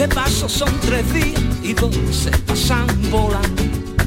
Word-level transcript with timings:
De 0.00 0.08
paso 0.08 0.48
son 0.48 0.70
tres 0.80 1.12
días 1.12 1.42
y 1.62 1.74
dos 1.74 1.94
pasan 2.46 2.86
volando. 3.10 3.62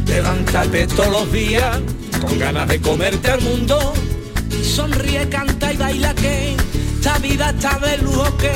Levántate 0.08 0.88
todos 0.88 1.12
los 1.12 1.31
días 1.31 1.80
con 2.20 2.40
ganas 2.40 2.68
de 2.68 2.81
comerte 2.81 3.30
al 3.30 3.41
mundo. 3.41 3.94
Sonríe, 4.63 5.30
canta 5.30 5.71
y 5.71 5.77
baila 5.77 6.16
que 6.16 6.55
esta 6.95 7.20
vida 7.20 7.52
está 7.52 7.77
de 7.77 7.99
lujo 7.99 8.26
que 8.38 8.52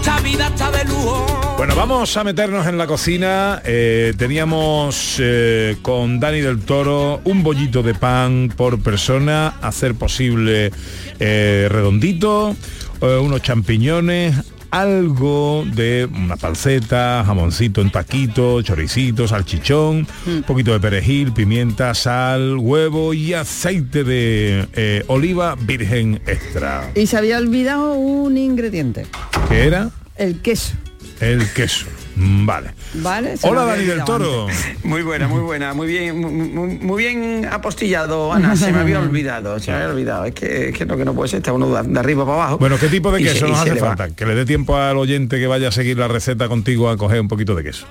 esta 0.00 0.18
vida 0.18 0.48
está 0.48 0.72
de 0.72 0.84
lujo. 0.86 1.54
Bueno, 1.58 1.76
vamos 1.76 2.16
a 2.16 2.24
meternos 2.24 2.66
en 2.66 2.76
la 2.76 2.88
cocina. 2.88 3.62
Eh, 3.64 4.12
teníamos 4.18 5.18
eh, 5.20 5.76
con 5.80 6.18
Dani 6.18 6.40
del 6.40 6.58
Toro 6.58 7.20
un 7.22 7.44
bollito 7.44 7.84
de 7.84 7.94
pan 7.94 8.52
por 8.56 8.82
persona, 8.82 9.54
hacer 9.62 9.94
posible 9.94 10.72
eh, 11.20 11.68
redondito, 11.70 12.56
unos 13.00 13.42
champiñones, 13.42 14.34
algo 14.74 15.64
de 15.72 16.08
una 16.12 16.36
panceta, 16.36 17.22
jamoncito 17.24 17.80
en 17.80 17.90
taquito, 17.90 18.60
choricito, 18.60 19.28
salchichón, 19.28 20.04
un 20.26 20.42
poquito 20.42 20.72
de 20.72 20.80
perejil, 20.80 21.32
pimienta, 21.32 21.94
sal, 21.94 22.56
huevo 22.58 23.14
y 23.14 23.34
aceite 23.34 24.02
de 24.02 24.66
eh, 24.72 25.04
oliva 25.06 25.54
virgen 25.54 26.20
extra. 26.26 26.90
Y 26.96 27.06
se 27.06 27.16
había 27.16 27.38
olvidado 27.38 27.94
un 27.94 28.36
ingrediente, 28.36 29.06
¿Qué 29.48 29.64
era? 29.64 29.90
el 30.16 30.40
queso. 30.42 30.74
El 31.20 31.48
queso. 31.52 31.86
Mm, 32.16 32.46
Vale. 32.46 32.70
¿Vale? 32.94 33.34
Hola 33.42 33.64
Dani 33.64 33.84
del 33.84 34.04
Toro. 34.04 34.46
Muy 34.84 35.02
buena, 35.02 35.26
muy 35.28 35.40
buena, 35.40 35.72
muy 35.74 35.86
bien, 35.88 36.20
muy, 36.20 36.78
muy- 36.78 37.02
bien 37.04 37.48
apostillado, 37.50 38.32
Ana, 38.32 38.54
se 38.54 38.70
me 38.72 38.78
había 38.80 39.00
olvidado, 39.00 39.58
se 39.58 39.70
me 39.70 39.78
había 39.78 39.88
olvidado, 39.90 40.24
es 40.26 40.34
que, 40.34 40.68
es 40.68 40.76
que 40.78 40.84
no, 40.86 40.96
que 40.96 41.04
no 41.04 41.14
puede 41.14 41.28
ser, 41.28 41.38
está 41.38 41.52
uno 41.52 41.68
de, 41.74 41.88
de 41.88 41.98
arriba 41.98 42.24
para 42.24 42.36
abajo. 42.36 42.58
Bueno, 42.58 42.76
¿qué 42.78 42.88
tipo 42.88 43.10
de 43.10 43.22
queso 43.22 43.46
se- 43.46 43.48
nos 43.52 43.60
hace 43.60 43.76
falta? 43.76 44.10
Que 44.10 44.26
le 44.26 44.34
dé 44.34 44.44
tiempo 44.44 44.76
al 44.76 44.96
oyente 44.96 45.38
que 45.38 45.46
vaya 45.46 45.68
a 45.68 45.72
seguir 45.72 45.98
la 45.98 46.06
receta 46.08 46.48
contigo 46.48 46.88
a 46.90 46.96
coger 46.96 47.20
un 47.20 47.28
poquito 47.28 47.54
de 47.54 47.64
queso. 47.64 47.86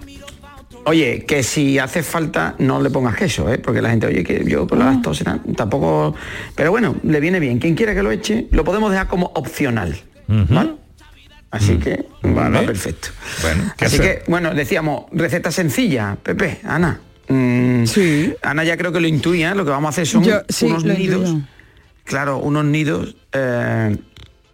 Oye, 0.85 1.23
que 1.25 1.43
si 1.43 1.79
hace 1.79 2.03
falta 2.03 2.55
no 2.59 2.81
le 2.81 2.89
pongas 2.89 3.15
queso, 3.15 3.49
¿eh? 3.51 3.57
porque 3.57 3.81
la 3.81 3.89
gente, 3.89 4.05
oye, 4.07 4.23
que 4.23 4.43
yo 4.45 4.67
con 4.67 4.79
la 4.79 4.85
lactosa 4.85 5.39
tampoco... 5.55 6.13
Pero 6.55 6.71
bueno, 6.71 6.95
le 7.03 7.19
viene 7.21 7.39
bien. 7.39 7.57
Quien 7.59 7.73
quiera 7.75 7.93
que 7.95 8.03
lo 8.03 8.11
eche, 8.11 8.47
lo 8.51 8.63
podemos 8.65 8.91
dejar 8.91 9.07
como 9.07 9.31
opcional. 9.35 9.97
¿vale? 10.27 10.73
Así 11.53 11.77
que 11.77 12.05
Vale. 12.23 12.59
va 12.59 12.65
perfecto. 12.65 13.09
Bueno, 13.43 13.71
¿qué 13.77 13.85
Así 13.85 13.97
hacer? 13.99 14.23
que, 14.23 14.31
bueno, 14.31 14.53
decíamos, 14.55 15.05
receta 15.11 15.51
sencilla, 15.51 16.17
Pepe, 16.21 16.59
Ana. 16.63 16.99
Mm, 17.27 17.85
Sí. 17.85 18.33
Ana 18.41 18.63
ya 18.63 18.75
creo 18.75 18.91
que 18.91 18.99
lo 18.99 19.07
intuía, 19.07 19.53
lo 19.53 19.63
que 19.63 19.69
vamos 19.69 19.87
a 19.87 19.89
hacer 19.91 20.07
son 20.07 20.23
Yo- 20.23 20.41
sí, 20.49 20.65
unos 20.65 20.83
nidos. 20.83 21.29
intuyo. 21.29 21.45
Claro, 22.05 22.37
unos 22.39 22.65
nidos 22.65 23.15
eh, 23.33 23.95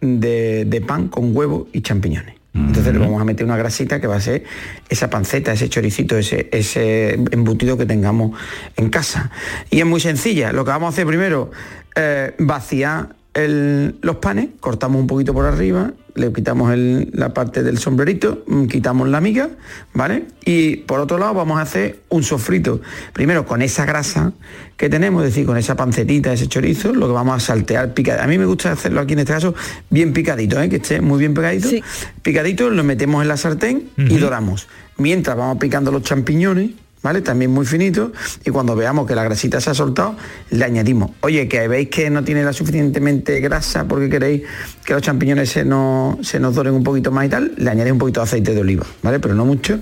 de, 0.02 0.64
de 0.66 0.80
pan 0.82 1.08
con 1.08 1.34
huevo 1.34 1.68
y 1.72 1.80
champiñones. 1.80 2.34
Entonces 2.52 2.92
le 2.92 2.98
vamos 2.98 3.20
a 3.22 3.24
meter 3.24 3.46
una 3.46 3.56
grasita 3.56 4.00
que 4.00 4.06
va 4.08 4.16
a 4.16 4.20
ser 4.20 4.42
esa 4.88 5.08
panceta, 5.08 5.52
ese 5.52 5.68
choricito, 5.68 6.18
ese, 6.18 6.48
ese 6.52 7.14
embutido 7.30 7.78
que 7.78 7.86
tengamos 7.86 8.38
en 8.76 8.90
casa. 8.90 9.30
Y 9.70 9.78
es 9.80 9.86
muy 9.86 10.00
sencilla. 10.00 10.52
Lo 10.52 10.64
que 10.64 10.70
vamos 10.72 10.88
a 10.88 10.90
hacer 10.90 11.06
primero, 11.06 11.50
eh, 11.96 12.34
vaciar 12.40 13.14
el- 13.34 13.96
los 14.02 14.16
panes, 14.16 14.48
cortamos 14.60 15.00
un 15.00 15.06
poquito 15.06 15.32
por 15.32 15.46
arriba, 15.46 15.92
le 16.16 16.32
quitamos 16.32 16.72
el- 16.72 17.10
la 17.12 17.32
parte 17.32 17.62
del 17.62 17.78
sombrerito, 17.78 18.42
mm, 18.46 18.66
quitamos 18.66 19.08
la 19.08 19.20
miga, 19.20 19.48
¿vale? 19.94 20.24
Y 20.44 20.78
por 20.78 20.98
otro 20.98 21.18
lado 21.18 21.34
vamos 21.34 21.58
a 21.58 21.62
hacer 21.62 22.00
un 22.08 22.24
sofrito. 22.24 22.80
Primero 23.12 23.46
con 23.46 23.62
esa 23.62 23.84
grasa 23.86 24.32
que 24.76 24.88
tenemos, 24.88 25.22
es 25.24 25.30
decir, 25.30 25.46
con 25.46 25.56
esa 25.56 25.76
pancetita, 25.76 26.32
ese 26.32 26.48
chorizo, 26.48 26.92
lo 26.92 27.06
que 27.06 27.12
vamos 27.12 27.36
a 27.36 27.40
saltear 27.40 27.94
picadito. 27.94 28.24
A 28.24 28.26
mí 28.26 28.36
me 28.38 28.46
gusta 28.46 28.72
hacerlo 28.72 29.00
aquí 29.00 29.12
en 29.12 29.20
este 29.20 29.32
caso 29.32 29.54
bien 29.88 30.12
picadito, 30.12 30.60
¿eh? 30.60 30.68
que 30.68 30.76
esté 30.76 31.00
muy 31.00 31.18
bien 31.20 31.32
pegadito. 31.34 31.68
Sí. 31.68 31.82
Picadito, 32.22 32.70
lo 32.70 32.82
metemos 32.82 33.22
en 33.22 33.28
la 33.28 33.36
sartén 33.36 33.90
y 33.96 34.18
doramos. 34.18 34.66
Mientras 34.98 35.36
vamos 35.36 35.58
picando 35.58 35.92
los 35.92 36.02
champiñones, 36.02 36.70
¿vale? 37.02 37.22
También 37.22 37.50
muy 37.50 37.66
finito 37.66 38.12
y 38.44 38.50
cuando 38.50 38.76
veamos 38.76 39.06
que 39.06 39.14
la 39.14 39.24
grasita 39.24 39.60
se 39.60 39.70
ha 39.70 39.74
soltado, 39.74 40.16
le 40.50 40.64
añadimos. 40.64 41.12
Oye, 41.20 41.48
que 41.48 41.68
veis 41.68 41.88
que 41.88 42.10
no 42.10 42.24
tiene 42.24 42.42
la 42.44 42.52
suficientemente 42.52 43.40
grasa 43.40 43.86
porque 43.86 44.08
queréis 44.08 44.42
que 44.84 44.92
los 44.92 45.02
champiñones 45.02 45.50
se 45.50 45.64
nos, 45.64 46.26
se 46.26 46.40
nos 46.40 46.54
doren 46.54 46.74
un 46.74 46.84
poquito 46.84 47.10
más 47.10 47.26
y 47.26 47.28
tal, 47.28 47.52
le 47.56 47.70
añadéis 47.70 47.92
un 47.92 47.98
poquito 47.98 48.20
de 48.20 48.24
aceite 48.24 48.54
de 48.54 48.60
oliva, 48.60 48.86
¿vale? 49.02 49.20
Pero 49.20 49.34
no 49.34 49.44
mucho. 49.44 49.80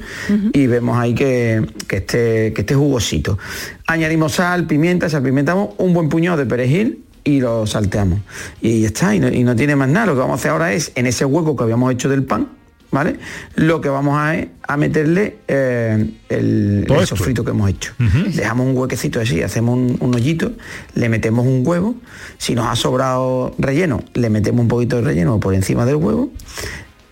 Y 0.52 0.66
vemos 0.66 0.98
ahí 0.98 1.14
que, 1.14 1.66
que, 1.86 1.96
esté, 1.96 2.52
que 2.52 2.62
esté 2.62 2.74
jugosito. 2.74 3.38
Añadimos 3.86 4.32
sal, 4.32 4.66
pimienta, 4.66 5.08
salpimentamos 5.08 5.70
un 5.78 5.94
buen 5.94 6.08
puñado 6.08 6.36
de 6.36 6.46
perejil 6.46 7.04
y 7.24 7.40
lo 7.40 7.66
salteamos. 7.66 8.20
Y 8.60 8.82
ya 8.82 8.86
está, 8.88 9.14
y 9.14 9.20
no, 9.20 9.28
y 9.28 9.44
no 9.44 9.54
tiene 9.54 9.76
más 9.76 9.88
nada. 9.88 10.06
Lo 10.06 10.14
que 10.14 10.20
vamos 10.20 10.34
a 10.34 10.38
hacer 10.40 10.50
ahora 10.50 10.72
es, 10.72 10.92
en 10.94 11.06
ese 11.06 11.24
hueco 11.24 11.56
que 11.56 11.62
habíamos 11.62 11.92
hecho 11.92 12.08
del 12.08 12.24
pan, 12.24 12.48
¿vale? 12.90 13.18
Lo 13.56 13.80
que 13.80 13.88
vamos 13.88 14.16
a, 14.18 14.34
a 14.62 14.76
meterle 14.76 15.36
eh, 15.48 16.10
el, 16.28 16.84
el 17.02 17.06
sofrito 17.06 17.44
que 17.44 17.50
hemos 17.50 17.68
hecho. 17.70 17.92
Dejamos 18.34 18.66
un 18.66 18.76
huequecito 18.76 19.20
así, 19.20 19.42
hacemos 19.42 19.76
un, 19.76 19.96
un 20.00 20.14
hoyito, 20.14 20.52
le 20.94 21.08
metemos 21.08 21.46
un 21.46 21.62
huevo. 21.66 21.94
Si 22.38 22.54
nos 22.54 22.66
ha 22.66 22.76
sobrado 22.76 23.54
relleno, 23.58 24.02
le 24.14 24.30
metemos 24.30 24.60
un 24.62 24.68
poquito 24.68 24.96
de 24.96 25.02
relleno 25.02 25.38
por 25.40 25.54
encima 25.54 25.84
del 25.84 25.96
huevo. 25.96 26.30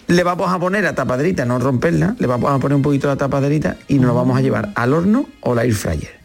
Le 0.08 0.22
vamos 0.22 0.50
a 0.52 0.58
poner 0.60 0.84
la 0.84 0.94
tapaderita, 0.94 1.44
no 1.44 1.58
romperla, 1.58 2.14
le 2.18 2.26
vamos 2.28 2.50
a 2.52 2.58
poner 2.60 2.76
un 2.76 2.82
poquito 2.82 3.08
de 3.10 3.16
tapaderita 3.16 3.76
y 3.88 3.94
nos 3.96 4.06
lo 4.06 4.14
vamos 4.14 4.38
a 4.38 4.40
llevar 4.40 4.70
al 4.76 4.92
horno 4.94 5.28
o 5.40 5.54
la 5.54 5.64
air 5.64 5.74
fryer 5.74 6.16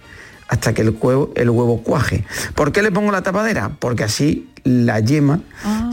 hasta 0.47 0.73
que 0.73 0.81
el 0.81 0.89
huevo, 1.01 1.31
el 1.35 1.49
huevo 1.49 1.81
cuaje. 1.81 2.25
¿Por 2.55 2.71
qué 2.73 2.81
le 2.81 2.91
pongo 2.91 3.11
la 3.11 3.23
tapadera? 3.23 3.71
Porque 3.79 4.03
así 4.03 4.49
la 4.65 4.99
yema 4.99 5.39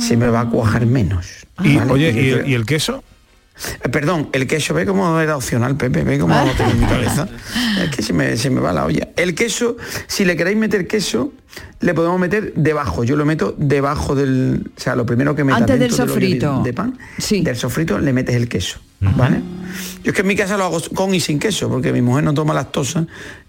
se 0.00 0.16
me 0.16 0.26
va 0.28 0.40
a 0.40 0.50
cuajar 0.50 0.84
menos. 0.84 1.46
Y, 1.62 1.78
oye, 1.78 2.12
yo 2.12 2.20
¿y, 2.20 2.22
creo- 2.24 2.38
el- 2.40 2.48
y 2.50 2.54
el 2.54 2.66
queso? 2.66 3.04
Eh, 3.84 3.88
Perdón, 3.88 4.28
el 4.32 4.46
queso, 4.46 4.74
ve 4.74 4.86
cómo 4.86 5.18
era 5.20 5.36
opcional, 5.36 5.76
Pepe, 5.76 6.02
ve 6.02 6.18
cómo 6.18 6.34
lo 6.34 6.50
tengo 6.56 6.70
en 6.70 6.80
mi 6.80 6.86
cabeza. 6.86 7.28
Es 7.82 7.90
que 7.94 8.02
se 8.02 8.12
me, 8.12 8.36
se 8.36 8.50
me 8.50 8.60
va 8.60 8.72
la 8.72 8.84
olla. 8.84 9.08
El 9.16 9.34
queso, 9.34 9.76
si 10.06 10.24
le 10.24 10.36
queréis 10.36 10.56
meter 10.56 10.86
queso, 10.86 11.32
le 11.80 11.94
podemos 11.94 12.18
meter 12.20 12.52
debajo. 12.54 13.04
Yo 13.04 13.16
lo 13.16 13.24
meto 13.24 13.54
debajo 13.58 14.14
del. 14.14 14.70
O 14.76 14.80
sea, 14.80 14.94
lo 14.96 15.06
primero 15.06 15.34
que 15.34 15.44
meta 15.44 15.58
Antes 15.58 15.78
del 15.78 15.92
sofrito. 15.92 16.58
de, 16.58 16.64
de 16.64 16.72
pan, 16.72 16.98
Sí. 17.18 17.40
del 17.42 17.56
sofrito 17.56 17.98
le 17.98 18.12
metes 18.12 18.34
el 18.36 18.48
queso. 18.48 18.78
¿Vale? 19.00 19.40
Yo 20.02 20.10
es 20.10 20.12
que 20.12 20.22
en 20.22 20.26
mi 20.26 20.34
casa 20.34 20.56
lo 20.56 20.64
hago 20.64 20.80
con 20.92 21.14
y 21.14 21.20
sin 21.20 21.38
queso, 21.38 21.68
porque 21.68 21.92
mi 21.92 22.02
mujer 22.02 22.24
no 22.24 22.34
toma 22.34 22.52
lactosa 22.52 23.06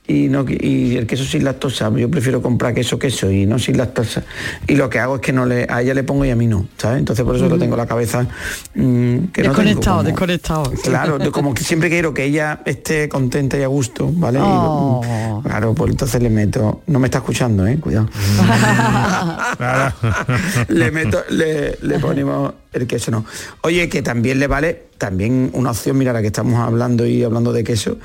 y 0.10 0.28
no 0.28 0.44
y 0.50 0.98
el 0.98 1.06
queso 1.08 1.24
sin 1.24 1.44
lactosa, 1.46 1.90
yo 1.96 2.10
prefiero 2.10 2.42
comprar 2.42 2.74
queso 2.74 2.98
queso 3.00 3.32
y 3.32 3.46
no 3.46 3.58
sin 3.60 3.78
lactosa. 3.78 4.24
Y 4.68 4.76
lo 4.76 4.90
que 4.90 5.00
hago 5.00 5.16
es 5.16 5.22
que 5.22 5.32
no 5.32 5.46
le 5.46 5.68
a 5.70 5.82
ella 5.82 5.94
le 5.94 6.04
pongo 6.04 6.26
y 6.26 6.32
a 6.32 6.36
mí 6.36 6.48
no, 6.48 6.66
¿sabes? 6.78 7.00
Entonces 7.00 7.24
por 7.24 7.36
eso 7.36 7.48
lo 7.48 7.58
tengo 7.58 7.76
en 7.76 7.80
la 7.80 7.86
cabeza 7.88 8.24
mm, 8.24 8.28
que 8.76 9.44
no 9.44 9.54
tengo 9.54 9.54
Desconectado, 9.54 9.98
como- 9.98 10.04
desconectado. 10.10 10.72
Claro, 10.84 11.32
como 11.32 11.54
que 11.54 11.64
siempre 11.64 11.90
quiero 11.90 12.14
que 12.14 12.26
ella 12.26 12.60
esté 12.66 13.08
contenta 13.08 13.58
y 13.58 13.64
a 13.64 13.68
gusto, 13.68 14.10
¿vale? 14.14 14.40
Y, 14.40 14.42
Oh. 14.44 15.02
mm, 15.04 15.44
claro, 15.44 15.74
pues 15.76 15.92
entonces 15.92 16.22
le 16.22 16.30
meto, 16.30 16.82
no 16.88 17.00
me 17.00 17.06
está 17.08 17.20
escuchando, 17.20 17.66
eh, 17.68 17.78
cuidado. 17.80 18.10
Le 20.70 20.92
meto, 20.92 21.20
le, 21.30 21.78
le 21.82 22.00
ponemos 22.00 22.54
el 22.74 22.88
queso, 22.88 23.12
no. 23.12 23.26
Oye, 23.62 23.90
que 23.90 24.02
también 24.02 24.40
le 24.40 24.48
vale, 24.48 24.84
también 24.98 25.50
una 25.54 25.72
opción, 25.72 25.98
mira, 25.98 26.14
la 26.14 26.22
que 26.22 26.28
estamos 26.28 26.56
hablando 26.60 27.06
y 27.06 27.24
hablando 27.24 27.52
de 27.54 27.64
queso, 27.64 27.98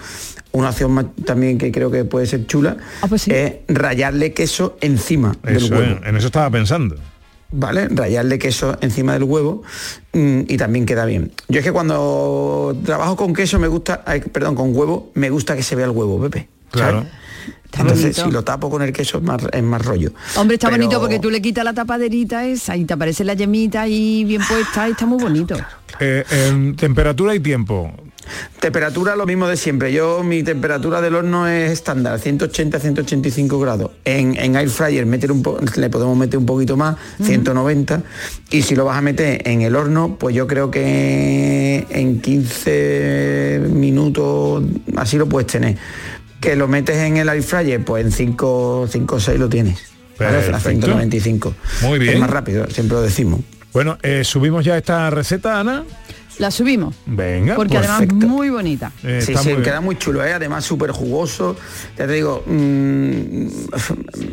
una 0.52 0.70
opción 0.70 0.92
más 0.92 1.06
también 1.24 1.58
que 1.58 1.70
creo 1.72 1.90
que 1.90 2.04
puede 2.04 2.26
ser 2.26 2.46
chula, 2.46 2.76
Ah, 3.02 3.06
pues 3.08 3.22
sí. 3.22 3.30
es 3.32 3.54
rayarle 3.68 4.32
queso 4.32 4.76
encima 4.80 5.36
del 5.42 5.64
huevo. 5.72 6.00
en 6.04 6.16
eso 6.16 6.26
estaba 6.26 6.50
pensando. 6.50 6.96
¿vale? 7.56 7.86
Rayarle 7.88 8.36
queso 8.38 8.76
encima 8.80 9.12
del 9.12 9.22
huevo 9.24 9.62
mm, 10.12 10.40
y 10.48 10.56
también 10.56 10.86
queda 10.86 11.04
bien. 11.04 11.30
Yo 11.48 11.60
es 11.60 11.64
que 11.64 11.70
cuando 11.72 12.76
trabajo 12.84 13.14
con 13.16 13.32
queso 13.32 13.58
me 13.60 13.68
gusta, 13.68 14.02
ay, 14.06 14.20
perdón, 14.20 14.54
con 14.56 14.76
huevo, 14.76 15.12
me 15.14 15.30
gusta 15.30 15.54
que 15.54 15.62
se 15.62 15.76
vea 15.76 15.84
el 15.84 15.92
huevo, 15.92 16.20
Pepe. 16.22 16.48
¿sabes? 16.72 16.90
Claro. 17.02 17.06
Está 17.74 17.82
Entonces, 17.82 18.04
bonito. 18.16 18.24
si 18.26 18.30
lo 18.30 18.44
tapo 18.44 18.70
con 18.70 18.82
el 18.82 18.92
queso 18.92 19.18
es 19.18 19.24
más, 19.24 19.42
es 19.50 19.62
más 19.64 19.84
rollo. 19.84 20.12
Hombre, 20.36 20.54
está 20.54 20.68
Pero- 20.68 20.78
bonito 20.84 21.00
porque 21.00 21.18
tú 21.18 21.28
le 21.28 21.42
quitas 21.42 21.64
la 21.64 21.72
tapaderita 21.72 22.46
esa 22.46 22.76
y 22.76 22.84
te 22.84 22.94
aparece 22.94 23.24
la 23.24 23.34
yemita 23.34 23.82
ahí 23.82 24.22
bien 24.22 24.42
puesta 24.46 24.88
y 24.88 24.92
está 24.92 25.06
muy 25.06 25.20
bonito. 25.20 25.56
Eh, 25.98 26.24
en 26.46 26.76
temperatura 26.76 27.34
y 27.34 27.40
tiempo. 27.40 27.92
Temperatura 28.60 29.16
lo 29.16 29.26
mismo 29.26 29.46
de 29.48 29.56
siempre. 29.56 29.92
Yo 29.92 30.22
mi 30.22 30.42
temperatura 30.44 31.00
del 31.00 31.14
horno 31.16 31.46
es 31.48 31.70
estándar, 31.72 32.18
180 32.18 32.78
185 32.78 33.58
grados. 33.58 33.90
En, 34.04 34.36
en 34.38 34.54
air 34.56 34.68
fryer 34.70 35.04
meter 35.04 35.30
un 35.32 35.42
po- 35.42 35.58
le 35.76 35.90
podemos 35.90 36.16
meter 36.16 36.38
un 36.38 36.46
poquito 36.46 36.76
más, 36.76 36.96
190. 37.22 38.02
Y 38.50 38.62
si 38.62 38.74
lo 38.76 38.84
vas 38.86 38.96
a 38.98 39.02
meter 39.02 39.46
en 39.46 39.62
el 39.62 39.74
horno, 39.76 40.16
pues 40.18 40.34
yo 40.34 40.46
creo 40.46 40.70
que 40.70 41.86
en 41.90 42.20
15 42.20 43.60
minutos 43.70 44.62
así 44.96 45.16
lo 45.18 45.28
puedes 45.28 45.48
tener. 45.50 45.76
Que 46.44 46.56
lo 46.56 46.68
metes 46.68 46.96
en 46.98 47.16
el 47.16 47.28
air 47.28 47.42
fryer, 47.42 47.82
pues 47.84 48.04
en 48.04 48.12
5 48.12 48.80
o 48.82 49.20
6 49.20 49.38
lo 49.38 49.48
tienes. 49.48 49.78
¿vale? 50.18 50.38
A 50.38 50.40
Perfecto. 50.40 50.86
195. 50.86 51.54
Muy 51.82 51.98
bien. 51.98 52.14
Es 52.14 52.20
más 52.20 52.30
rápido, 52.30 52.68
siempre 52.68 52.96
lo 52.96 53.02
decimos. 53.02 53.40
Bueno, 53.72 53.98
eh, 54.02 54.22
subimos 54.24 54.64
ya 54.64 54.76
esta 54.76 55.10
receta, 55.10 55.58
Ana. 55.58 55.84
La 56.38 56.50
subimos. 56.50 56.94
Venga, 57.06 57.54
Porque 57.54 57.74
pues, 57.76 57.88
además 57.88 58.00
perfecto. 58.00 58.26
muy 58.26 58.50
bonita. 58.50 58.90
eh, 59.04 59.20
sí, 59.24 59.32
está 59.32 59.42
sí, 59.44 59.52
muy 59.54 59.62
queda 59.62 59.80
muy 59.80 59.96
chulo, 59.96 60.24
¿eh? 60.24 60.32
además 60.32 60.64
súper 60.64 60.90
jugoso. 60.90 61.56
Ya 61.96 62.06
te 62.06 62.12
digo, 62.14 62.42
mm, 62.46 63.46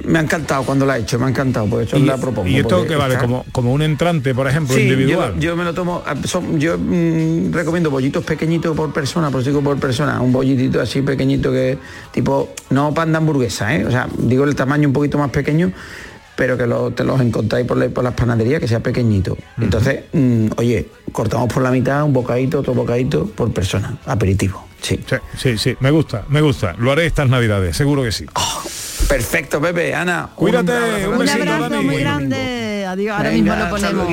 me 0.06 0.19
ha 0.19 0.21
encantado 0.21 0.63
cuando 0.63 0.86
la 0.86 0.98
he 0.98 1.01
hecho, 1.01 1.19
me 1.19 1.25
ha 1.25 1.30
encantado, 1.30 1.68
por 1.68 1.83
eso 1.83 1.98
y, 1.98 2.03
la 2.03 2.18
propongo. 2.18 2.48
y 2.48 2.57
esto 2.57 2.86
que 2.88 2.95
vale 2.95 3.13
está- 3.15 3.25
como, 3.25 3.45
como 3.51 3.71
un 3.74 3.81
entrante, 3.83 4.33
por 4.33 4.48
ejemplo, 4.48 4.75
Sí, 4.75 4.81
individual. 4.83 5.36
Yo, 5.36 5.42
yo 5.51 5.56
me 5.56 5.63
lo 5.63 5.74
tomo, 5.74 6.01
ah, 6.06 6.15
son- 6.25 6.59
yo 6.59 6.77
mm, 6.77 7.51
recomiendo 7.53 7.92
bollitos 7.92 8.24
pequeñitos 8.24 8.75
por 8.75 8.92
persona, 8.92 9.30
por 9.30 9.44
digo 9.44 9.62
por 9.62 9.77
persona, 9.77 10.19
un 10.21 10.31
bollitito 10.31 10.81
así 10.81 11.01
pequeñito 11.01 11.51
que 11.51 11.77
tipo, 12.12 12.50
no 12.71 12.94
pan 12.94 13.12
de 13.12 13.18
hamburguesa, 13.18 13.75
¿eh? 13.75 13.86
o 13.86 13.92
sea, 13.92 14.07
digo 14.18 14.44
el 14.45 14.56
tamaño 14.56 14.88
un 14.88 14.94
poquito 14.94 15.18
más 15.18 15.30
pequeño, 15.30 15.71
pero 16.42 16.58
que 16.58 16.66
lo- 16.66 16.90
te 16.90 17.04
los 17.04 17.22
encontráis 17.22 17.68
por, 17.68 17.78
la- 17.78 17.88
por 17.90 18.04
las 18.04 18.16
panaderías, 18.16 18.60
que 18.60 18.68
sea 18.68 18.80
pequeñito. 18.80 19.38
Entonces, 19.62 20.06
mm, 20.12 20.48
oye, 20.58 20.88
cortamos 21.12 21.54
por 21.54 21.62
la 21.62 21.70
mitad, 21.70 22.04
un 22.04 22.14
bocadito, 22.14 22.62
otro 22.62 22.74
bocadito 22.74 23.28
por 23.28 23.54
persona, 23.54 23.96
aperitivo. 24.08 24.66
Sí. 24.82 25.00
Sí, 25.08 25.16
sí, 25.38 25.58
sí, 25.60 25.76
me 25.82 25.92
gusta, 25.92 26.26
me 26.30 26.42
gusta. 26.42 26.74
Lo 26.80 26.92
haré 26.92 27.06
estas 27.06 27.30
navidades, 27.30 27.78
seguro 27.78 28.02
que 28.02 28.12
sí. 28.12 28.26
Perfecto, 29.08 29.62
Pepe, 29.62 29.94
Ana. 29.94 30.30
Cuídate, 30.34 30.72
abrazo 30.72 31.12
un 31.12 31.18
besito, 31.20 31.42
abrazo 31.44 31.70
Dani. 31.70 31.86
muy 31.86 31.98
grande. 31.98 32.86
Adiós, 32.88 33.16
ahora 33.18 33.30
Venga, 33.30 33.54
mismo 33.56 33.64
lo 33.66 33.70
ponemos. 33.70 34.08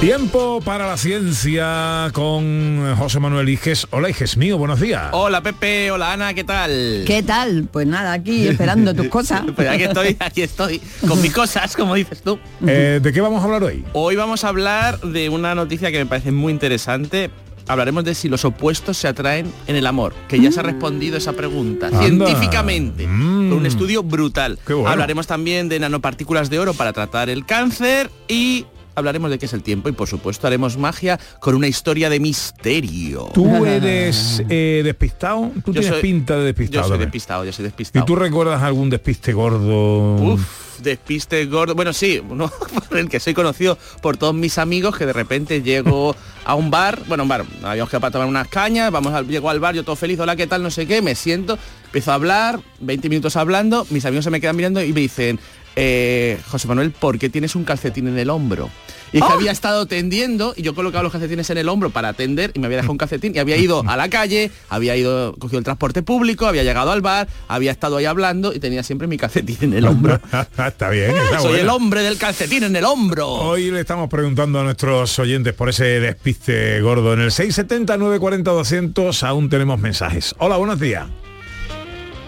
Tiempo 0.00 0.60
para 0.64 0.86
la 0.86 0.96
ciencia 0.96 2.08
con 2.12 2.94
José 2.96 3.18
Manuel 3.18 3.48
Iges. 3.48 3.88
Hola, 3.90 4.08
Iges 4.08 4.36
mío, 4.36 4.56
buenos 4.56 4.78
días. 4.78 5.08
Hola 5.10 5.42
Pepe, 5.42 5.90
hola 5.90 6.12
Ana, 6.12 6.34
¿qué 6.34 6.44
tal? 6.44 7.02
¿Qué 7.04 7.24
tal? 7.24 7.68
Pues 7.72 7.84
nada, 7.88 8.12
aquí 8.12 8.46
esperando 8.46 8.94
tus 8.94 9.08
cosas. 9.08 9.42
Pues 9.56 9.66
aquí 9.68 9.82
estoy, 9.82 10.16
aquí 10.20 10.42
estoy, 10.42 10.80
con 11.06 11.20
mis 11.20 11.32
cosas, 11.34 11.74
como 11.76 11.96
dices 11.96 12.22
tú. 12.22 12.38
Eh, 12.64 13.00
¿De 13.02 13.12
qué 13.12 13.20
vamos 13.20 13.40
a 13.40 13.46
hablar 13.46 13.64
hoy? 13.64 13.84
Hoy 13.92 14.14
vamos 14.14 14.44
a 14.44 14.48
hablar 14.50 15.00
de 15.00 15.30
una 15.30 15.56
noticia 15.56 15.90
que 15.90 15.98
me 15.98 16.06
parece 16.06 16.30
muy 16.30 16.52
interesante. 16.52 17.30
Hablaremos 17.66 18.04
de 18.04 18.14
si 18.14 18.28
los 18.28 18.44
opuestos 18.44 18.96
se 18.96 19.08
atraen 19.08 19.52
en 19.66 19.74
el 19.74 19.86
amor, 19.86 20.14
que 20.28 20.40
ya 20.40 20.52
se 20.52 20.60
ha 20.60 20.62
respondido 20.62 21.16
esa 21.18 21.32
pregunta 21.32 21.88
Anda. 21.88 22.00
científicamente, 22.02 23.04
Mm. 23.06 23.48
con 23.50 23.58
un 23.58 23.66
estudio 23.66 24.04
brutal. 24.04 24.60
Bueno. 24.64 24.88
Hablaremos 24.88 25.26
también 25.26 25.68
de 25.68 25.80
nanopartículas 25.80 26.50
de 26.50 26.60
oro 26.60 26.72
para 26.72 26.92
tratar 26.92 27.28
el 27.28 27.44
cáncer 27.44 28.10
y 28.28 28.64
hablaremos 28.98 29.30
de 29.30 29.38
qué 29.38 29.46
es 29.46 29.52
el 29.52 29.62
tiempo 29.62 29.88
y 29.88 29.92
por 29.92 30.08
supuesto 30.08 30.46
haremos 30.46 30.76
magia 30.76 31.18
con 31.40 31.54
una 31.54 31.66
historia 31.68 32.10
de 32.10 32.20
misterio. 32.20 33.28
¿Tú 33.34 33.64
eres 33.66 34.42
eh, 34.48 34.82
despistado? 34.84 35.50
Tú 35.64 35.72
Yo 35.72 35.80
tienes 35.80 35.90
soy- 35.90 36.02
pinta 36.02 36.34
de 36.34 36.40
Yo 36.40 36.46
despistado. 36.46 36.82
soy 36.84 36.90
también. 36.92 37.06
despistado, 37.08 37.44
yo 37.44 37.52
soy 37.52 37.62
¿Y 37.64 37.68
despistado. 37.68 38.04
tú 38.04 38.16
recuerdas 38.16 38.62
algún 38.62 38.90
despiste 38.90 39.32
gordo? 39.32 40.16
Uf, 40.16 40.80
despiste 40.82 41.44
gordo. 41.46 41.74
Bueno, 41.74 41.92
sí, 41.92 42.20
uno 42.28 42.50
por 42.88 42.98
el 42.98 43.08
que 43.08 43.20
soy 43.20 43.34
conocido 43.34 43.78
por 44.02 44.16
todos 44.16 44.34
mis 44.34 44.58
amigos 44.58 44.96
que 44.96 45.06
de 45.06 45.12
repente 45.12 45.62
llego 45.62 46.14
a 46.44 46.54
un 46.54 46.70
bar, 46.70 47.00
bueno, 47.06 47.24
un 47.24 47.28
bar, 47.28 47.44
habíamos 47.62 47.90
quedado 47.90 48.00
para 48.00 48.10
tomar 48.12 48.26
unas 48.28 48.48
cañas, 48.48 48.90
vamos 48.90 49.12
al, 49.12 49.26
llego 49.28 49.50
al 49.50 49.60
bar, 49.60 49.74
yo 49.74 49.84
todo 49.84 49.96
feliz, 49.96 50.18
hola, 50.18 50.34
¿qué 50.34 50.46
tal? 50.46 50.62
No 50.62 50.70
sé 50.70 50.86
qué, 50.86 51.02
me 51.02 51.14
siento, 51.14 51.58
empiezo 51.84 52.10
a 52.10 52.14
hablar, 52.14 52.60
20 52.80 53.08
minutos 53.10 53.36
hablando, 53.36 53.86
mis 53.90 54.04
amigos 54.06 54.24
se 54.24 54.30
me 54.30 54.40
quedan 54.40 54.56
mirando 54.56 54.82
y 54.82 54.92
me 54.94 55.00
dicen, 55.00 55.38
eh, 55.80 56.40
José 56.48 56.66
Manuel, 56.66 56.90
¿por 56.90 57.20
qué 57.20 57.28
tienes 57.28 57.54
un 57.54 57.62
calcetín 57.62 58.08
en 58.08 58.18
el 58.18 58.30
hombro? 58.30 58.68
Y 59.12 59.20
que 59.20 59.32
había 59.32 59.52
estado 59.52 59.86
tendiendo 59.86 60.52
y 60.56 60.62
yo 60.62 60.74
colocaba 60.74 61.04
los 61.04 61.12
calcetines 61.12 61.48
en 61.50 61.58
el 61.58 61.68
hombro 61.68 61.90
para 61.90 62.08
atender 62.08 62.50
y 62.54 62.58
me 62.58 62.66
había 62.66 62.78
dejado 62.78 62.92
un 62.92 62.98
calcetín 62.98 63.32
y 63.34 63.38
había 63.38 63.56
ido 63.56 63.84
a 63.86 63.96
la 63.96 64.10
calle, 64.10 64.50
había 64.68 64.96
ido, 64.96 65.34
cogido 65.38 65.58
el 65.58 65.64
transporte 65.64 66.02
público, 66.02 66.46
había 66.46 66.64
llegado 66.64 66.90
al 66.90 67.00
bar, 67.00 67.28
había 67.46 67.70
estado 67.70 67.96
ahí 67.96 68.06
hablando 68.06 68.52
y 68.52 68.58
tenía 68.58 68.82
siempre 68.82 69.06
mi 69.06 69.16
calcetín 69.16 69.56
en 69.60 69.74
el 69.74 69.86
hombro. 69.86 70.20
está 70.66 70.90
bien, 70.90 71.16
está 71.16 71.38
Soy 71.38 71.60
el 71.60 71.68
hombre 71.68 72.02
del 72.02 72.18
calcetín 72.18 72.64
en 72.64 72.74
el 72.74 72.84
hombro. 72.84 73.28
Hoy 73.28 73.70
le 73.70 73.80
estamos 73.80 74.10
preguntando 74.10 74.58
a 74.58 74.64
nuestros 74.64 75.16
oyentes 75.20 75.54
por 75.54 75.68
ese 75.68 76.00
despiste 76.00 76.80
gordo. 76.80 77.14
En 77.14 77.20
el 77.20 77.30
670 77.30 77.96
940 77.96 78.50
200 78.50 79.22
aún 79.22 79.48
tenemos 79.48 79.78
mensajes. 79.78 80.34
Hola, 80.38 80.56
buenos 80.56 80.80
días. 80.80 81.06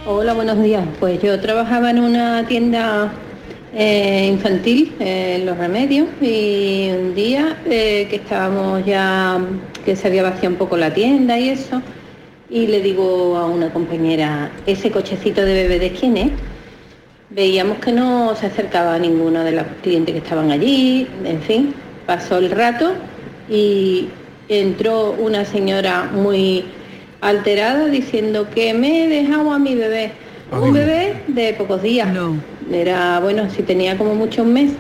Hola, 0.06 0.34
buenos 0.34 0.62
días. 0.62 0.86
Pues 1.00 1.20
yo 1.20 1.38
trabajaba 1.40 1.90
en 1.90 1.98
una 1.98 2.46
tienda 2.46 3.12
eh, 3.72 4.26
infantil, 4.32 4.94
eh, 4.98 5.36
en 5.38 5.46
Los 5.46 5.56
Remedios, 5.56 6.08
y 6.20 6.90
un 6.90 7.14
día 7.14 7.58
eh, 7.66 8.06
que 8.10 8.16
estábamos 8.16 8.84
ya, 8.84 9.38
que 9.84 9.94
se 9.96 10.08
había 10.08 10.22
vaciado 10.22 10.48
un 10.50 10.56
poco 10.56 10.76
la 10.76 10.92
tienda 10.92 11.38
y 11.38 11.50
eso, 11.50 11.80
y 12.48 12.66
le 12.66 12.80
digo 12.80 13.36
a 13.36 13.46
una 13.46 13.72
compañera, 13.72 14.50
¿ese 14.66 14.90
cochecito 14.90 15.42
de 15.42 15.54
bebé 15.54 15.78
de 15.78 15.92
quién 15.92 16.16
es? 16.16 16.30
Veíamos 17.30 17.78
que 17.78 17.92
no 17.92 18.34
se 18.34 18.46
acercaba 18.46 18.94
a 18.94 18.98
ninguno 18.98 19.44
de 19.44 19.52
los 19.52 19.64
clientes 19.82 20.12
que 20.12 20.18
estaban 20.18 20.50
allí, 20.50 21.06
en 21.24 21.40
fin, 21.42 21.74
pasó 22.06 22.38
el 22.38 22.50
rato 22.50 22.94
y 23.48 24.08
entró 24.48 25.12
una 25.12 25.44
señora 25.44 26.10
muy 26.12 26.64
alterada 27.20 27.86
diciendo 27.86 28.48
que 28.52 28.74
me 28.74 29.04
he 29.04 29.08
dejado 29.08 29.52
a 29.52 29.58
mi 29.58 29.76
bebé. 29.76 30.10
Un 30.50 30.72
bebé 30.72 31.22
de 31.28 31.52
pocos 31.54 31.80
días. 31.80 32.12
No. 32.12 32.34
Era, 32.70 33.20
bueno, 33.20 33.48
si 33.50 33.62
tenía 33.62 33.98
como 33.98 34.14
mucho 34.14 34.42
un 34.42 34.52
mes. 34.52 34.72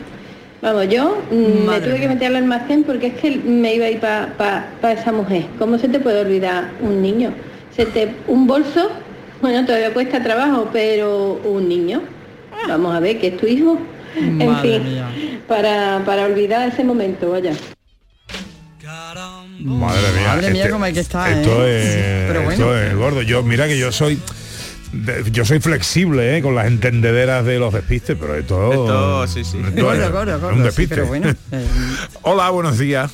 Vamos, 0.62 0.88
yo 0.88 1.22
mm, 1.30 1.34
me 1.34 1.64
Madre 1.66 1.88
tuve 1.88 2.00
que 2.00 2.08
meter 2.08 2.28
al 2.28 2.36
almacén 2.36 2.84
porque 2.84 3.08
es 3.08 3.14
que 3.14 3.36
me 3.38 3.74
iba 3.74 3.86
a 3.86 3.90
ir 3.90 4.00
para 4.00 4.92
esa 4.92 5.10
mujer. 5.12 5.46
¿Cómo 5.58 5.78
se 5.78 5.88
te 5.88 5.98
puede 6.00 6.20
olvidar 6.20 6.70
un 6.80 7.00
niño? 7.00 7.32
Se 7.74 7.86
te, 7.86 8.14
un 8.26 8.46
bolso, 8.46 8.90
bueno, 9.40 9.64
todavía 9.64 9.92
cuesta 9.94 10.22
trabajo, 10.22 10.68
pero 10.72 11.40
un 11.44 11.68
niño. 11.68 12.02
Vamos 12.68 12.94
a 12.94 13.00
ver, 13.00 13.18
que 13.18 13.28
es 13.28 13.36
tu 13.38 13.46
hijo. 13.46 13.78
en 14.16 14.56
fin, 14.58 14.84
mía. 14.84 15.08
para, 15.48 16.02
para 16.04 16.26
olvidar 16.26 16.68
ese 16.68 16.84
momento, 16.84 17.30
vaya. 17.30 17.52
Madre 19.60 20.12
mía. 20.12 20.28
Madre 20.28 20.50
mía, 20.50 20.70
cómo 20.70 20.84
hay 20.84 20.92
que 20.92 21.00
estar, 21.00 21.30
Esto, 21.30 21.66
¿eh? 21.66 21.80
es, 21.80 22.28
Pero 22.28 22.42
bueno. 22.42 22.52
esto 22.52 22.78
es 22.78 22.94
gordo. 22.96 23.22
Yo, 23.22 23.42
mira 23.42 23.66
que 23.66 23.78
yo 23.78 23.92
soy 23.92 24.18
de- 24.92 25.30
yo 25.30 25.44
soy 25.44 25.60
flexible 25.60 26.36
¿eh? 26.36 26.42
con 26.42 26.54
las 26.54 26.66
entendederas 26.66 27.44
de 27.44 27.58
los 27.58 27.72
despistes, 27.72 28.16
pero 28.20 28.36
esto, 28.36 28.70
Esto, 28.72 29.26
sí, 29.26 29.44
sí. 29.44 29.58
esto 29.66 29.82
Gordo, 29.84 30.02
es 30.04 30.12
gordo, 30.12 30.48
un 30.48 30.56
sí, 30.56 30.62
despiste. 30.62 30.94
pero 30.94 31.06
bueno. 31.06 31.30
eh, 31.52 31.64
Hola, 32.22 32.50
buenos 32.50 32.78
días. 32.78 33.10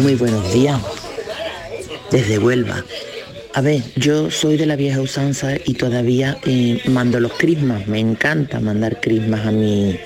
Muy 0.00 0.14
buenos 0.14 0.52
días. 0.52 0.80
Desde 2.10 2.38
Huelva. 2.38 2.84
A 3.52 3.60
ver, 3.62 3.82
yo 3.96 4.30
soy 4.30 4.56
de 4.56 4.66
la 4.66 4.76
vieja 4.76 5.00
usanza 5.00 5.54
y 5.64 5.74
todavía 5.74 6.38
eh, 6.44 6.80
mando 6.88 7.18
los 7.18 7.32
crismas. 7.32 7.86
Me 7.88 7.98
encanta 7.98 8.60
mandar 8.60 9.00
crismas 9.00 9.44
a 9.46 9.50
mi, 9.50 9.98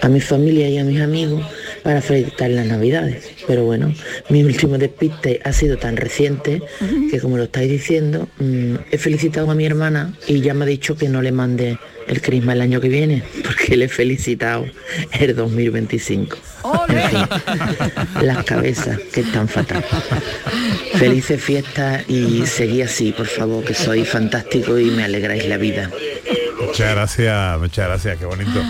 a 0.00 0.08
mi 0.08 0.20
familia 0.20 0.68
y 0.68 0.78
a 0.78 0.84
mis 0.84 1.00
amigos 1.00 1.42
para 1.86 2.02
felicitar 2.02 2.50
las 2.50 2.66
navidades. 2.66 3.30
Pero 3.46 3.62
bueno, 3.62 3.94
mi 4.28 4.42
último 4.42 4.76
despiste 4.76 5.40
ha 5.44 5.52
sido 5.52 5.76
tan 5.76 5.96
reciente 5.96 6.60
que 7.08 7.20
como 7.20 7.36
lo 7.36 7.44
estáis 7.44 7.70
diciendo, 7.70 8.28
mm, 8.40 8.74
he 8.90 8.98
felicitado 8.98 9.48
a 9.52 9.54
mi 9.54 9.66
hermana 9.66 10.12
y 10.26 10.40
ya 10.40 10.52
me 10.52 10.64
ha 10.64 10.66
dicho 10.66 10.96
que 10.96 11.08
no 11.08 11.22
le 11.22 11.30
mande 11.30 11.78
el 12.08 12.20
crisma 12.20 12.54
el 12.54 12.60
año 12.60 12.80
que 12.80 12.88
viene, 12.88 13.22
porque 13.44 13.76
le 13.76 13.84
he 13.84 13.88
felicitado 13.88 14.66
el 15.12 15.36
2025. 15.36 16.36
En 16.88 17.08
fin, 17.08 17.28
las 18.20 18.44
cabezas 18.44 18.98
que 19.12 19.20
están 19.20 19.46
fatal. 19.46 19.84
Felices 20.94 21.40
fiestas 21.40 22.02
y 22.08 22.44
seguí 22.46 22.82
así, 22.82 23.12
por 23.12 23.28
favor, 23.28 23.64
que 23.64 23.74
sois 23.74 24.08
fantástico 24.08 24.76
y 24.76 24.86
me 24.86 25.04
alegráis 25.04 25.46
la 25.46 25.56
vida. 25.56 25.88
Muchas 26.60 26.90
gracias, 26.90 27.60
muchas 27.60 27.86
gracias, 27.86 28.18
qué 28.18 28.24
bonito. 28.24 28.60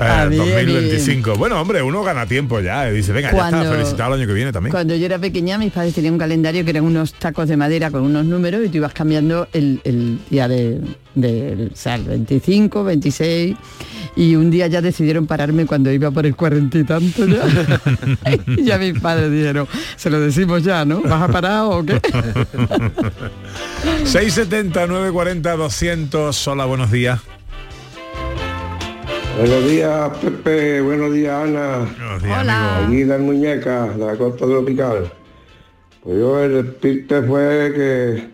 Eh, 0.00 0.06
Ah, 0.06 0.26
bien, 0.26 0.42
2025. 0.44 1.36
Bueno, 1.36 1.60
hombre, 1.60 1.80
uno 1.80 2.02
gana 2.02 2.26
tiempo 2.26 2.58
ya. 2.60 2.88
eh, 2.88 2.92
Dice, 2.92 3.12
venga, 3.12 3.30
ya 3.30 3.44
está, 3.48 3.62
felicitado 3.70 4.14
el 4.14 4.20
año 4.20 4.28
que 4.28 4.34
viene 4.34 4.50
también. 4.52 4.72
Cuando 4.72 4.96
yo 4.96 5.06
era 5.06 5.18
pequeña, 5.20 5.56
mis 5.56 5.70
padres 5.72 5.94
tenían 5.94 6.14
un 6.14 6.18
calendario 6.18 6.64
que 6.64 6.70
eran 6.70 6.82
unos 6.84 7.12
tacos 7.14 7.48
de 7.48 7.56
madera 7.56 7.90
con 7.92 8.02
unos 8.02 8.24
números 8.24 8.62
y 8.64 8.68
tú 8.70 8.78
ibas 8.78 8.92
cambiando 8.92 9.46
el, 9.52 9.80
el 9.84 10.18
día 10.30 10.48
de, 10.48 10.80
de- 11.14 11.70
o 11.72 11.76
sea, 11.76 11.94
el 11.94 12.02
25, 12.04 12.82
26 12.82 13.56
y 14.16 14.34
un 14.34 14.50
día 14.50 14.66
ya 14.66 14.80
decidieron 14.82 15.26
pararme 15.28 15.64
cuando 15.64 15.92
iba 15.92 16.10
por 16.10 16.26
el 16.26 16.34
cuarenta 16.34 16.76
y 16.78 16.84
tanto 16.84 17.26
ya. 17.26 17.44
y 18.56 18.64
ya 18.64 18.78
mis 18.78 18.98
padres 18.98 19.30
dijeron, 19.30 19.68
se 19.96 20.10
lo 20.10 20.18
decimos 20.18 20.64
ya, 20.64 20.84
¿no? 20.84 21.02
¿Vas 21.02 21.22
a 21.22 21.28
parar 21.28 21.62
o 21.66 21.84
qué? 21.86 22.00
670 24.04 24.86
940 24.88 25.56
200. 25.56 26.48
Hola, 26.48 26.64
buenos 26.64 26.90
días. 26.90 27.20
Buenos 29.36 29.68
días, 29.68 30.10
Pepe. 30.18 30.80
Buenos 30.80 31.12
días, 31.12 31.32
Ana. 31.48 31.78
Buenos 31.98 32.22
días, 32.22 32.40
Hola. 32.42 32.78
amigo. 32.84 33.18
Muñeca, 33.18 33.88
de 33.88 34.06
la 34.06 34.16
costa 34.16 34.46
tropical. 34.46 35.12
Pues 36.02 36.18
yo 36.18 36.40
el 36.44 36.64
despiste 36.64 37.22
fue 37.22 37.72
que, 37.74 38.28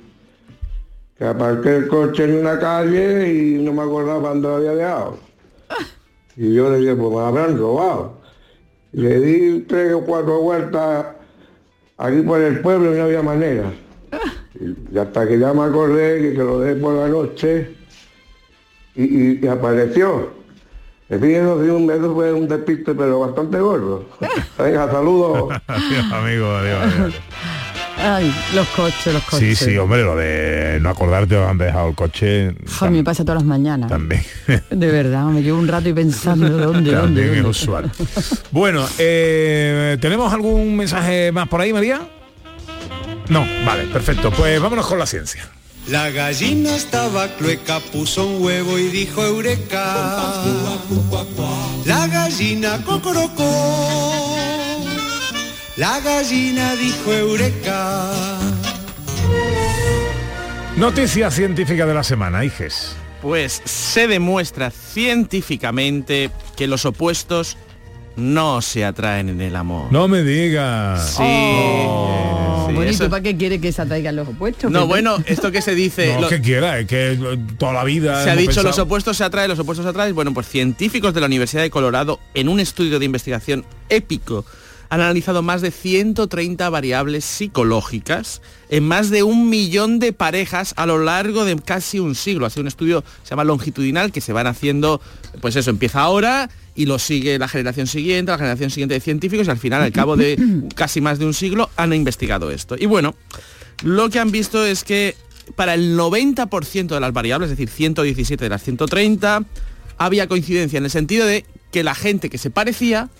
que 1.19 1.25
aparqué 1.25 1.77
el 1.77 1.89
coche 1.89 2.25
en 2.25 2.37
una 2.41 2.59
calle 2.59 3.33
y 3.33 3.63
no 3.63 3.73
me 3.73 3.83
acordaba 3.83 4.21
cuándo 4.21 4.49
lo 4.51 4.57
había 4.57 4.73
dejado. 4.75 5.19
Y 6.37 6.55
yo 6.55 6.71
le 6.71 6.79
dije, 6.79 6.95
pues 6.95 7.13
me 7.15 7.21
habrán 7.21 7.59
robado. 7.59 8.21
Le 8.93 9.21
di 9.21 9.61
tres 9.63 9.93
o 9.95 10.01
cuatro 10.05 10.41
vueltas 10.41 11.07
aquí 11.97 12.23
por 12.23 12.41
el 12.41 12.61
pueblo 12.61 12.93
y 12.95 12.99
no 12.99 13.05
había 13.05 13.23
manera. 13.23 13.73
Y 14.93 14.99
hasta 14.99 15.27
que 15.29 15.39
ya 15.39 15.53
me 15.55 15.63
acordé 15.63 16.33
que 16.33 16.39
lo 16.39 16.61
dejé 16.61 16.81
por 16.81 16.95
la 16.95 17.09
noche 17.09 17.71
y, 18.97 19.05
y- 19.05 19.41
y 19.43 19.47
apareció. 19.47 20.40
Fin, 21.11 21.25
eso, 21.35 21.63
sí, 21.63 21.69
un- 21.71 22.15
fue 22.15 22.33
un 22.33 22.47
despiste, 22.49 22.95
pero 22.95 23.19
bastante 23.21 23.59
gordo. 23.59 24.05
Venga, 24.59 24.91
saludos. 24.91 25.51
adiós, 25.67 26.13
amigo, 26.13 26.47
adiós, 26.57 26.79
adiós. 26.95 27.15
Ay, 28.03 28.35
los 28.55 28.67
coches, 28.69 29.13
los 29.13 29.23
Sí, 29.25 29.29
coches. 29.31 29.59
sí, 29.59 29.77
hombre, 29.77 30.03
lo 30.03 30.17
de 30.17 30.79
no 30.81 30.89
acordarte 30.89 31.35
de 31.35 31.41
dónde 31.41 31.51
han 31.51 31.59
dejado 31.59 31.89
el 31.91 31.95
coche. 31.95 32.55
A 32.81 32.89
mí 32.89 32.97
me 32.99 33.05
pasa 33.05 33.25
todas 33.25 33.43
las 33.43 33.45
mañanas. 33.45 33.91
También. 33.91 34.23
De 34.71 34.87
verdad, 34.91 35.25
me 35.27 35.43
llevo 35.43 35.59
un 35.59 35.69
rato 35.69 35.89
y 35.91 35.93
pensando 35.93 36.49
dónde, 36.49 36.93
dónde, 36.93 36.93
También 36.93 37.27
es 37.29 37.35
dónde. 37.35 37.49
usual. 37.51 37.91
Bueno, 38.53 38.87
eh, 38.99 39.99
¿tenemos 40.01 40.33
algún 40.33 40.77
mensaje 40.77 41.31
más 41.33 41.47
por 41.49 41.61
ahí, 41.61 41.73
María? 41.75 42.01
No, 43.29 43.45
vale, 43.67 43.85
perfecto. 43.93 44.31
Pues 44.31 44.59
vámonos 44.63 44.87
con 44.87 44.99
la 44.99 45.05
ciencia. 45.07 45.47
La 45.89 46.11
gallina 46.11 46.77
estaba 46.77 47.29
clueca, 47.37 47.81
puso 47.93 48.27
un 48.27 48.43
huevo 48.43 48.79
y 48.79 48.89
dijo 48.89 49.25
eureka. 49.25 50.43
La 51.85 52.07
gallina 52.07 52.83
cocorocó. 52.85 54.37
La 55.77 55.99
gallina 56.01 56.77
dijo 56.77 57.13
eureka. 57.13 58.13
Noticia 60.77 61.31
científica 61.31 61.87
de 61.87 61.95
la 61.95 62.05
semana, 62.05 62.45
Iges. 62.45 62.95
Pues 63.21 63.61
se 63.65 64.07
demuestra 64.07 64.71
científicamente 64.71 66.31
que 66.57 66.67
los 66.67 66.85
opuestos 66.87 67.57
no 68.17 68.61
se 68.63 68.85
atraen 68.85 69.29
en 69.29 69.41
el 69.41 69.57
amor. 69.57 69.91
No 69.93 70.09
me 70.09 70.23
digas. 70.23 71.15
Sí. 71.17 71.23
Oh, 71.23 72.67
sí, 72.69 72.75
bonito, 72.75 72.91
eso- 73.05 73.11
¿para 73.11 73.23
qué 73.23 73.37
quiere 73.37 73.61
que 73.61 73.73
se 73.73 73.83
atraigan 73.83 74.17
los 74.17 74.29
opuestos? 74.29 74.71
No, 74.71 74.87
bueno, 74.87 75.17
esto 75.27 75.51
que 75.51 75.63
se 75.63 75.75
dice... 75.75 76.15
No, 76.15 76.23
lo- 76.23 76.29
que 76.29 76.41
quiera, 76.41 76.79
es 76.79 76.87
que 76.87 77.13
eh, 77.13 77.39
toda 77.59 77.73
la 77.73 77.85
vida. 77.85 78.23
Se 78.25 78.31
ha 78.31 78.37
dicho 78.37 78.63
los 78.63 78.79
opuestos 78.79 79.17
se 79.17 79.25
atraen, 79.25 79.49
los 79.49 79.59
opuestos 79.59 79.85
se 79.85 79.91
atraen. 79.91 80.15
Bueno, 80.15 80.35
pues 80.35 80.49
científicos 80.49 81.15
de 81.15 81.21
la 81.21 81.27
Universidad 81.27 81.63
de 81.63 81.71
Colorado, 81.71 82.21
en 82.35 82.49
un 82.49 82.61
estudio 82.61 82.99
de 82.99 83.05
investigación 83.07 83.65
épico, 83.89 84.45
han 84.93 85.01
analizado 85.01 85.43
más 85.43 85.61
de 85.63 85.71
130 85.71 86.69
variables 86.69 87.25
psicológicas 87.25 88.43
en 88.71 88.87
más 88.89 89.09
de 89.11 89.23
un 89.23 89.49
millón 89.49 90.01
de 90.01 90.13
parejas 90.13 90.75
a 90.77 90.85
lo 90.85 90.99
largo 90.99 91.45
de 91.45 91.57
casi 91.57 92.01
un 92.01 92.17
siglo. 92.17 92.45
Ha 92.47 92.51
sido 92.51 92.63
un 92.63 92.69
estudio, 92.69 93.05
se 93.23 93.31
llama 93.31 93.45
longitudinal, 93.45 94.11
que 94.11 94.21
se 94.21 94.33
van 94.33 94.49
haciendo, 94.49 95.01
pues 95.41 95.55
eso, 95.55 95.71
empieza 95.71 96.01
ahora 96.01 96.51
y 96.75 96.87
lo 96.87 96.99
sigue 96.99 97.39
la 97.39 97.49
generación 97.49 97.87
siguiente, 97.87 98.33
la 98.33 98.39
generación 98.39 98.71
siguiente 98.71 98.95
de 98.95 99.01
científicos 99.01 99.47
y 99.47 99.51
al 99.51 99.59
final, 99.59 99.83
al 99.83 99.93
cabo 99.93 100.17
de 100.17 100.39
casi 100.75 101.01
más 101.01 101.19
de 101.19 101.27
un 101.27 101.35
siglo, 101.35 101.71
han 101.77 101.93
investigado 101.93 102.51
esto. 102.51 102.77
Y 102.79 102.87
bueno, 102.87 103.15
lo 103.83 104.11
que 104.11 104.19
han 104.19 104.31
visto 104.31 104.65
es 104.65 104.85
que 104.85 105.17
para 105.57 105.75
el 105.75 105.97
90% 105.99 106.87
de 106.87 107.01
las 107.01 107.13
variables, 107.13 107.51
es 107.51 107.57
decir, 107.57 107.69
117 107.69 108.45
de 108.45 108.49
las 108.49 108.63
130, 108.63 109.45
había 109.99 110.29
coincidencia 110.29 110.79
en 110.79 110.85
el 110.85 110.91
sentido 110.91 111.27
de 111.27 111.45
que 111.71 111.85
la 111.85 111.95
gente 111.95 112.31
que 112.31 112.39
se 112.39 112.51
parecía 112.51 113.11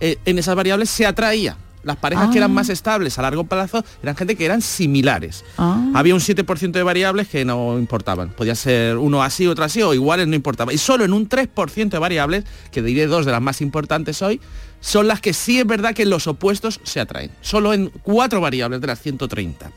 eh, 0.00 0.16
en 0.24 0.38
esas 0.38 0.54
variables 0.54 0.90
se 0.90 1.06
atraía. 1.06 1.56
Las 1.84 1.96
parejas 1.96 2.30
que 2.30 2.38
eran 2.38 2.50
Ah. 2.50 2.54
más 2.54 2.68
estables 2.68 3.18
a 3.18 3.22
largo 3.22 3.44
plazo 3.44 3.84
eran 4.02 4.14
gente 4.16 4.36
que 4.36 4.44
eran 4.44 4.60
similares. 4.62 5.44
Ah. 5.58 5.90
Había 5.94 6.14
un 6.14 6.20
7% 6.20 6.78
de 6.78 6.82
variables 6.84 7.28
que 7.28 7.44
no 7.44 7.78
importaban. 7.78 8.30
Podía 8.30 8.54
ser 8.54 8.96
uno 8.98 9.22
así, 9.22 9.46
otro 9.46 9.64
así, 9.64 9.82
o 9.82 9.92
iguales 9.94 10.28
no 10.28 10.34
importaba. 10.36 10.72
Y 10.72 10.78
solo 10.78 11.04
en 11.04 11.12
un 11.12 11.28
3% 11.28 11.96
de 11.96 12.00
variables, 12.00 12.44
que 12.70 12.82
diré 12.82 13.06
dos 13.06 13.26
de 13.26 13.32
las 13.32 13.42
más 13.42 13.60
importantes 13.60 14.22
hoy, 14.22 14.40
son 14.82 15.06
las 15.08 15.20
que 15.20 15.32
sí 15.32 15.58
es 15.58 15.66
verdad 15.66 15.94
que 15.94 16.04
los 16.04 16.26
opuestos 16.26 16.80
se 16.82 17.00
atraen. 17.00 17.30
Solo 17.40 17.72
en 17.72 17.88
cuatro 18.02 18.42
variables 18.42 18.80
de 18.82 18.86
las 18.88 19.00
130. 19.00 19.70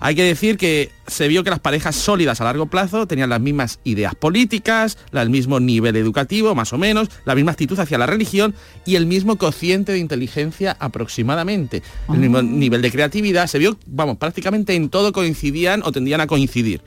Hay 0.00 0.14
que 0.14 0.22
decir 0.22 0.56
que 0.56 0.90
se 1.06 1.28
vio 1.28 1.44
que 1.44 1.50
las 1.50 1.60
parejas 1.60 1.96
sólidas 1.96 2.40
a 2.40 2.44
largo 2.44 2.66
plazo 2.66 3.06
tenían 3.06 3.30
las 3.30 3.40
mismas 3.40 3.80
ideas 3.84 4.14
políticas, 4.14 4.98
el 5.12 5.30
mismo 5.30 5.60
nivel 5.60 5.96
educativo, 5.96 6.54
más 6.54 6.72
o 6.72 6.78
menos, 6.78 7.08
la 7.24 7.34
misma 7.34 7.52
actitud 7.52 7.78
hacia 7.78 7.98
la 7.98 8.06
religión 8.06 8.54
y 8.84 8.96
el 8.96 9.06
mismo 9.06 9.36
cociente 9.36 9.92
de 9.92 9.98
inteligencia 9.98 10.76
aproximadamente. 10.78 11.82
El 12.08 12.18
mismo 12.18 12.42
nivel 12.42 12.82
de 12.82 12.92
creatividad. 12.92 13.46
Se 13.46 13.58
vio, 13.58 13.76
vamos, 13.86 14.18
prácticamente 14.18 14.74
en 14.74 14.88
todo 14.88 15.12
coincidían 15.12 15.82
o 15.84 15.90
tendían 15.90 16.20
a 16.20 16.26
coincidir. 16.26 16.80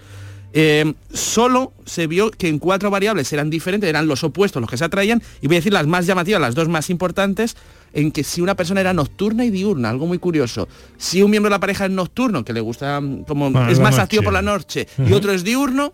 Eh, 0.53 0.93
solo 1.13 1.73
se 1.85 2.07
vio 2.07 2.31
que 2.31 2.47
en 2.47 2.57
cuatro 2.59 2.89
variables 2.89 3.31
eran 3.33 3.49
diferentes, 3.49 3.89
eran 3.89 4.07
los 4.07 4.23
opuestos 4.23 4.61
los 4.61 4.69
que 4.69 4.77
se 4.77 4.85
atraían, 4.85 5.21
y 5.41 5.47
voy 5.47 5.57
a 5.57 5.59
decir 5.59 5.73
las 5.73 5.87
más 5.87 6.05
llamativas, 6.05 6.41
las 6.41 6.55
dos 6.55 6.69
más 6.69 6.89
importantes, 6.89 7.55
en 7.93 8.11
que 8.11 8.23
si 8.23 8.41
una 8.41 8.55
persona 8.55 8.81
era 8.81 8.93
nocturna 8.93 9.45
y 9.45 9.49
diurna, 9.49 9.89
algo 9.89 10.07
muy 10.07 10.19
curioso. 10.19 10.67
Si 10.97 11.21
un 11.21 11.31
miembro 11.31 11.49
de 11.49 11.55
la 11.55 11.59
pareja 11.59 11.85
es 11.85 11.91
nocturno, 11.91 12.43
que 12.43 12.53
le 12.53 12.61
gusta 12.61 12.99
mm, 13.01 13.23
como 13.23 13.51
Bueno, 13.51 13.69
es 13.69 13.79
más 13.79 13.99
activo 13.99 14.23
por 14.23 14.33
la 14.33 14.41
noche, 14.41 14.87
y 14.97 15.13
otro 15.13 15.31
es 15.31 15.43
diurno, 15.43 15.93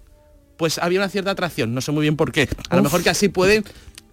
pues 0.57 0.77
había 0.77 0.99
una 0.99 1.09
cierta 1.09 1.31
atracción, 1.31 1.73
no 1.73 1.81
sé 1.81 1.91
muy 1.91 2.03
bien 2.03 2.15
por 2.15 2.31
qué. 2.31 2.47
A 2.69 2.75
lo 2.75 2.83
mejor 2.83 3.03
que 3.03 3.09
así 3.09 3.29
puede, 3.29 3.63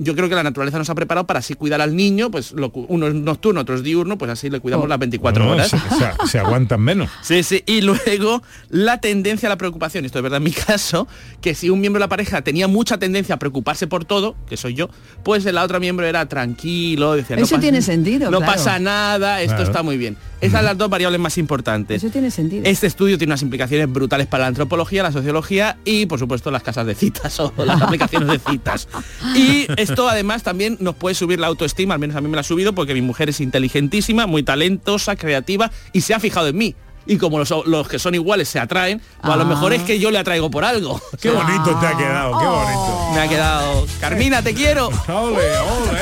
yo 0.02 0.16
creo 0.16 0.28
que 0.28 0.34
la 0.34 0.42
naturaleza 0.42 0.78
nos 0.78 0.88
ha 0.90 0.94
preparado 0.94 1.26
para 1.26 1.38
así 1.38 1.54
cuidar 1.54 1.80
al 1.80 1.94
niño, 1.94 2.30
pues 2.30 2.52
lo 2.52 2.70
uno 2.72 3.06
es 3.06 3.14
nocturno, 3.14 3.60
otro 3.60 3.74
es 3.76 3.82
diurno, 3.82 4.18
pues 4.18 4.30
así 4.30 4.50
le 4.50 4.60
cuidamos 4.60 4.86
Oh. 4.86 4.88
las 4.88 4.98
24 4.98 5.44
Bueno, 5.44 5.54
horas. 5.56 5.68
Se, 5.70 5.78
se- 5.78 6.28
se 6.28 6.38
aguantan 6.38 6.80
menos. 6.80 7.10
Sí, 7.22 7.42
sí. 7.42 7.62
Y 7.66 7.82
luego 7.82 8.42
la 8.70 8.98
tendencia 9.00 9.48
a 9.48 9.50
la 9.50 9.56
preocupación. 9.58 10.04
Esto 10.04 10.18
es 10.18 10.22
verdad 10.22 10.38
en 10.38 10.44
mi 10.44 10.52
caso, 10.66 11.06
que 11.40 11.54
si 11.54 11.70
un 11.70 11.80
miembro 11.80 11.98
de 11.98 12.04
la 12.04 12.08
pareja 12.08 12.42
tenía 12.42 12.66
mucha 12.66 12.98
tendencia 12.98 13.34
a 13.34 13.38
preocuparse 13.38 13.86
por 13.86 14.04
todo, 14.04 14.34
que 14.48 14.56
soy 14.56 14.74
yo, 14.74 14.88
pues 15.22 15.44
la 15.44 15.62
otra 15.62 15.78
miembro 15.78 16.06
era 16.06 16.26
tranquilo, 16.26 17.12
decía, 17.14 17.36
no 17.36 17.42
Eso 17.42 17.56
pasa- 17.56 17.60
tiene 17.60 17.82
sentido, 17.82 18.30
No 18.30 18.38
claro. 18.38 18.52
pasa 18.54 18.78
nada, 18.78 19.40
esto 19.42 19.56
Claro. 19.56 19.70
está 19.70 19.82
muy 19.82 19.96
bien. 19.98 20.16
Esas 20.40 20.60
son 20.60 20.64
las 20.64 20.78
dos 20.78 20.88
variables 20.88 21.20
más 21.20 21.36
importantes. 21.36 22.02
Eso 22.02 22.10
tiene 22.10 22.30
sentido. 22.30 22.62
Este 22.64 22.86
estudio 22.86 23.18
tiene 23.18 23.32
unas 23.32 23.42
implicaciones 23.42 23.92
brutales 23.92 24.26
para 24.26 24.44
la 24.44 24.48
antropología, 24.48 25.02
la 25.02 25.12
sociología 25.12 25.76
y, 25.84 26.06
por 26.06 26.18
supuesto, 26.18 26.50
las 26.50 26.62
casas 26.62 26.86
de 26.86 26.94
citas 26.94 27.38
o 27.40 27.52
las 27.64 27.82
aplicaciones 27.82 28.28
de 28.28 28.38
citas. 28.50 28.88
Y 29.36 29.66
esto 29.90 30.08
además 30.08 30.42
también 30.42 30.76
nos 30.80 30.94
puede 30.94 31.14
subir 31.14 31.38
la 31.40 31.46
autoestima, 31.48 31.94
al 31.94 32.00
menos 32.00 32.16
a 32.16 32.20
mí 32.20 32.28
me 32.28 32.36
la 32.36 32.40
ha 32.40 32.44
subido 32.44 32.74
porque 32.74 32.94
mi 32.94 33.02
mujer 33.02 33.28
es 33.28 33.40
inteligentísima, 33.40 34.26
muy 34.26 34.42
talentosa, 34.42 35.16
creativa 35.16 35.70
y 35.92 36.00
se 36.00 36.14
ha 36.14 36.20
fijado 36.20 36.48
en 36.48 36.56
mí. 36.56 36.74
Y 37.06 37.16
como 37.16 37.38
los, 37.38 37.50
los 37.66 37.88
que 37.88 37.98
son 37.98 38.14
iguales 38.14 38.48
se 38.48 38.60
atraen, 38.60 39.00
pues 39.22 39.32
a 39.32 39.36
lo 39.36 39.46
mejor 39.46 39.72
es 39.72 39.82
que 39.82 39.98
yo 39.98 40.10
le 40.10 40.18
atraigo 40.18 40.50
por 40.50 40.64
algo. 40.64 41.00
Qué 41.20 41.30
bonito 41.30 41.74
te 41.80 41.86
ha 41.86 41.96
quedado, 41.96 42.38
qué 42.38 42.44
bonito. 42.46 43.10
Me 43.14 43.20
ha 43.20 43.28
quedado, 43.28 43.86
Carmina, 44.00 44.42
te 44.42 44.52
quiero. 44.54 44.88
Ole, 45.08 45.58
ole. 45.58 46.00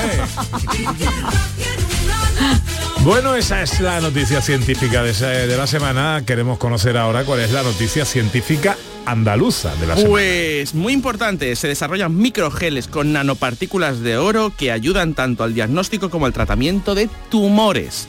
Bueno, 3.04 3.34
esa 3.36 3.62
es 3.62 3.80
la 3.80 4.00
noticia 4.00 4.42
científica 4.42 5.02
de, 5.02 5.10
esa- 5.12 5.28
de 5.28 5.56
la 5.56 5.66
semana. 5.66 6.22
Queremos 6.26 6.58
conocer 6.58 6.96
ahora 6.98 7.24
cuál 7.24 7.40
es 7.40 7.52
la 7.52 7.62
noticia 7.62 8.04
científica 8.04 8.76
andaluza 9.10 9.74
de 9.76 9.86
la 9.86 9.94
semana. 9.96 10.10
Pues 10.10 10.74
muy 10.74 10.92
importante, 10.92 11.54
se 11.56 11.68
desarrollan 11.68 12.16
microgeles 12.16 12.88
con 12.88 13.12
nanopartículas 13.12 14.00
de 14.00 14.16
oro 14.16 14.52
que 14.56 14.70
ayudan 14.72 15.14
tanto 15.14 15.44
al 15.44 15.54
diagnóstico 15.54 16.10
como 16.10 16.26
al 16.26 16.32
tratamiento 16.32 16.94
de 16.94 17.08
tumores. 17.30 18.08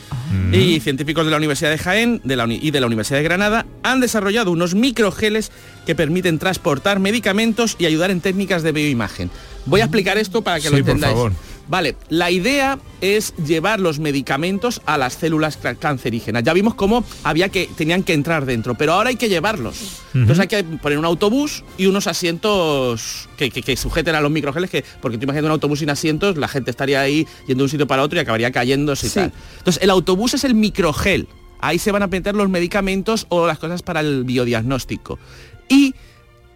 Y 0.51 0.79
científicos 0.79 1.25
de 1.25 1.31
la 1.31 1.37
Universidad 1.37 1.71
de 1.71 1.79
Jaén 1.79 2.21
de 2.23 2.35
la 2.35 2.43
uni- 2.43 2.59
y 2.61 2.69
de 2.69 2.79
la 2.81 2.85
Universidad 2.85 3.17
de 3.17 3.23
Granada 3.23 3.65
han 3.81 3.99
desarrollado 3.99 4.51
unos 4.51 4.75
microgeles 4.75 5.51
que 5.87 5.95
permiten 5.95 6.37
transportar 6.37 6.99
medicamentos 6.99 7.75
y 7.79 7.87
ayudar 7.87 8.11
en 8.11 8.21
técnicas 8.21 8.61
de 8.61 8.71
bioimagen. 8.71 9.31
Voy 9.65 9.81
a 9.81 9.85
explicar 9.85 10.19
esto 10.19 10.43
para 10.43 10.59
que 10.59 10.65
lo 10.65 10.71
por 10.71 10.79
entendáis. 10.81 11.13
favor. 11.13 11.31
Vale, 11.69 11.95
la 12.09 12.31
idea 12.31 12.79
es 12.99 13.33
llevar 13.37 13.79
los 13.79 13.99
medicamentos 13.99 14.81
a 14.87 14.97
las 14.97 15.13
células 15.13 15.55
ca- 15.55 15.75
cancerígenas. 15.75 16.43
Ya 16.43 16.51
vimos 16.53 16.73
cómo 16.73 17.05
había 17.23 17.49
que 17.49 17.69
tenían 17.77 18.01
que 18.01 18.13
entrar 18.13 18.45
dentro, 18.47 18.73
pero 18.73 18.93
ahora 18.93 19.09
hay 19.09 19.15
que 19.17 19.29
llevarlos. 19.29 20.01
Entonces 20.15 20.39
hay 20.39 20.47
que 20.47 20.63
poner 20.63 20.97
un 20.97 21.05
autobús 21.05 21.63
y 21.77 21.85
unos 21.85 22.07
asientos 22.07 23.29
que, 23.37 23.51
que- 23.51 23.61
que 23.61 23.77
sujeten 23.77 24.15
a 24.15 24.21
los 24.21 24.31
microgeles, 24.31 24.69
que 24.71 24.83
porque 24.99 25.17
tú 25.19 25.25
imaginas 25.25 25.45
un 25.45 25.51
autobús 25.51 25.79
sin 25.79 25.91
asientos, 25.91 26.37
la 26.37 26.47
gente 26.47 26.71
estaría 26.71 27.01
ahí 27.01 27.27
yendo 27.47 27.61
de 27.61 27.65
un 27.65 27.69
sitio 27.69 27.85
para 27.87 28.01
otro 28.01 28.17
y 28.17 28.21
acabaría 28.21 28.51
cayéndose 28.51 29.05
y 29.05 29.09
Sí. 29.11 29.15
tal. 29.19 29.31
Entonces 29.59 29.83
el 29.83 29.91
autobús 29.91 30.33
es 30.33 30.43
el 30.43 30.55
microgel. 30.55 31.27
Ahí 31.61 31.77
se 31.77 31.91
van 31.91 32.01
a 32.01 32.07
meter 32.07 32.35
los 32.35 32.49
medicamentos 32.49 33.27
o 33.29 33.45
las 33.45 33.59
cosas 33.59 33.83
para 33.83 33.99
el 33.99 34.23
biodiagnóstico. 34.23 35.19
Y 35.67 35.93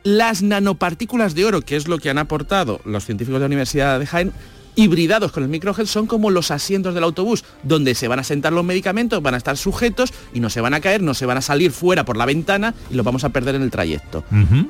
las 0.03 0.41
nanopartículas 0.41 1.35
de 1.35 1.45
oro, 1.45 1.61
que 1.61 1.75
es 1.75 1.87
lo 1.87 1.99
que 1.99 2.09
han 2.09 2.17
aportado 2.17 2.81
los 2.83 3.05
científicos 3.05 3.35
de 3.35 3.39
la 3.41 3.45
Universidad 3.45 3.99
de 3.99 4.05
Jaén, 4.07 4.33
hibridados 4.75 5.31
con 5.31 5.43
el 5.43 5.49
microgel 5.49 5.87
son 5.87 6.07
como 6.07 6.29
los 6.29 6.51
asientos 6.51 6.93
del 6.93 7.03
autobús, 7.03 7.43
donde 7.63 7.95
se 7.95 8.07
van 8.07 8.19
a 8.19 8.23
sentar 8.23 8.53
los 8.53 8.65
medicamentos, 8.65 9.21
van 9.21 9.33
a 9.33 9.37
estar 9.37 9.57
sujetos 9.57 10.13
y 10.33 10.39
no 10.39 10.49
se 10.49 10.61
van 10.61 10.73
a 10.73 10.81
caer, 10.81 11.01
no 11.01 11.13
se 11.13 11.25
van 11.25 11.37
a 11.37 11.41
salir 11.41 11.71
fuera 11.71 12.05
por 12.05 12.17
la 12.17 12.25
ventana 12.25 12.73
y 12.89 12.95
los 12.95 13.05
vamos 13.05 13.23
a 13.23 13.29
perder 13.29 13.55
en 13.55 13.61
el 13.61 13.71
trayecto. 13.71 14.23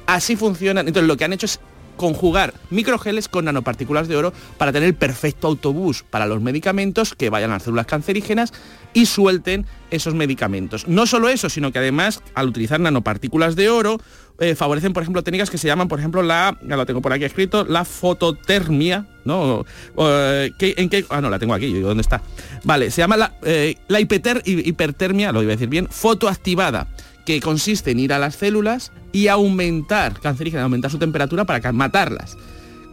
Así 0.05 0.35
funcionan. 0.35 0.87
Entonces 0.87 1.07
lo 1.07 1.17
que 1.17 1.25
han 1.25 1.33
hecho 1.33 1.45
es 1.45 1.59
conjugar 1.95 2.53
microgeles 2.69 3.27
con 3.27 3.45
nanopartículas 3.45 4.07
de 4.07 4.15
oro 4.15 4.33
para 4.57 4.71
tener 4.71 4.89
el 4.89 4.95
perfecto 4.95 5.47
autobús 5.47 6.03
para 6.09 6.25
los 6.25 6.41
medicamentos 6.41 7.13
que 7.13 7.29
vayan 7.29 7.51
a 7.51 7.55
las 7.55 7.63
células 7.63 7.85
cancerígenas 7.85 8.53
y 8.93 9.05
suelten 9.05 9.65
esos 9.91 10.15
medicamentos. 10.15 10.87
No 10.87 11.05
solo 11.05 11.29
eso, 11.29 11.49
sino 11.49 11.71
que 11.71 11.79
además 11.79 12.21
al 12.33 12.47
utilizar 12.47 12.79
nanopartículas 12.79 13.55
de 13.55 13.69
oro 13.69 13.99
eh, 14.39 14.55
favorecen, 14.55 14.93
por 14.93 15.03
ejemplo, 15.03 15.23
técnicas 15.23 15.49
que 15.49 15.57
se 15.57 15.67
llaman, 15.67 15.87
por 15.87 15.99
ejemplo, 15.99 16.23
la, 16.23 16.57
ya 16.67 16.75
lo 16.75 16.85
tengo 16.85 17.01
por 17.01 17.13
aquí 17.13 17.23
escrito, 17.23 17.65
la 17.65 17.85
fototermia, 17.85 19.07
¿no? 19.25 19.65
Eh, 19.97 20.51
¿qué- 20.57 20.75
¿En 20.77 20.89
qué? 20.89 21.05
Ah, 21.09 21.21
no, 21.21 21.29
la 21.29 21.39
tengo 21.39 21.53
aquí, 21.53 21.73
¿dónde 21.79 22.01
está? 22.01 22.21
Vale, 22.63 22.91
se 22.91 23.01
llama 23.01 23.17
la, 23.17 23.33
eh, 23.43 23.75
la 23.87 23.99
hipertermia, 23.99 25.31
lo 25.31 25.41
iba 25.43 25.51
a 25.51 25.55
decir 25.55 25.69
bien, 25.69 25.87
fotoactivada, 25.89 26.87
que 27.25 27.39
consiste 27.39 27.91
en 27.91 27.99
ir 27.99 28.13
a 28.13 28.19
las 28.19 28.35
células 28.35 28.91
y 29.11 29.27
aumentar, 29.27 30.19
cancerígenas, 30.19 30.63
aumentar 30.63 30.91
su 30.91 30.97
temperatura 30.99 31.45
para 31.45 31.71
matarlas. 31.71 32.37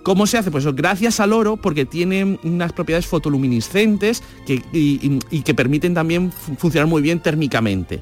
¿Cómo 0.02 0.26
se 0.26 0.38
hace? 0.38 0.50
Pues 0.50 0.64
gracias 0.74 1.20
al 1.20 1.32
oro, 1.34 1.58
porque 1.58 1.84
tiene 1.84 2.38
unas 2.42 2.72
propiedades 2.72 3.06
fotoluminiscentes 3.06 4.22
que, 4.46 4.62
y, 4.72 5.42
que 5.42 5.54
permiten 5.54 5.92
también 5.92 6.32
fu- 6.32 6.54
funcionar 6.56 6.86
muy 6.88 7.02
bien 7.02 7.20
térmicamente. 7.20 8.00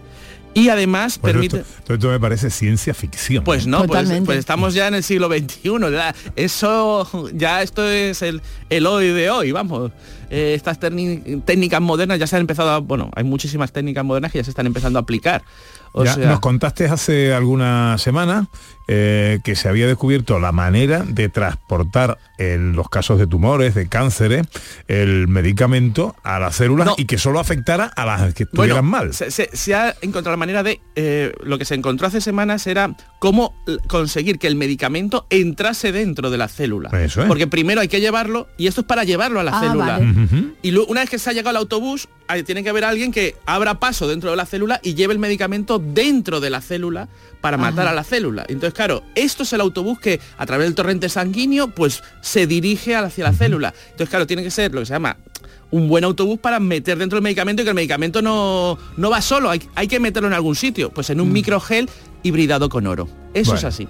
Y 0.58 0.68
además 0.70 1.18
Pues 1.18 1.32
permite... 1.32 1.58
esto, 1.58 1.68
esto- 1.78 1.94
esto 1.94 2.08
me 2.08 2.20
parece 2.20 2.50
ciencia 2.50 2.94
ficción. 2.94 3.44
Pues 3.44 3.66
no, 3.66 3.78
pues, 3.78 3.88
Totalmente. 3.88 4.26
pues 4.26 4.38
estamos 4.38 4.74
ya 4.74 4.88
en 4.88 4.94
el 4.94 5.02
siglo 5.02 5.28
XXI. 5.28 5.70
ya. 5.92 6.14
Eso, 6.36 7.28
ya 7.32 7.62
esto 7.62 7.88
es 7.88 8.22
el, 8.22 8.42
el 8.70 8.86
hoy 8.86 9.08
de 9.08 9.30
hoy, 9.30 9.52
vamos. 9.52 9.92
Eh, 10.30 10.52
estas 10.54 10.78
técnicas 10.78 11.80
modernas 11.80 12.18
ya 12.18 12.26
se 12.26 12.36
han 12.36 12.40
empezado 12.40 12.70
a, 12.70 12.78
bueno, 12.78 13.10
hay 13.14 13.24
muchísimas 13.24 13.72
técnicas 13.72 14.04
modernas 14.04 14.30
que 14.32 14.38
ya 14.38 14.44
se 14.44 14.50
están 14.50 14.66
empezando 14.66 14.98
a 14.98 15.02
aplicar. 15.02 15.42
O 15.92 16.04
Ya 16.04 16.14
sea, 16.14 16.26
nos 16.28 16.40
contaste 16.40 16.86
hace 16.86 17.32
algunas 17.32 18.00
semanas 18.00 18.46
eh, 18.90 19.40
que 19.44 19.54
se 19.54 19.68
había 19.68 19.86
descubierto 19.86 20.38
la 20.38 20.50
manera 20.52 21.02
de 21.06 21.28
transportar 21.28 22.18
en 22.38 22.72
los 22.72 22.88
casos 22.88 23.18
de 23.18 23.26
tumores, 23.26 23.74
de 23.74 23.86
cánceres, 23.88 24.46
el 24.86 25.28
medicamento 25.28 26.14
a 26.22 26.38
las 26.38 26.56
células 26.56 26.86
No. 26.86 26.94
y 26.96 27.04
que 27.04 27.18
solo 27.18 27.38
afectara 27.40 27.84
a 27.96 28.06
las 28.06 28.32
que 28.34 28.44
Bueno, 28.44 28.72
estuvieran 28.74 28.84
mal. 28.86 29.12
Se, 29.12 29.30
se- 29.30 29.50
se 29.52 29.74
ha 29.74 29.94
encontrado 30.00 30.30
la 30.32 30.38
manera 30.38 30.62
de, 30.62 30.80
eh, 30.96 31.32
lo 31.42 31.58
que 31.58 31.64
se 31.66 31.74
encontró 31.74 32.06
hace 32.06 32.20
semanas 32.20 32.66
era 32.66 32.96
cómo 33.18 33.54
l- 33.66 33.78
conseguir 33.88 34.38
que 34.38 34.46
el 34.46 34.56
medicamento 34.56 35.26
entrase 35.28 35.92
dentro 35.92 36.30
de 36.30 36.38
la 36.38 36.48
célula. 36.48 36.88
Eso 37.02 37.20
es. 37.22 37.28
Porque 37.28 37.46
primero 37.46 37.80
hay 37.82 37.88
que 37.88 38.00
llevarlo, 38.00 38.46
y 38.56 38.68
esto 38.68 38.82
es 38.82 38.86
para 38.86 39.04
llevarlo 39.04 39.40
a 39.40 39.42
la 39.44 39.58
Ah, 39.58 39.60
célula. 39.60 39.98
vale. 39.98 40.14
Y 40.62 40.70
luego, 40.70 40.90
una 40.90 41.00
vez 41.02 41.10
que 41.10 41.18
se 41.18 41.28
ha 41.28 41.32
llegado 41.34 41.50
al 41.50 41.56
autobús, 41.56 42.08
tiene 42.44 42.62
que 42.62 42.68
haber 42.68 42.84
alguien 42.84 43.10
que 43.10 43.36
abra 43.46 43.80
paso 43.80 44.06
dentro 44.06 44.30
de 44.30 44.36
la 44.36 44.46
célula 44.46 44.80
y 44.82 44.94
lleve 44.94 45.12
el 45.14 45.18
medicamento 45.18 45.78
dentro 45.78 46.40
de 46.40 46.50
la 46.50 46.60
célula 46.60 47.08
para 47.40 47.56
matar 47.56 47.86
a 47.86 47.92
la 47.92 48.04
célula. 48.04 48.44
Entonces, 48.48 48.74
claro, 48.74 49.02
esto 49.14 49.44
es 49.44 49.52
el 49.52 49.60
autobús 49.60 49.98
que 49.98 50.20
a 50.36 50.46
través 50.46 50.66
del 50.66 50.74
torrente 50.74 51.08
sanguíneo, 51.08 51.68
pues 51.68 52.02
se 52.20 52.46
dirige 52.46 52.96
hacia 52.96 53.24
la 53.24 53.32
célula. 53.32 53.72
Entonces, 53.84 54.08
claro, 54.08 54.26
tiene 54.26 54.42
que 54.42 54.50
ser 54.50 54.74
lo 54.74 54.80
que 54.80 54.86
se 54.86 54.92
llama 54.92 55.16
un 55.70 55.88
buen 55.88 56.04
autobús 56.04 56.38
para 56.38 56.60
meter 56.60 56.98
dentro 56.98 57.18
el 57.18 57.22
medicamento 57.22 57.62
y 57.62 57.64
que 57.64 57.70
el 57.70 57.74
medicamento 57.74 58.22
no, 58.22 58.78
no 58.96 59.10
va 59.10 59.20
solo, 59.20 59.50
hay, 59.50 59.62
hay 59.74 59.86
que 59.86 60.00
meterlo 60.00 60.28
en 60.28 60.34
algún 60.34 60.56
sitio, 60.56 60.90
pues 60.90 61.10
en 61.10 61.20
un 61.20 61.30
microgel 61.30 61.88
hibridado 62.22 62.68
con 62.68 62.86
oro. 62.86 63.08
Eso 63.34 63.54
es 63.54 63.64
así. 63.64 63.86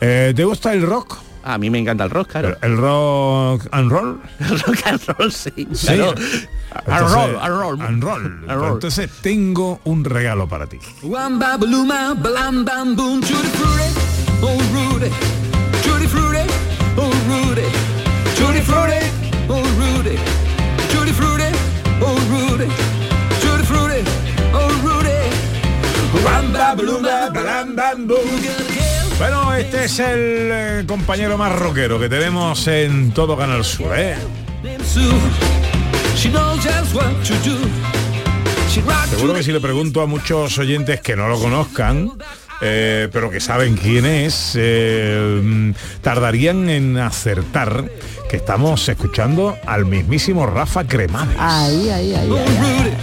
Eh, 0.00 0.32
¿Te 0.34 0.44
gusta 0.44 0.72
el 0.72 0.82
rock? 0.82 1.18
A 1.42 1.58
mí 1.58 1.70
me 1.70 1.78
encanta 1.78 2.04
el 2.04 2.10
rock, 2.10 2.28
claro. 2.32 2.56
¿El, 2.60 2.72
el 2.72 2.76
rock 2.78 3.66
and 3.72 3.90
roll? 3.90 4.20
El 4.40 4.60
rock 4.60 4.78
and 4.86 5.00
roll, 5.18 5.32
sí. 5.32 5.50
Sí. 5.72 5.86
claro. 5.86 6.10
And 6.10 6.86
Entonces, 6.86 7.14
roll, 7.14 7.38
and 7.40 7.60
roll. 7.60 7.82
and 7.82 8.02
roll. 8.04 8.24
And 8.48 8.60
roll. 8.60 8.72
Entonces 8.74 9.10
tengo 9.22 9.80
un 9.84 10.04
regalo 10.04 10.48
para 10.48 10.66
ti. 10.66 10.78
Bueno, 29.20 29.54
este 29.54 29.84
es 29.84 29.98
el 29.98 30.48
eh, 30.50 30.84
compañero 30.88 31.36
más 31.36 31.52
rockero 31.52 32.00
que 32.00 32.08
tenemos 32.08 32.66
en 32.68 33.12
todo 33.12 33.36
Canal 33.36 33.62
Sur, 33.66 33.92
¿eh? 33.94 34.16
Seguro 39.10 39.34
que 39.34 39.42
si 39.42 39.52
le 39.52 39.60
pregunto 39.60 40.00
a 40.00 40.06
muchos 40.06 40.56
oyentes 40.56 41.02
que 41.02 41.16
no 41.16 41.28
lo 41.28 41.38
conozcan, 41.38 42.12
eh, 42.62 43.10
pero 43.12 43.28
que 43.28 43.40
saben 43.40 43.76
quién 43.76 44.06
es, 44.06 44.54
eh, 44.56 45.74
tardarían 46.00 46.70
en 46.70 46.96
acertar 46.96 47.90
que 48.30 48.38
estamos 48.38 48.88
escuchando 48.88 49.58
al 49.66 49.84
mismísimo 49.84 50.46
Rafa 50.46 50.84
Cremades. 50.84 51.36
Ahí, 51.38 51.90
ahí, 51.90 52.14
ahí. 52.14 52.32
Ahí. 52.32 52.96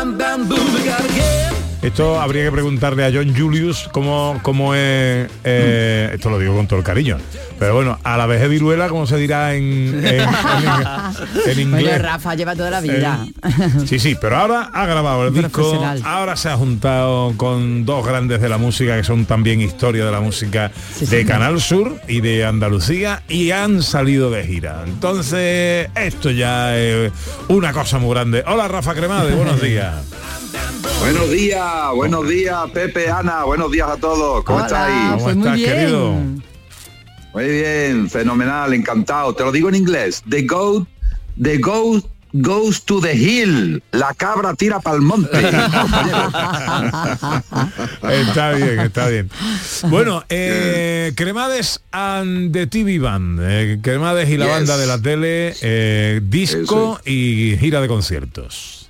bam, 0.00 0.16
bam, 0.16 0.48
boom. 0.48 0.74
We 0.74 0.84
gotta 0.84 1.08
get. 1.08 1.49
Esto 1.82 2.20
habría 2.20 2.44
que 2.44 2.52
preguntarle 2.52 3.06
a 3.06 3.10
John 3.10 3.34
Julius 3.34 3.88
cómo, 3.90 4.38
cómo 4.42 4.74
es, 4.74 5.30
eh, 5.44 6.10
esto 6.12 6.28
lo 6.28 6.38
digo 6.38 6.54
con 6.54 6.66
todo 6.66 6.78
el 6.78 6.84
cariño, 6.84 7.16
pero 7.58 7.74
bueno, 7.74 7.98
a 8.04 8.18
la 8.18 8.26
vez 8.26 8.42
de 8.42 8.48
viruela, 8.48 8.90
¿cómo 8.90 9.06
se 9.06 9.16
dirá 9.16 9.54
en, 9.54 9.64
en- 10.04 10.28
en- 11.46 11.60
inglés? 11.60 12.02
Rafa 12.02 12.34
lleva 12.34 12.54
toda 12.54 12.68
la 12.70 12.82
vida. 12.82 13.24
Eh, 13.42 13.86
sí, 13.86 13.98
sí, 13.98 14.14
pero 14.20 14.36
ahora 14.36 14.68
ha 14.74 14.84
grabado 14.84 15.26
el 15.28 15.32
disco, 15.32 15.82
ahora 16.04 16.36
se 16.36 16.50
ha 16.50 16.56
juntado 16.58 17.32
con 17.38 17.86
dos 17.86 18.06
grandes 18.06 18.42
de 18.42 18.50
la 18.50 18.58
música 18.58 18.96
que 18.98 19.04
son 19.04 19.24
también 19.24 19.62
historia 19.62 20.04
de 20.04 20.12
la 20.12 20.20
música 20.20 20.70
Sí, 20.94 21.06
de 21.06 21.20
sí. 21.22 21.24
Canal 21.26 21.62
Sur 21.62 21.98
y 22.06 22.20
de 22.20 22.44
Andalucía 22.44 23.22
y 23.26 23.52
han 23.52 23.82
salido 23.82 24.30
de 24.30 24.44
gira. 24.46 24.82
Entonces, 24.86 25.88
esto 25.94 26.30
ya 26.30 26.76
es 26.76 27.10
una 27.48 27.72
cosa 27.72 27.98
muy 27.98 28.10
grande. 28.10 28.44
Hola 28.46 28.68
Rafa 28.68 28.94
Cremade, 28.94 29.34
buenos 29.34 29.62
días. 29.62 29.94
Buenos 31.00 31.30
días, 31.30 31.64
buenos 31.94 32.28
días, 32.28 32.58
Pepe, 32.72 33.10
Ana, 33.10 33.44
buenos 33.44 33.70
días 33.72 33.88
a 33.88 33.96
todos. 33.96 34.44
¿Cómo 34.44 34.58
Hola, 34.58 34.66
estáis? 34.66 35.10
¿Cómo 35.12 35.24
pues 35.24 35.36
muy 35.36 35.46
estás, 35.46 35.56
bien. 35.56 35.70
querido? 35.70 36.14
Muy 37.32 37.44
bien, 37.48 38.10
fenomenal, 38.10 38.74
encantado. 38.74 39.34
Te 39.34 39.42
lo 39.44 39.50
digo 39.52 39.68
en 39.70 39.76
inglés. 39.76 40.22
The 40.28 40.42
goat, 40.46 40.86
the 41.40 41.56
goat 41.58 42.04
goes 42.32 42.82
to 42.84 43.00
the 43.00 43.14
hill. 43.14 43.82
La 43.92 44.12
cabra 44.14 44.52
tira 44.54 44.78
para 44.80 44.96
el 44.96 45.02
monte. 45.02 45.30
Está 48.12 48.52
bien, 48.52 48.80
está 48.80 49.08
bien. 49.08 49.30
Bueno, 49.88 50.22
eh, 50.28 51.12
Cremades 51.16 51.80
and 51.92 52.52
the 52.52 52.66
TV 52.66 52.98
Band. 52.98 53.38
eh, 53.42 53.78
Cremades 53.82 54.28
y 54.28 54.36
la 54.36 54.46
Yes. 54.46 54.54
banda 54.54 54.76
de 54.76 54.86
la 54.86 55.00
tele, 55.00 55.54
eh, 55.62 56.20
disco 56.22 57.00
y 57.06 57.56
gira 57.58 57.80
de 57.80 57.88
conciertos. 57.88 58.89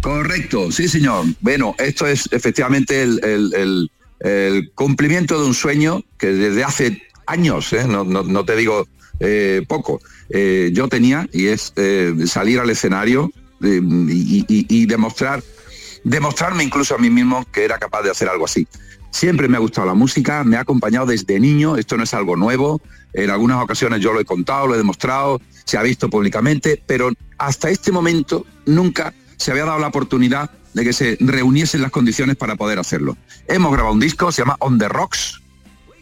Correcto, 0.00 0.70
sí 0.70 0.88
señor. 0.88 1.24
Bueno, 1.40 1.74
esto 1.78 2.06
es 2.06 2.28
efectivamente 2.32 3.02
el, 3.02 3.90
cumplimiento 4.74 5.40
de 5.40 5.46
un 5.46 5.54
sueño 5.54 6.02
que 6.18 6.28
desde 6.28 6.64
hace 6.64 7.02
años, 7.26 7.72
¿eh? 7.72 7.86
no, 7.86 8.44
te 8.44 8.56
digo 8.56 8.88
eh, 9.20 9.62
poco, 9.68 10.00
eh, 10.30 10.70
yo 10.72 10.88
tenía 10.88 11.28
y 11.32 11.46
es 11.46 11.72
salir 12.26 12.58
al 12.60 12.70
escenario 12.70 13.30
y- 13.60 14.44
y 14.48 14.86
demostrar, 14.86 15.42
demostrarme 16.04 16.64
incluso 16.64 16.94
a 16.94 16.98
mí 16.98 17.10
mismo 17.10 17.46
que 17.52 17.64
era 17.64 17.78
capaz 17.78 18.02
de 18.02 18.10
hacer 18.10 18.28
algo 18.28 18.44
así. 18.44 18.66
Siempre 19.10 19.48
me 19.48 19.56
ha 19.56 19.60
gustado 19.60 19.86
la 19.86 19.94
música, 19.94 20.44
me 20.44 20.56
ha 20.56 20.60
acompañado 20.60 21.06
desde 21.06 21.40
niño, 21.40 21.76
esto 21.76 21.96
no 21.96 22.02
es 22.04 22.12
algo 22.14 22.36
nuevo, 22.36 22.80
en 23.14 23.30
algunas 23.30 23.62
ocasiones 23.62 24.00
yo 24.00 24.12
lo 24.12 24.20
he 24.20 24.24
contado, 24.24 24.66
lo 24.66 24.74
he 24.74 24.78
demostrado, 24.78 25.40
se 25.64 25.78
ha 25.78 25.82
visto 25.82 26.10
públicamente, 26.10 26.82
pero 26.86 27.10
hasta 27.38 27.70
este 27.70 27.90
momento 27.90 28.44
nunca 28.66 29.14
se 29.38 29.50
había 29.52 29.64
dado 29.64 29.78
la 29.78 29.88
oportunidad 29.88 30.50
de 30.74 30.84
que 30.84 30.92
se 30.92 31.16
reuniesen 31.20 31.80
las 31.82 31.90
condiciones 31.90 32.36
para 32.36 32.56
poder 32.56 32.78
hacerlo. 32.78 33.16
Hemos 33.48 33.72
grabado 33.72 33.94
un 33.94 34.00
disco, 34.00 34.30
se 34.32 34.42
llama 34.42 34.56
On 34.60 34.78
the 34.78 34.88
Rocks, 34.88 35.40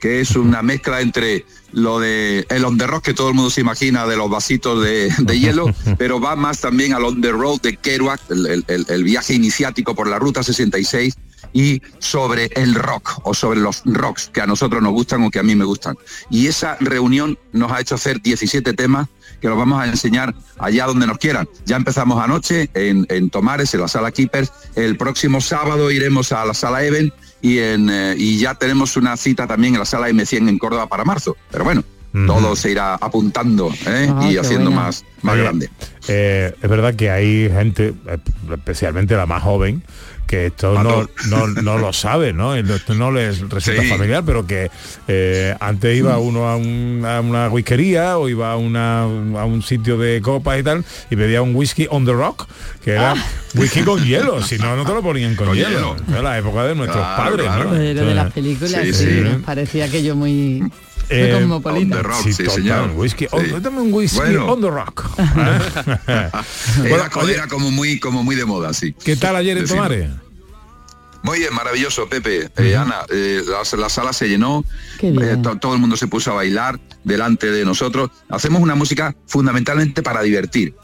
que 0.00 0.20
es 0.20 0.36
una 0.36 0.62
mezcla 0.62 1.00
entre 1.00 1.46
lo 1.72 1.98
de 2.00 2.46
el 2.50 2.64
on 2.64 2.76
the 2.78 2.86
rock 2.86 3.02
que 3.04 3.14
todo 3.14 3.28
el 3.28 3.34
mundo 3.34 3.50
se 3.50 3.60
imagina 3.62 4.06
de 4.06 4.16
los 4.16 4.28
vasitos 4.30 4.82
de, 4.84 5.10
de 5.18 5.40
hielo, 5.40 5.66
pero 5.98 6.20
va 6.20 6.36
más 6.36 6.60
también 6.60 6.92
al 6.92 7.04
on 7.04 7.20
the 7.22 7.32
road 7.32 7.60
de 7.62 7.76
Kerouac, 7.76 8.20
el, 8.30 8.46
el- 8.46 8.64
el- 8.68 8.86
el 8.88 9.04
viaje 9.04 9.32
iniciático 9.34 9.94
por 9.94 10.06
la 10.08 10.18
ruta 10.18 10.42
66 10.42 11.14
y 11.52 11.80
sobre 11.98 12.46
el 12.56 12.74
rock 12.74 13.20
o 13.24 13.32
sobre 13.32 13.60
los 13.60 13.82
rocks 13.86 14.30
que 14.32 14.40
a 14.42 14.46
nosotros 14.46 14.82
nos 14.82 14.92
gustan 14.92 15.22
o 15.24 15.30
que 15.30 15.38
a 15.38 15.42
mí 15.42 15.54
me 15.54 15.64
gustan. 15.64 15.96
Y 16.30 16.46
esa 16.48 16.76
reunión 16.80 17.38
nos 17.52 17.72
ha 17.72 17.80
hecho 17.80 17.94
hacer 17.94 18.20
17 18.20 18.74
temas 18.74 19.08
que 19.50 19.58
vamos 19.58 19.82
a 19.82 19.86
enseñar 19.86 20.34
allá 20.58 20.86
donde 20.86 21.06
nos 21.06 21.18
quieran. 21.18 21.48
Ya 21.64 21.76
empezamos 21.76 22.22
anoche 22.22 22.70
en, 22.74 23.06
en 23.08 23.30
Tomares, 23.30 23.74
en 23.74 23.80
la 23.80 23.88
sala 23.88 24.12
Keepers. 24.12 24.52
El 24.74 24.96
próximo 24.96 25.40
sábado 25.40 25.90
iremos 25.90 26.32
a 26.32 26.44
la 26.44 26.54
sala 26.54 26.84
Even 26.84 27.12
y, 27.40 27.58
en, 27.58 27.90
eh, 27.90 28.14
y 28.16 28.38
ya 28.38 28.54
tenemos 28.54 28.96
una 28.96 29.16
cita 29.16 29.46
también 29.46 29.74
en 29.74 29.80
la 29.80 29.86
sala 29.86 30.08
M100 30.08 30.48
en 30.48 30.58
Córdoba 30.58 30.88
para 30.88 31.04
marzo. 31.04 31.36
Pero 31.50 31.64
bueno, 31.64 31.84
todo 32.26 32.56
se 32.56 32.70
irá 32.70 32.94
apuntando 32.94 33.70
¿eh? 33.86 34.08
Ah, 34.14 34.28
y 34.30 34.36
haciendo 34.38 34.70
buena. 34.70 34.86
más, 34.86 35.04
más 35.22 35.34
Oye, 35.34 35.42
grande. 35.42 35.70
eh, 36.08 36.54
es 36.62 36.70
verdad 36.70 36.94
que 36.94 37.10
hay 37.10 37.50
gente, 37.50 37.92
especialmente 38.54 39.16
la 39.16 39.26
más 39.26 39.42
joven, 39.42 39.82
que 40.26 40.46
esto 40.46 40.74
no, 40.82 41.08
no, 41.28 41.46
no 41.46 41.78
lo 41.78 41.92
sabe, 41.92 42.32
¿no? 42.32 42.56
Esto 42.56 42.94
no 42.94 43.12
les 43.12 43.48
resulta 43.48 43.82
Sí. 43.82 43.88
familiar, 43.88 44.24
pero 44.26 44.44
que 44.44 44.70
eh, 45.06 45.54
antes 45.60 45.96
iba 45.96 46.18
uno 46.18 46.48
a, 46.48 46.56
un- 46.56 47.04
a 47.06 47.20
una 47.20 47.48
whiskería 47.48 48.18
o 48.18 48.28
iba 48.28 48.50
a, 48.50 48.56
una, 48.56 49.02
a 49.02 49.44
un 49.44 49.62
sitio 49.62 49.96
de 49.98 50.20
copas 50.20 50.58
y 50.58 50.62
tal 50.64 50.84
y 51.10 51.16
pedía 51.16 51.42
un 51.42 51.54
whisky 51.54 51.86
on 51.90 52.04
the 52.04 52.12
rock, 52.12 52.48
que 52.84 52.92
era 52.92 53.14
whisky 53.54 53.82
con 53.82 54.04
hielo, 54.04 54.42
si 54.42 54.58
no, 54.58 54.74
no 54.74 54.84
te 54.84 54.94
lo 54.94 55.02
ponían 55.02 55.36
con, 55.36 55.46
Con 55.46 55.56
hielo. 55.56 55.94
hielo. 55.94 55.96
Era 56.08 56.22
la 56.22 56.38
época 56.38 56.64
de 56.64 56.74
nuestros 56.74 57.04
Claro, 57.04 57.22
padres, 57.30 57.46
claro. 57.46 57.64
¿no? 57.64 57.70
Pero 57.76 58.06
de 58.06 58.14
las 58.14 58.32
películas, 58.32 58.82
Sí, 58.82 58.92
sí, 58.94 59.04
sí. 59.04 59.20
nos 59.20 59.42
parecía 59.42 59.84
aquello 59.84 60.16
muy 60.16 60.60
eh, 61.08 61.32
cosmopolita. 61.38 61.96
on 61.96 62.02
the 62.02 62.08
rock, 62.08 62.22
Sí, 62.22 62.32
sí, 62.32 62.44
total, 62.44 62.62
señor. 62.62 62.90
Whisky, 62.96 63.26
on- 63.30 63.44
Sí. 63.44 63.52
dame 63.60 63.80
un 63.80 63.92
whisky 63.92 64.16
Bueno. 64.18 64.46
on 64.46 64.60
the 64.60 64.70
rock. 64.70 65.04
Era, 66.84 67.46
como 67.48 67.70
muy 67.70 67.98
como 68.00 68.22
muy 68.22 68.36
de 68.36 68.44
moda, 68.44 68.72
sí. 68.72 68.92
¿Qué 69.04 69.16
tal 69.16 69.36
ayer 69.36 69.58
en. 69.58 69.66
Tomares? 69.66 70.10
Muy 71.22 71.40
bien, 71.40 71.52
maravilloso, 71.54 72.08
Pepe. 72.08 72.50
Eh, 72.56 72.76
Ana, 72.76 73.00
eh, 73.10 73.42
la, 73.48 73.78
la 73.78 73.88
sala 73.88 74.12
se 74.12 74.28
llenó, 74.28 74.64
eh, 75.00 75.36
to- 75.42 75.56
todo 75.56 75.74
el 75.74 75.80
mundo 75.80 75.96
se 75.96 76.06
puso 76.06 76.30
a 76.30 76.34
bailar 76.34 76.78
delante 77.02 77.50
de 77.50 77.64
nosotros. 77.64 78.10
Hacemos 78.28 78.62
una 78.62 78.76
música 78.76 79.14
fundamentalmente 79.26 80.02
para 80.04 80.22
divertir, 80.22 80.74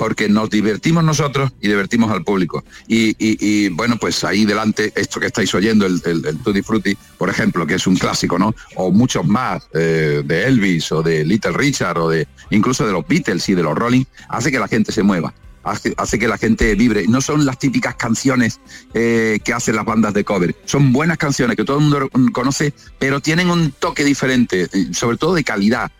porque 0.00 0.30
nos 0.30 0.48
divertimos 0.48 1.04
nosotros 1.04 1.52
y 1.60 1.68
divertimos 1.68 2.10
al 2.10 2.24
público. 2.24 2.64
Y, 2.88 3.68
bueno, 3.68 3.98
pues 3.98 4.24
ahí 4.24 4.46
delante, 4.46 4.94
esto 4.96 5.20
que 5.20 5.26
estáis 5.26 5.54
oyendo, 5.54 5.84
el, 5.84 6.00
el, 6.06 6.24
el 6.24 6.38
Tutti 6.38 6.62
Frutti, 6.62 6.96
por 7.18 7.28
ejemplo, 7.28 7.66
que 7.66 7.74
es 7.74 7.86
un 7.86 7.96
clásico, 7.96 8.38
¿no? 8.38 8.54
O 8.76 8.90
muchos 8.92 9.26
más, 9.26 9.68
eh, 9.74 10.22
de 10.24 10.46
Elvis 10.46 10.90
o 10.92 11.02
de 11.02 11.22
Little 11.26 11.52
Richard 11.52 11.98
o 11.98 12.08
de 12.08 12.26
incluso 12.48 12.86
de 12.86 12.92
los 12.92 13.06
Beatles 13.06 13.46
y 13.50 13.54
de 13.54 13.62
los 13.62 13.76
Rolling, 13.76 14.04
hace 14.30 14.50
que 14.50 14.58
la 14.58 14.68
gente 14.68 14.90
se 14.90 15.02
mueva. 15.02 15.34
Hace, 15.64 16.18
que 16.18 16.28
la 16.28 16.38
gente 16.38 16.74
vibre. 16.76 17.06
No 17.06 17.20
son 17.20 17.44
las 17.44 17.58
típicas 17.58 17.94
canciones 17.96 18.58
eh, 18.94 19.38
que 19.44 19.52
hacen 19.52 19.76
las 19.76 19.84
bandas 19.84 20.14
de 20.14 20.24
cover. 20.24 20.56
Son 20.64 20.94
buenas 20.94 21.18
canciones 21.18 21.58
que 21.58 21.64
todo 21.66 21.76
el 21.76 21.84
mundo 21.84 22.08
conoce, 22.32 22.72
pero 22.98 23.20
tienen 23.20 23.50
un 23.50 23.70
toque 23.72 24.02
diferente, 24.02 24.66
sobre 24.94 25.18
todo 25.18 25.34
de 25.34 25.44
calidad. 25.44 25.92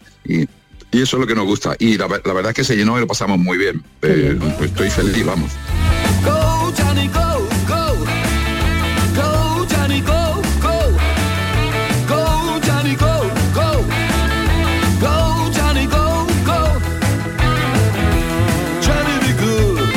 Y 0.92 1.02
eso 1.02 1.16
es 1.16 1.20
lo 1.20 1.26
que 1.26 1.34
nos 1.34 1.46
gusta. 1.46 1.76
Y 1.78 1.96
la, 1.96 2.06
ver- 2.06 2.22
la 2.24 2.32
verdad 2.32 2.50
es 2.50 2.56
que 2.56 2.64
se 2.64 2.76
llenó 2.76 2.96
y 2.98 3.00
lo 3.00 3.06
pasamos 3.06 3.38
muy 3.38 3.58
bien. 3.58 3.82
Eh, 4.02 4.38
pues 4.58 4.70
estoy 4.70 4.90
feliz, 4.90 5.24
vamos. 5.24 5.50
Go, 6.24 6.72
Johnny, 6.76 7.08
go, 7.08 7.46
go. 7.68 7.96
Go, 9.16 9.66
Johnny, 9.66 10.00
go, 10.00 10.42
go. 10.60 10.92
Go, 12.08 12.60
Johnny, 12.66 12.94
go, 12.96 13.30
go. 13.54 13.84
Go, 15.00 15.50
Johnny, 15.52 15.86
go, 15.86 16.26
go. 16.44 16.80
Johnny 18.80 19.16
be 19.26 19.32
good. 19.40 19.88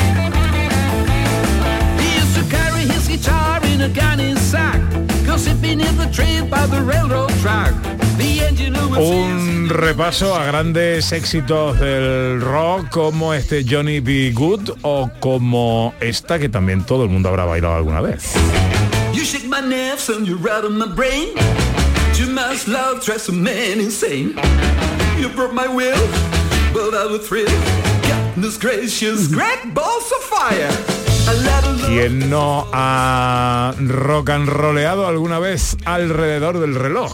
He 2.00 2.16
used 2.20 2.36
to 2.38 2.44
carry 2.50 2.82
his 2.86 3.08
guitar 3.08 3.60
in 3.66 3.82
a 3.82 3.90
gunny 3.90 4.36
sack. 4.36 4.80
Cause 5.26 5.46
he'd 5.46 5.62
been 5.62 5.82
in 5.82 5.98
the 5.98 6.08
train 6.12 6.50
by 6.50 6.66
the 6.68 6.82
railroad 6.82 7.32
track. 7.42 7.74
Un 8.98 9.70
repaso 9.70 10.36
a 10.36 10.46
grandes 10.46 11.12
éxitos 11.12 11.80
del 11.80 12.42
rock 12.42 12.90
como 12.90 13.34
este 13.34 13.66
Johnny 13.68 14.00
B. 14.00 14.32
Good 14.34 14.70
o 14.82 15.10
como 15.20 15.94
esta 16.00 16.40
que 16.40 16.50
también 16.50 16.84
todo 16.86 17.04
el 17.04 17.10
mundo 17.10 17.30
habrá 17.30 17.46
bailado 17.46 17.76
alguna 17.76 18.02
vez. 18.02 18.34
¿Quién 31.88 32.30
no 32.30 32.68
ha 32.74 33.74
rock 33.80 34.30
and 34.32 34.50
roleado 34.50 35.08
alguna 35.08 35.40
vez 35.40 35.78
alrededor 35.86 36.60
del 36.60 36.76
reloj? 36.76 37.14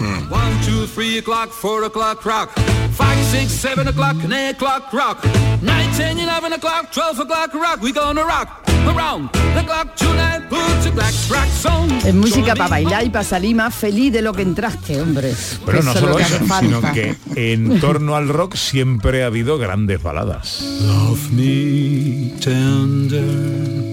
Es 12.06 12.16
música 12.16 12.56
para 12.56 12.70
bailar 12.70 13.06
y 13.06 13.10
para 13.10 13.24
salir 13.24 13.56
más 13.56 13.76
feliz 13.76 14.14
de 14.14 14.22
lo 14.22 14.34
que 14.34 14.42
entraste, 14.42 15.02
hombre. 15.02 15.34
Pero 15.66 15.84
no 15.84 15.94
solo 15.94 16.18
eso, 16.20 16.40
sino 16.60 16.82
que 16.94 17.16
en 17.36 17.80
torno 17.80 18.16
al 18.16 18.30
rock 18.30 18.56
siempre 18.56 19.24
ha 19.24 19.28
habido 19.28 19.58
grandes 19.58 20.02
baladas. 20.02 20.62
Love 20.82 21.30
me 21.32 22.34
tender, 22.40 23.89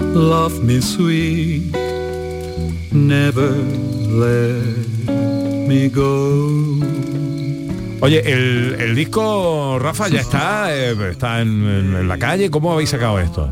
love 0.00 0.62
me 0.62 0.80
sweet, 0.80 1.74
never 2.92 3.50
let 4.08 5.08
me 5.68 5.88
go. 5.88 6.78
Oye, 8.00 8.22
el, 8.24 8.76
el 8.78 8.94
disco, 8.94 9.78
Rafa, 9.80 10.08
ya 10.08 10.20
está, 10.20 10.74
eh, 10.74 10.94
está 11.10 11.40
en, 11.40 12.06
la 12.06 12.16
calle. 12.18 12.50
¿Cómo 12.50 12.72
habéis 12.72 12.90
sacado 12.90 13.18
esto? 13.18 13.50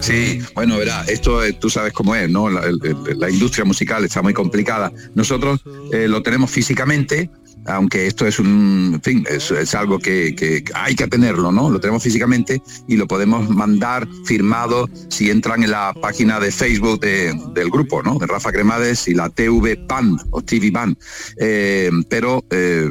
Sí, 0.00 0.38
bueno, 0.54 0.78
verá, 0.78 1.02
esto 1.08 1.42
eh, 1.44 1.52
tú 1.52 1.68
sabes 1.68 1.92
cómo 1.92 2.14
es, 2.14 2.30
¿no? 2.30 2.48
La, 2.48 2.60
el- 2.60 2.78
el- 2.84 3.18
la 3.18 3.28
industria 3.28 3.64
musical 3.64 4.04
está 4.04 4.22
muy 4.22 4.32
complicada. 4.34 4.92
Nosotros 5.14 5.60
eh, 5.92 6.06
lo 6.06 6.22
tenemos 6.22 6.50
físicamente, 6.50 7.28
aunque 7.66 8.06
esto 8.06 8.26
es 8.26 8.38
un, 8.38 8.92
en 8.94 9.02
fin, 9.02 9.24
es, 9.28 9.50
es 9.50 9.74
algo 9.74 9.98
que, 9.98 10.34
que 10.34 10.64
hay 10.74 10.94
que 10.94 11.06
tenerlo, 11.06 11.52
¿no? 11.52 11.70
Lo 11.70 11.80
tenemos 11.80 12.02
físicamente 12.02 12.62
y 12.88 12.96
lo 12.96 13.06
podemos 13.06 13.48
mandar 13.48 14.06
firmado 14.24 14.88
si 15.08 15.30
entran 15.30 15.62
en 15.62 15.70
la 15.70 15.94
página 16.00 16.38
de 16.40 16.50
Facebook 16.52 17.00
de- 17.00 17.34
del 17.54 17.70
grupo, 17.70 18.02
¿no? 18.02 18.18
De 18.18 18.26
Rafa 18.26 18.52
Cremades 18.52 19.08
y 19.08 19.14
la 19.14 19.28
TV 19.30 19.78
Band 19.88 20.20
o 20.30 20.42
TV 20.42 20.70
Band. 20.70 20.96
Eh, 21.38 21.90
pero 22.08 22.44
eh, 22.50 22.90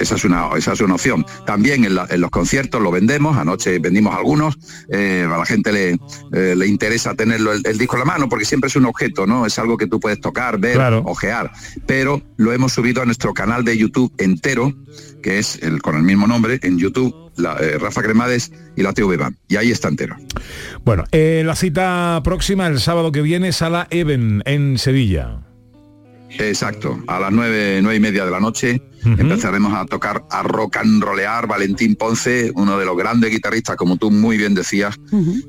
esa, 0.00 0.14
es 0.16 0.24
una, 0.24 0.48
esa 0.56 0.72
es 0.72 0.80
una 0.80 0.94
opción. 0.94 1.24
También 1.46 1.84
en, 1.84 1.94
la- 1.94 2.06
en 2.10 2.20
los 2.20 2.30
conciertos 2.30 2.80
lo 2.82 2.90
vendemos, 2.90 3.36
anoche 3.36 3.78
vendimos 3.78 4.14
algunos, 4.14 4.56
eh, 4.90 5.26
a 5.30 5.36
la 5.38 5.46
gente 5.46 5.72
le, 5.72 5.98
le 6.54 6.66
interesa 6.66 7.14
tenerlo 7.14 7.52
el, 7.52 7.62
el 7.66 7.78
disco 7.78 7.96
en 7.96 8.00
la 8.00 8.04
mano 8.06 8.28
porque 8.28 8.44
siempre 8.44 8.68
es 8.68 8.76
un 8.76 8.86
objeto, 8.86 9.26
¿no? 9.26 9.46
Es 9.46 9.58
algo 9.58 9.76
que 9.76 9.86
tú 9.86 10.00
puedes 10.00 10.20
tocar, 10.20 10.58
ver, 10.58 10.74
Claro. 10.74 11.02
ojear. 11.06 11.50
Pero 11.86 12.22
lo 12.36 12.52
hemos 12.52 12.72
subido 12.72 13.02
a 13.02 13.04
nuestro 13.04 13.32
canal 13.34 13.64
de 13.64 13.73
YouTube 13.76 14.12
entero, 14.18 14.74
que 15.22 15.38
es 15.38 15.62
el 15.62 15.82
con 15.82 15.96
el 15.96 16.02
mismo 16.02 16.26
nombre, 16.26 16.58
en 16.62 16.78
YouTube, 16.78 17.32
la, 17.36 17.56
eh, 17.58 17.78
Rafa 17.78 18.02
Cremades 18.02 18.52
y 18.76 18.82
la 18.82 18.92
TV 18.92 19.16
Band. 19.16 19.36
Y 19.48 19.56
ahí 19.56 19.70
está 19.70 19.88
entero. 19.88 20.16
Bueno, 20.84 21.04
eh, 21.12 21.42
la 21.44 21.56
cita 21.56 22.20
próxima 22.24 22.66
el 22.66 22.80
sábado 22.80 23.12
que 23.12 23.22
viene, 23.22 23.52
Sala 23.52 23.86
Even 23.90 24.42
en 24.46 24.78
Sevilla. 24.78 25.40
Exacto, 26.38 26.98
a 27.06 27.20
las 27.20 27.32
nueve, 27.32 27.80
nueve 27.82 27.96
y 27.96 28.00
media 28.00 28.24
de 28.24 28.30
la 28.30 28.40
noche 28.40 28.82
empezaremos 29.04 29.74
a 29.74 29.84
tocar, 29.84 30.24
a 30.30 30.42
rock 30.42 30.78
and 30.78 31.02
rollear 31.04 31.46
Valentín 31.46 31.94
Ponce, 31.94 32.50
uno 32.54 32.78
de 32.78 32.86
los 32.86 32.96
grandes 32.96 33.30
guitarristas, 33.30 33.76
como 33.76 33.96
tú 33.98 34.10
muy 34.10 34.38
bien 34.38 34.54
decías, 34.54 34.96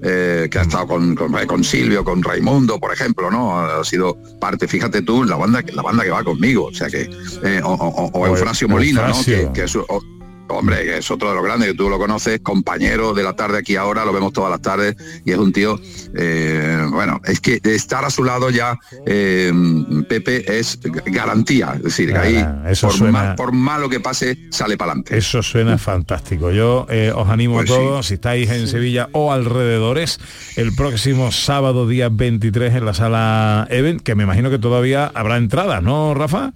eh, 0.04 0.50
que 0.52 0.60
ha 0.60 0.64
estado 0.64 0.88
con, 0.88 1.16
con, 1.16 1.32
con 1.48 1.64
Silvio, 1.64 2.04
con 2.04 2.22
Raimundo, 2.22 2.80
por 2.80 2.92
ejemplo, 2.92 3.32
¿no? 3.32 3.58
Ha 3.60 3.84
sido 3.86 4.18
parte, 4.42 4.68
fíjate 4.68 5.02
tú, 5.04 5.24
la 5.24 5.38
banda, 5.38 5.64
la 5.74 5.82
banda 5.82 6.04
que 6.04 6.10
va 6.10 6.22
conmigo, 6.24 6.66
o 6.66 6.74
sea 6.74 6.90
que, 6.90 7.10
eh, 7.44 7.62
o, 7.64 7.72
o- 7.74 8.06
o 8.12 8.20
O 8.20 8.28
Eufrasio 8.28 8.68
Molina, 8.68 9.02
¿no? 9.04 9.08
Eufrasio. 9.10 9.54
Que, 9.54 9.60
que 9.62 9.64
es, 9.66 9.76
o- 9.78 10.04
Hombre, 10.48 10.84
que 10.84 10.98
es 11.00 11.10
otro 11.12 11.30
de 11.30 11.36
los 11.36 11.44
grandes, 11.44 11.70
que 11.70 11.74
tú 11.76 11.90
lo 11.90 11.98
conoces, 11.98 12.40
compañero 12.42 13.14
de 13.14 13.24
la 13.24 13.34
tarde 13.36 13.58
aquí 13.58 13.76
ahora, 13.76 14.06
lo 14.06 14.14
vemos 14.14 14.32
todas 14.32 14.52
las 14.52 14.62
tardes, 14.62 14.96
y 15.26 15.32
es 15.32 15.38
un 15.38 15.52
tío, 15.52 15.80
eh, 16.16 16.86
bueno, 16.92 17.20
es 17.26 17.40
que 17.40 17.60
estar 17.64 18.06
a 18.06 18.10
su 18.10 18.24
lado 18.24 18.50
ya, 18.52 18.78
eh, 19.06 19.52
Pepe, 20.08 20.58
es 20.60 20.80
garantía, 21.08 21.74
es 21.78 21.84
decir, 21.84 22.12
que 22.12 22.18
ahí, 22.18 22.46
eso 22.68 22.88
por, 22.88 22.96
suena- 22.98 23.12
mal- 23.12 23.36
por 23.36 23.52
malo 23.54 23.90
que 23.90 24.00
pase, 24.00 24.38
sale 24.52 24.78
para 24.78 24.92
adelante. 24.92 25.18
Eso 25.18 25.42
suena 25.42 25.78
fantástico. 25.78 26.52
Yo 26.52 26.86
eh, 26.90 27.12
os 27.14 27.28
animo 27.30 27.56
Pues 27.56 27.72
a 27.72 27.74
sí. 27.74 27.80
todos, 27.80 28.06
si 28.08 28.14
estáis 28.16 28.50
en 28.52 28.68
Sevilla 28.68 29.10
o 29.14 29.32
alrededores, 29.34 30.20
el 30.58 30.74
próximo 30.76 31.32
sábado, 31.32 31.88
día 31.88 32.10
23, 32.10 32.76
en 32.76 32.86
la 32.86 32.94
sala 32.94 33.68
Event, 33.72 34.02
que 34.02 34.14
me 34.16 34.24
imagino 34.24 34.50
que 34.50 34.60
todavía 34.60 35.12
habrá 35.14 35.38
entradas, 35.38 35.82
¿no, 35.82 36.14
Rafa? 36.14 36.54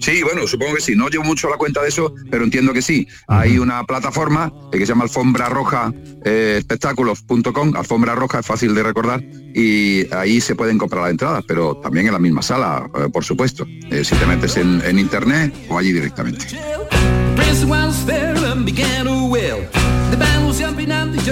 Sí, 0.00 0.22
bueno, 0.22 0.46
supongo 0.46 0.74
que 0.74 0.80
sí. 0.80 0.94
No 0.96 1.08
llevo 1.08 1.24
mucho 1.24 1.48
la 1.48 1.56
cuenta 1.56 1.82
de 1.82 1.88
eso, 1.88 2.14
pero 2.30 2.44
entiendo 2.44 2.72
que 2.72 2.82
sí. 2.82 3.06
Hay 3.28 3.58
una 3.58 3.84
plataforma 3.84 4.52
eh, 4.72 4.78
que 4.78 4.86
se 4.86 4.92
llama 4.92 5.04
alfombra 5.04 5.48
roja 5.48 5.92
eh, 6.24 6.56
espectáculos.com, 6.58 7.76
alfombra 7.76 8.14
roja 8.14 8.40
es 8.40 8.46
fácil 8.46 8.74
de 8.74 8.82
recordar, 8.82 9.22
y 9.54 10.12
ahí 10.14 10.40
se 10.40 10.54
pueden 10.54 10.78
comprar 10.78 11.02
las 11.02 11.10
entradas, 11.10 11.44
pero 11.46 11.76
también 11.76 12.06
en 12.06 12.12
la 12.12 12.18
misma 12.18 12.42
sala, 12.42 12.88
eh, 12.94 13.08
por 13.12 13.24
supuesto. 13.24 13.66
Eh, 13.90 14.04
si 14.04 14.14
te 14.16 14.26
metes 14.26 14.56
en, 14.56 14.82
en 14.84 14.98
internet 14.98 15.54
o 15.68 15.78
allí 15.78 15.92
directamente. 15.92 16.46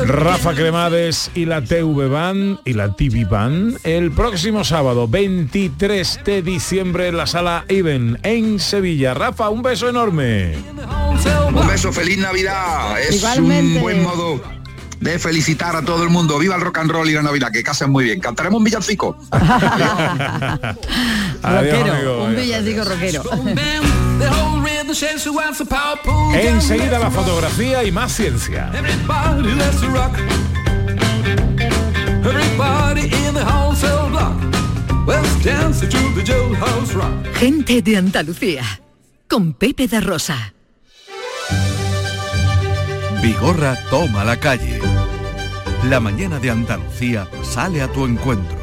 Rafa 0.05 0.53
Cremades 0.55 1.31
y 1.37 1.45
la 1.45 1.63
TV 1.63 2.09
Band 2.09 2.59
y 2.65 2.73
la 2.73 2.93
TV 2.93 3.25
Band 3.25 3.79
el 3.85 4.11
próximo 4.11 4.65
sábado 4.65 5.07
23 5.07 6.21
de 6.25 6.43
diciembre 6.43 7.07
en 7.07 7.17
la 7.17 7.29
sala 7.29 7.65
Even 7.69 8.19
en 8.25 8.59
Sevilla. 8.59 9.15
Rafa, 9.15 9.49
un 9.49 9.63
beso 9.63 9.89
enorme. 9.89 10.57
Un 11.55 11.69
beso, 11.69 11.93
feliz 11.93 12.19
Navidad. 12.19 13.01
Es 13.01 13.17
Igualmente. 13.19 13.77
un 13.77 13.83
buen 13.83 14.03
modo 14.03 14.43
de 14.99 15.19
felicitar 15.21 15.77
a 15.77 15.83
todo 15.83 16.03
el 16.03 16.11
mundo. 16.11 16.37
Viva 16.41 16.57
el 16.57 16.61
rock 16.61 16.79
and 16.79 16.91
roll 16.91 17.09
y 17.09 17.13
la 17.13 17.23
Navidad, 17.23 17.53
que 17.53 17.63
casen 17.63 17.91
muy 17.91 18.07
bien. 18.07 18.19
Cantaremos 18.19 18.59
un 18.59 18.65
villancico. 18.65 19.17
Adiós, 19.31 20.73
rockero, 21.43 21.93
amigo. 21.93 22.25
un 22.25 22.35
villancico 22.35 22.85
rockero. 22.85 23.23
Enseguida 26.35 26.99
la 26.99 27.11
fotografía 27.11 27.83
y 27.83 27.91
más 27.91 28.13
ciencia. 28.13 28.71
Everybody, 28.75 29.55
let's 29.55 29.83
rock. 29.87 30.19
Everybody 32.25 33.07
in 33.27 33.35
the 33.35 33.43
wholesale 33.43 34.11
block. 34.11 34.35
Let's 35.07 35.43
dance 35.43 35.81
to 35.81 35.99
the 36.15 36.23
jailhouse 36.23 36.93
rock. 36.93 37.27
Gente 37.35 37.81
de 37.81 37.97
Andalucía. 37.97 38.65
Con 39.29 39.55
Pepe 39.55 39.89
da 39.89 40.01
Rosa. 40.01 40.53
Vigorra 43.23 43.79
toma 43.89 44.25
la 44.25 44.39
calle. 44.39 44.79
La 45.89 46.01
mañana 46.01 46.39
de 46.39 46.51
Andalucía 46.51 47.27
sale 47.43 47.81
a 47.81 47.89
tu 47.89 48.05
encuentro. 48.05 48.59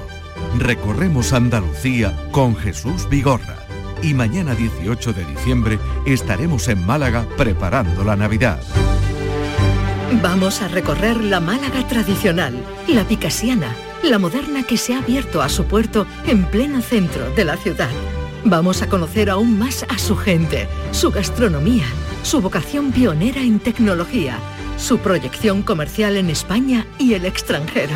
Recorremos 0.59 1.33
Andalucía 1.33 2.13
con 2.31 2.55
Jesús 2.55 3.09
Vigorra. 3.09 3.58
Y 4.01 4.13
mañana 4.13 4.55
18 4.55 5.13
de 5.13 5.25
diciembre 5.25 5.79
estaremos 6.05 6.67
en 6.69 6.85
Málaga 6.85 7.25
preparando 7.37 8.03
la 8.03 8.15
Navidad. 8.15 8.61
Vamos 10.21 10.61
a 10.61 10.67
recorrer 10.67 11.23
la 11.23 11.39
Málaga 11.39 11.87
tradicional, 11.87 12.63
la 12.87 13.03
picasiana, 13.03 13.75
la 14.03 14.17
moderna 14.17 14.63
que 14.63 14.77
se 14.77 14.95
ha 14.95 14.99
abierto 14.99 15.41
a 15.41 15.49
su 15.49 15.65
puerto 15.65 16.07
en 16.25 16.45
pleno 16.45 16.81
centro 16.81 17.29
de 17.31 17.45
la 17.45 17.57
ciudad. 17.57 17.89
Vamos 18.45 18.81
a 18.81 18.87
conocer 18.87 19.29
aún 19.29 19.59
más 19.59 19.85
a 19.89 19.97
su 19.97 20.15
gente, 20.15 20.67
su 20.91 21.11
gastronomía, 21.11 21.85
su 22.23 22.41
vocación 22.41 22.91
pionera 22.91 23.41
en 23.41 23.59
tecnología, 23.59 24.37
su 24.77 24.97
proyección 24.99 25.61
comercial 25.61 26.15
en 26.15 26.29
España 26.29 26.87
y 26.97 27.13
el 27.13 27.25
extranjero. 27.25 27.95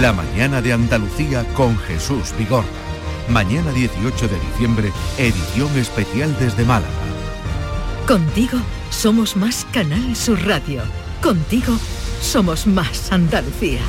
La 0.00 0.12
mañana 0.12 0.60
de 0.60 0.74
Andalucía 0.74 1.44
con 1.54 1.78
Jesús 1.78 2.34
Vigorra. 2.38 2.85
Mañana 3.28 3.72
18 3.72 4.28
de 4.28 4.38
diciembre, 4.38 4.92
edición 5.18 5.76
especial 5.76 6.36
desde 6.38 6.64
Málaga. 6.64 6.92
Contigo 8.06 8.58
somos 8.90 9.36
más 9.36 9.66
Canal 9.72 10.14
Sur 10.14 10.46
Radio. 10.46 10.82
Contigo 11.20 11.76
somos 12.20 12.68
más 12.68 13.10
Andalucía. 13.10 13.80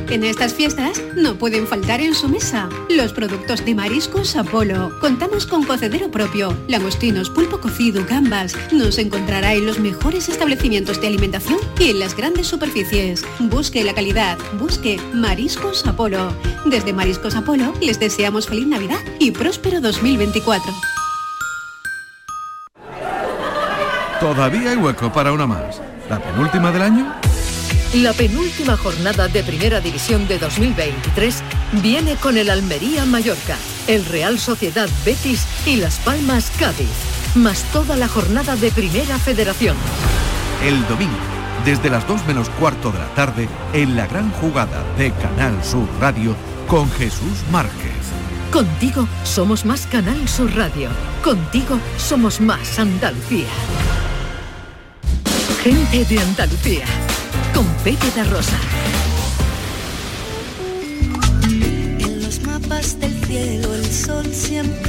En 0.08 0.22
estas 0.22 0.54
fiestas 0.54 1.02
no 1.16 1.34
pueden 1.34 1.66
faltar 1.66 2.00
en 2.00 2.14
su 2.14 2.28
mesa 2.28 2.68
los 2.88 3.12
productos 3.12 3.64
de 3.64 3.74
Mariscos 3.74 4.36
Apolo. 4.36 4.90
Contamos 5.00 5.46
con 5.46 5.64
cocedero 5.64 6.10
propio, 6.10 6.56
langostinos, 6.68 7.28
pulpo 7.28 7.60
cocido, 7.60 8.04
gambas. 8.08 8.56
Nos 8.72 8.98
encontrará 8.98 9.54
en 9.54 9.66
los 9.66 9.80
mejores 9.80 10.28
establecimientos 10.28 11.00
de 11.00 11.08
alimentación 11.08 11.58
y 11.80 11.90
en 11.90 11.98
las 11.98 12.16
grandes 12.16 12.46
superficies. 12.46 13.26
Busque 13.40 13.82
la 13.82 13.94
calidad, 13.94 14.38
busque 14.60 15.00
Mariscos 15.12 15.84
Apolo. 15.86 16.32
Desde 16.66 16.92
Mariscos 16.92 17.34
Apolo 17.34 17.74
les 17.82 17.98
deseamos 17.98 18.46
feliz 18.46 18.68
Navidad 18.68 19.00
y 19.18 19.32
próspero 19.32 19.80
2024. 19.80 20.72
Todavía 24.20 24.70
hay 24.70 24.76
hueco 24.76 25.12
para 25.12 25.32
una 25.32 25.46
más. 25.46 25.82
La 26.08 26.20
penúltima 26.20 26.70
del 26.70 26.82
año. 26.82 27.25
La 28.02 28.12
penúltima 28.12 28.76
jornada 28.76 29.26
de 29.26 29.42
Primera 29.42 29.80
División 29.80 30.28
de 30.28 30.38
2023 30.38 31.42
viene 31.80 32.16
con 32.16 32.36
el 32.36 32.50
Almería 32.50 33.06
Mallorca, 33.06 33.56
el 33.86 34.04
Real 34.04 34.38
Sociedad 34.38 34.86
Betis 35.02 35.46
y 35.64 35.76
Las 35.76 35.96
Palmas 36.00 36.52
Cádiz, 36.58 36.90
más 37.34 37.62
toda 37.72 37.96
la 37.96 38.06
jornada 38.06 38.54
de 38.56 38.70
Primera 38.70 39.18
Federación. 39.18 39.78
El 40.62 40.86
domingo, 40.88 41.16
desde 41.64 41.88
las 41.88 42.06
2 42.06 42.26
menos 42.26 42.50
cuarto 42.50 42.92
de 42.92 42.98
la 42.98 43.08
tarde, 43.14 43.48
en 43.72 43.96
la 43.96 44.06
gran 44.06 44.30
jugada 44.32 44.84
de 44.98 45.10
Canal 45.12 45.64
Sur 45.64 45.88
Radio 45.98 46.36
con 46.66 46.90
Jesús 46.90 47.44
Márquez. 47.50 47.94
Contigo 48.52 49.08
somos 49.24 49.64
más 49.64 49.86
Canal 49.86 50.28
Sur 50.28 50.54
Radio. 50.54 50.90
Contigo 51.24 51.80
somos 51.96 52.42
más 52.42 52.78
Andalucía. 52.78 53.48
Gente 55.62 56.04
de 56.04 56.20
Andalucía. 56.20 56.84
Con 57.56 57.64
Pepe 57.82 58.10
da 58.14 58.22
Rosa. 58.24 58.58
En 61.48 62.22
los 62.22 62.42
mapas 62.42 63.00
del 63.00 63.14
cielo 63.24 63.74
el 63.74 63.86
sol 63.90 64.26
siempre 64.30 64.85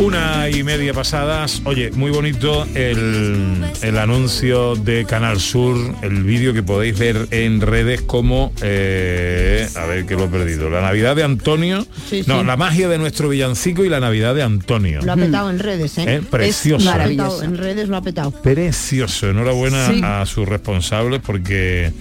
Una 0.00 0.50
y 0.50 0.62
media 0.62 0.92
pasadas. 0.92 1.62
Oye, 1.64 1.90
muy 1.92 2.10
bonito 2.10 2.66
el, 2.74 3.62
el 3.80 3.98
anuncio 3.98 4.74
de 4.76 5.04
Canal 5.06 5.40
Sur, 5.40 5.76
el 6.02 6.22
vídeo 6.24 6.52
que 6.52 6.62
podéis 6.62 6.98
ver 6.98 7.28
en 7.30 7.60
redes 7.60 8.02
como, 8.02 8.52
eh, 8.60 9.66
a 9.76 9.86
ver 9.86 10.04
que 10.04 10.14
lo 10.16 10.24
he 10.24 10.28
perdido, 10.28 10.68
la 10.68 10.82
Navidad 10.82 11.16
de 11.16 11.22
Antonio, 11.22 11.86
Sí, 12.10 12.24
no, 12.26 12.40
sí. 12.40 12.46
la 12.46 12.56
magia 12.56 12.88
de 12.88 12.98
nuestro 12.98 13.28
villancico 13.28 13.84
y 13.84 13.88
la 13.88 14.00
Navidad 14.00 14.34
de 14.34 14.42
Antonio. 14.42 15.00
Lo 15.02 15.12
ha 15.12 15.16
petado 15.16 15.48
en 15.50 15.58
redes, 15.60 15.96
¿eh? 15.98 16.04
Eh, 16.16 16.22
precioso. 16.28 16.90
Es. 16.92 17.42
En 17.42 17.56
redes 17.56 17.88
lo 17.88 17.96
ha 17.96 18.02
petado. 18.02 18.30
Precioso, 18.32 19.30
enhorabuena 19.30 19.88
Sí. 19.90 20.00
a 20.04 20.26
sus 20.26 20.46
responsables 20.48 21.20
porque 21.24 21.92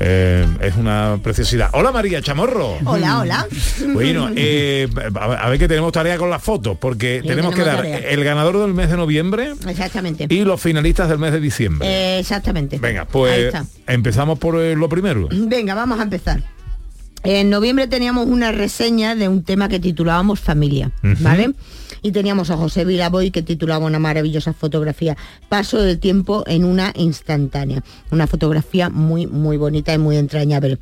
eh, 0.00 0.46
es 0.60 0.76
una 0.76 1.18
preciosidad. 1.22 1.70
Hola 1.72 1.92
María 1.92 2.20
Chamorro. 2.20 2.78
Hola, 2.84 3.20
hola. 3.20 3.46
Bueno, 3.92 4.30
eh, 4.34 4.88
a 5.20 5.48
ver 5.48 5.58
que 5.58 5.68
tenemos 5.68 5.92
tarea 5.92 6.18
con 6.18 6.30
las 6.30 6.42
fotos, 6.42 6.76
porque 6.78 7.20
Sí, 7.22 7.28
tenemos 7.28 7.54
que 7.54 7.62
dar 7.62 7.76
tarea. 7.76 7.98
el 7.98 8.22
ganador 8.24 8.58
del 8.60 8.74
mes 8.74 8.90
de 8.90 8.96
noviembre 8.96 9.52
Exactamente. 9.66 10.26
y 10.28 10.40
los 10.44 10.60
finalistas 10.60 11.08
del 11.08 11.18
mes 11.18 11.32
de 11.32 11.40
diciembre. 11.40 11.88
Eh, 11.88 12.18
exactamente. 12.18 12.78
Venga, 12.78 13.04
pues 13.06 13.54
empezamos 13.86 14.38
por 14.38 14.60
eh, 14.60 14.74
lo 14.76 14.88
primero. 14.88 15.28
Venga, 15.30 15.74
vamos 15.74 15.98
a 15.98 16.02
empezar. 16.02 16.42
En 17.22 17.50
noviembre 17.50 17.88
teníamos 17.88 18.26
una 18.26 18.52
reseña 18.52 19.14
de 19.16 19.28
un 19.28 19.42
tema 19.42 19.68
que 19.68 19.80
titulábamos 19.80 20.38
Familia. 20.40 20.90
¿vale? 21.20 21.52
Y 22.06 22.12
teníamos 22.12 22.50
a 22.50 22.56
José 22.56 22.84
Vilaboy 22.84 23.32
que 23.32 23.42
titulaba 23.42 23.84
una 23.84 23.98
maravillosa 23.98 24.52
fotografía, 24.52 25.16
Paso 25.48 25.82
del 25.82 25.98
tiempo 25.98 26.44
en 26.46 26.64
una 26.64 26.92
instantánea. 26.94 27.82
Una 28.12 28.28
fotografía 28.28 28.90
muy, 28.90 29.26
muy 29.26 29.56
bonita 29.56 29.92
y 29.92 29.98
muy 29.98 30.16
entrañable. 30.16 30.78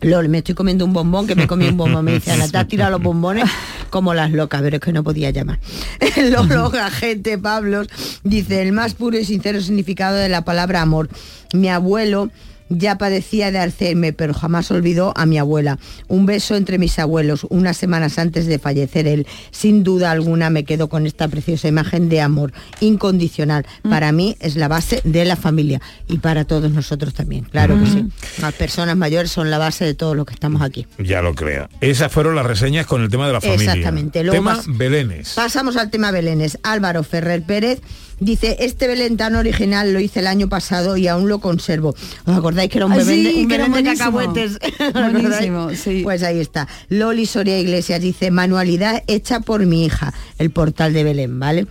Lol, 0.00 0.30
me 0.30 0.38
estoy 0.38 0.54
comiendo 0.54 0.86
un 0.86 0.94
bombón, 0.94 1.26
que 1.26 1.34
me 1.34 1.46
comí 1.46 1.68
un 1.68 1.76
bombón. 1.76 2.06
Me 2.06 2.14
dice, 2.14 2.32
Ana, 2.32 2.48
te 2.48 2.56
has 2.56 2.66
tirado 2.66 2.92
los 2.92 3.02
bombones 3.02 3.44
como 3.90 4.14
las 4.14 4.32
locas, 4.32 4.62
pero 4.62 4.76
es 4.76 4.82
que 4.82 4.90
no 4.94 5.04
podía 5.04 5.28
llamar. 5.28 5.60
Lolo 6.16 6.70
Gajete 6.70 7.36
Pablos 7.36 7.88
dice, 8.24 8.62
el 8.62 8.72
más 8.72 8.94
puro 8.94 9.18
y 9.18 9.26
sincero 9.26 9.60
significado 9.60 10.16
de 10.16 10.30
la 10.30 10.46
palabra 10.46 10.80
amor. 10.80 11.10
Mi 11.52 11.68
abuelo 11.68 12.30
ya 12.78 12.98
padecía 12.98 13.50
de 13.50 13.58
Alzheimer, 13.58 14.14
pero 14.14 14.34
jamás 14.34 14.70
olvidó 14.70 15.12
a 15.16 15.26
mi 15.26 15.38
abuela. 15.38 15.78
Un 16.08 16.26
beso 16.26 16.56
entre 16.56 16.78
mis 16.78 16.98
abuelos, 16.98 17.46
unas 17.50 17.76
semanas 17.76 18.18
antes 18.18 18.46
de 18.46 18.58
fallecer 18.58 19.06
él. 19.06 19.26
Sin 19.50 19.82
duda 19.84 20.10
alguna 20.10 20.50
me 20.50 20.64
quedo 20.64 20.88
con 20.88 21.06
esta 21.06 21.28
preciosa 21.28 21.68
imagen 21.68 22.08
de 22.08 22.20
amor 22.20 22.52
incondicional. 22.80 23.66
Para 23.88 24.12
mí 24.12 24.36
es 24.40 24.56
la 24.56 24.68
base 24.68 25.00
de 25.04 25.24
la 25.24 25.36
familia 25.36 25.80
y 26.08 26.18
para 26.18 26.44
todos 26.44 26.70
nosotros 26.70 27.14
también, 27.14 27.44
claro 27.44 27.78
que 27.78 27.86
sí. 27.86 28.04
Las 28.40 28.54
personas 28.54 28.96
mayores 28.96 29.30
son 29.30 29.50
la 29.50 29.58
base 29.58 29.84
de 29.84 29.94
todos 29.94 30.16
los 30.16 30.26
que 30.26 30.34
estamos 30.34 30.62
aquí. 30.62 30.86
Ya 30.98 31.22
lo 31.22 31.34
creo. 31.34 31.68
Esas 31.80 32.12
fueron 32.12 32.34
las 32.36 32.46
reseñas 32.46 32.86
con 32.86 33.02
el 33.02 33.08
tema 33.08 33.26
de 33.26 33.32
la 33.32 33.40
familia. 33.40 33.64
Exactamente. 33.72 34.22
Luego 34.22 34.36
Tema 34.38 34.56
pas- 34.58 34.76
Belénes. 34.76 35.32
Pasamos 35.34 35.76
al 35.76 35.90
tema 35.90 36.10
Belénes. 36.10 36.58
Álvaro 36.62 37.02
Ferrer 37.02 37.42
Pérez 37.42 37.80
Dice, 38.24 38.56
este 38.60 38.86
Belén 38.86 39.16
tan 39.16 39.34
original 39.34 39.92
lo 39.92 39.98
hice 39.98 40.20
el 40.20 40.28
año 40.28 40.48
pasado 40.48 40.96
y 40.96 41.08
aún 41.08 41.28
lo 41.28 41.40
conservo. 41.40 41.88
¿Os 42.24 42.36
acordáis 42.36 42.70
que 42.70 42.78
era 42.78 42.86
un 42.86 42.92
Belén, 42.94 43.24
de, 43.24 43.30
sí, 43.32 43.42
un 43.42 43.48
que 43.48 43.54
era 43.56 43.64
Belén 43.68 43.84
de 43.84 44.04
buenísimo. 44.06 44.18
cacahuetes? 44.18 44.58
Buenísimo, 45.12 45.70
sí. 45.74 46.00
Pues 46.04 46.22
ahí 46.22 46.38
está. 46.38 46.68
Loli 46.88 47.26
Soria 47.26 47.58
Iglesias 47.58 48.00
dice, 48.00 48.30
manualidad 48.30 49.02
hecha 49.08 49.40
por 49.40 49.66
mi 49.66 49.84
hija, 49.84 50.14
el 50.38 50.50
portal 50.50 50.92
de 50.92 51.02
Belén, 51.04 51.38
¿vale? 51.40 51.66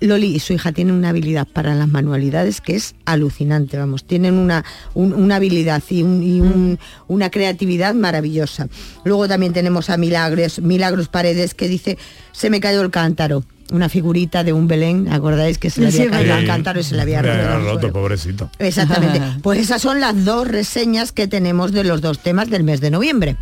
Loli 0.00 0.34
y 0.34 0.38
su 0.40 0.54
hija 0.54 0.72
tienen 0.72 0.94
una 0.94 1.10
habilidad 1.10 1.46
para 1.46 1.74
las 1.74 1.88
manualidades 1.88 2.60
que 2.60 2.76
es 2.76 2.94
alucinante, 3.04 3.76
vamos, 3.76 4.04
tienen 4.04 4.34
una, 4.34 4.64
un- 4.94 5.12
una 5.12 5.36
habilidad 5.36 5.82
y, 5.90 6.02
un- 6.02 6.22
y 6.22 6.40
un- 6.40 6.78
una 7.08 7.30
creatividad 7.30 7.94
maravillosa. 7.94 8.68
Luego 9.04 9.28
también 9.28 9.52
tenemos 9.52 9.90
a 9.90 9.96
Milagros, 9.98 10.60
Milagros 10.60 11.08
Paredes 11.08 11.54
que 11.54 11.68
dice, 11.68 11.98
se 12.32 12.48
me 12.48 12.60
cayó 12.60 12.80
el 12.80 12.90
cántaro. 12.90 13.44
Una 13.70 13.88
figurita 13.88 14.44
de 14.44 14.52
un 14.52 14.68
Belén, 14.68 15.08
¿acordáis 15.10 15.58
que 15.58 15.70
se 15.70 15.80
le 15.80 15.90
Sí, 15.90 16.02
había 16.02 16.38
el 16.38 16.46
cántaro 16.46 16.80
y 16.80 16.82
se 16.82 16.94
le 16.94 17.02
había 17.02 17.22
roto 17.22 17.58
roto, 17.60 17.92
pobrecito. 17.92 18.50
Exactamente. 18.58 19.20
Pues 19.42 19.58
esas 19.58 19.80
son 19.82 20.00
las 20.00 20.24
dos 20.24 20.46
reseñas 20.48 21.12
que 21.12 21.26
tenemos 21.28 21.72
de 21.72 21.84
los 21.84 22.00
dos 22.00 22.18
temas 22.18 22.50
del 22.50 22.62
mes 22.62 22.80
de 22.80 22.90
noviembre. 22.90 23.36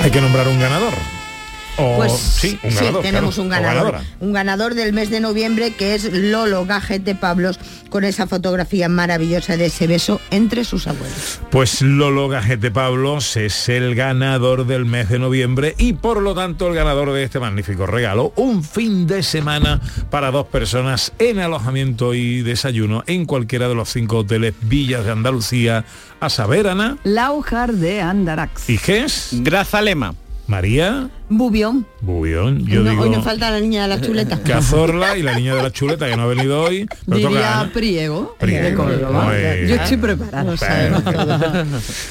Hay 0.00 0.10
que 0.10 0.20
nombrar 0.20 0.46
un 0.48 0.60
ganador. 0.60 0.92
O, 1.76 1.96
Pues 1.96 2.12
sí, 2.12 2.58
un 2.62 2.74
ganador. 2.74 3.02
tenemos 3.02 3.34
claro, 3.34 3.42
un 3.44 3.48
ganador. 3.50 4.00
Un 4.20 4.32
ganador 4.32 4.74
del 4.74 4.92
mes 4.92 5.10
de 5.10 5.20
noviembre 5.20 5.72
que 5.72 5.94
es 5.94 6.12
Lolo 6.12 6.64
Gajete 6.66 7.14
Pablos 7.14 7.58
con 7.88 8.04
esa 8.04 8.26
fotografía 8.26 8.88
maravillosa 8.88 9.56
de 9.56 9.66
ese 9.66 9.86
beso 9.86 10.20
entre 10.30 10.64
sus 10.64 10.86
abuelos. 10.86 11.40
Pues 11.50 11.82
Lolo 11.82 12.28
Gajete 12.28 12.70
Pablos 12.70 13.36
es 13.36 13.68
el 13.68 13.94
ganador 13.94 14.66
del 14.66 14.84
mes 14.84 15.08
de 15.08 15.18
noviembre 15.18 15.74
y 15.78 15.94
por 15.94 16.20
lo 16.20 16.34
tanto 16.34 16.68
el 16.68 16.74
ganador 16.74 17.12
de 17.12 17.22
este 17.24 17.38
magnífico 17.40 17.86
regalo, 17.86 18.32
un 18.36 18.64
fin 18.64 19.06
de 19.06 19.22
semana 19.22 19.80
para 20.10 20.30
dos 20.30 20.46
personas 20.46 21.12
en 21.18 21.38
alojamiento 21.38 22.14
y 22.14 22.42
desayuno 22.42 23.04
en 23.06 23.24
cualquiera 23.26 23.68
de 23.68 23.74
los 23.74 23.90
cinco 23.90 24.18
hoteles 24.18 24.54
Villas 24.62 25.04
de 25.04 25.12
Andalucía, 25.12 25.84
a 26.20 26.30
saber, 26.30 26.66
Ana, 26.68 26.98
Laujar 27.04 27.72
de 27.74 28.00
Andarax. 28.00 28.68
¿y 28.68 28.78
qué 28.78 29.04
es? 29.04 29.30
Grazalema. 29.32 30.14
María, 30.46 31.08
Bubión. 31.28 31.86
Bubión, 32.02 32.66
yo 32.66 32.82
No, 32.82 32.90
digo 32.90 33.02
hoy 33.04 33.10
nos 33.10 33.24
falta 33.24 33.50
la 33.50 33.58
niña 33.58 33.82
de 33.82 33.88
la 33.88 34.00
chuleta. 34.00 34.38
Cazorla 34.44 35.16
y 35.16 35.22
la 35.22 35.34
niña 35.34 35.54
de 35.54 35.62
la 35.62 35.70
chuleta 35.72 36.06
que 36.06 36.16
no 36.16 36.22
ha 36.24 36.26
venido 36.26 36.60
hoy, 36.62 36.86
pero 37.06 37.18
toca 37.20 37.28
Diría 37.30 37.60
Ana. 37.60 37.72
Priego, 37.72 38.36
Yo 38.40 39.74
estoy 39.74 39.96
preparada. 39.96 40.54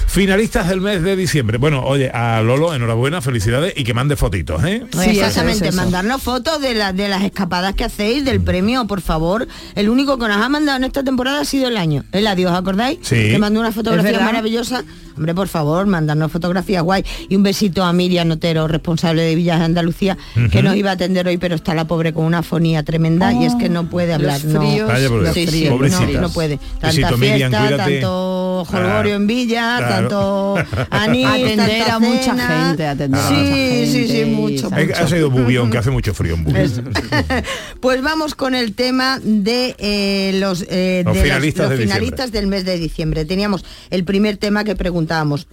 Finalistas 0.07 0.67
del 0.69 0.81
mes 0.81 1.01
de 1.03 1.15
diciembre. 1.15 1.57
Bueno, 1.57 1.83
oye, 1.83 2.09
a 2.11 2.41
Lolo, 2.41 2.73
enhorabuena, 2.73 3.21
felicidades 3.21 3.73
y 3.75 3.83
que 3.83 3.93
mande 3.93 4.15
fotitos, 4.15 4.63
¿eh? 4.63 4.83
Sí, 4.91 5.09
Exactamente, 5.11 5.71
mandarnos 5.71 6.21
fotos 6.21 6.59
de, 6.61 6.73
la- 6.73 6.91
de 6.93 7.07
las 7.07 7.23
escapadas 7.23 7.75
que 7.75 7.83
hacéis, 7.83 8.25
del 8.25 8.41
premio, 8.41 8.85
por 8.87 9.01
favor. 9.01 9.47
El 9.75 9.89
único 9.89 10.17
que 10.17 10.27
nos 10.27 10.37
ha 10.37 10.49
mandado 10.49 10.77
en 10.77 10.83
esta 10.85 11.03
temporada 11.03 11.41
ha 11.41 11.45
sido 11.45 11.67
el 11.67 11.77
año. 11.77 12.03
El 12.11 12.25
adiós, 12.27 12.51
¿acordáis? 12.53 12.99
Sí. 13.03 13.29
Que 13.29 13.37
mandó 13.37 13.59
una 13.59 13.69
¿Es 13.69 13.75
fotografía 13.75 14.19
maravillosa. 14.19 14.83
Hombre, 15.15 15.35
por 15.35 15.47
favor, 15.47 15.85
mandarnos 15.85 16.31
fotografías 16.31 16.81
guay. 16.81 17.05
Y 17.29 17.35
un 17.35 17.43
besito 17.43 17.83
a 17.83 17.93
Miriam 17.93 18.31
Otero, 18.31 18.67
responsable 18.67 19.12
de 19.21 19.35
Villas 19.35 19.59
de 19.59 19.65
Andalucía, 19.65 20.17
que 20.51 20.63
nos 20.63 20.75
iba 20.75 20.89
a 20.89 20.93
atender 20.93 21.27
hoy, 21.27 21.37
pero 21.37 21.55
está 21.55 21.73
la 21.73 21.85
pobre 21.85 22.13
con 22.13 22.25
una 22.25 22.39
afonía 22.39 22.83
tremenda 22.83 23.31
y 23.33 23.45
es 23.45 23.55
que 23.55 23.69
no 23.69 23.89
puede 23.89 24.13
hablar. 24.13 24.41
los 24.43 24.53
no. 24.53 24.61
fríos, 24.61 24.87
Vaya 24.87 25.09
por 25.09 25.21
Dios. 25.21 25.33
Sí, 25.33 25.47
sí, 25.47 25.65
Pobrecitas. 25.69 26.11
no, 26.13 26.21
no 26.21 26.29
puede. 26.31 26.59
Tanta 26.79 27.11
Miriam, 27.17 27.51
fiesta, 27.51 27.77
tanto 27.77 28.65
jolgorio 28.65 28.91
Claro. 28.93 29.09
en 29.09 29.27
Villa, 29.27 29.75
Claro. 29.77 30.07
tanto 30.07 30.55
anís, 30.91 31.25
Atender 31.27 31.57
tanta 31.79 31.95
a 31.95 31.99
mucha 31.99 32.37
gente, 32.67 32.87
atender 32.87 33.19
a 33.21 33.27
sí, 33.27 33.33
mucha 33.35 34.13
sí, 34.13 34.25
mucho. 34.25 34.69
Ha 35.01 35.07
sido 35.07 35.29
Bubión, 35.29 35.69
que 35.71 35.77
hace 35.77 35.91
mucho 35.91 36.13
frío 36.13 36.35
en 36.35 36.43
Bubión. 36.43 36.93
Pues 37.79 38.01
vamos 38.01 38.35
con 38.35 38.55
el 38.55 38.73
tema 38.73 39.19
de 39.23 39.75
eh, 39.77 40.31
los, 40.39 40.65
eh, 40.69 41.03
Los 41.05 41.15
de 41.15 41.27
las- 41.27 41.43
los 41.57 41.69
de 41.69 41.77
finalistas 41.77 42.31
del 42.31 42.47
mes 42.47 42.63
de 42.65 42.77
diciembre. 42.77 43.25
Teníamos 43.25 43.65
el 43.89 44.03
primer 44.03 44.37
tema 44.37 44.63
que 44.63 44.75
preguntábamos 44.75 45.47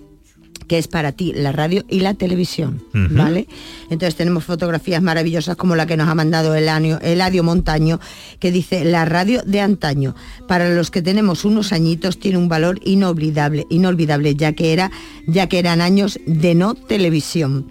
que 0.70 0.78
es 0.78 0.86
para 0.86 1.10
ti 1.10 1.32
la 1.34 1.50
radio 1.50 1.84
y 1.88 1.98
la 1.98 2.14
televisión. 2.14 2.80
¿vale? 2.92 3.48
Entonces 3.90 4.14
tenemos 4.14 4.44
fotografías 4.44 5.02
maravillosas 5.02 5.56
como 5.56 5.74
la 5.74 5.84
que 5.84 5.96
nos 5.96 6.08
ha 6.08 6.14
mandado 6.14 6.54
Eladio, 6.54 7.00
Eladio 7.00 7.42
Montaño, 7.42 7.98
que 8.38 8.52
dice 8.52 8.84
la 8.84 9.04
radio 9.04 9.42
de 9.44 9.60
antaño. 9.62 10.14
Para 10.46 10.70
los 10.70 10.92
que 10.92 11.02
tenemos 11.02 11.44
unos 11.44 11.72
añitos 11.72 12.20
tiene 12.20 12.38
un 12.38 12.48
valor 12.48 12.78
inolvidable, 12.84 13.66
inolvidable, 13.68 14.36
ya 14.36 14.52
que 14.52 14.72
era, 14.72 14.92
ya 15.26 15.48
que 15.48 15.58
eran 15.58 15.80
años 15.80 16.20
de 16.24 16.54
no 16.54 16.76
televisión 16.76 17.66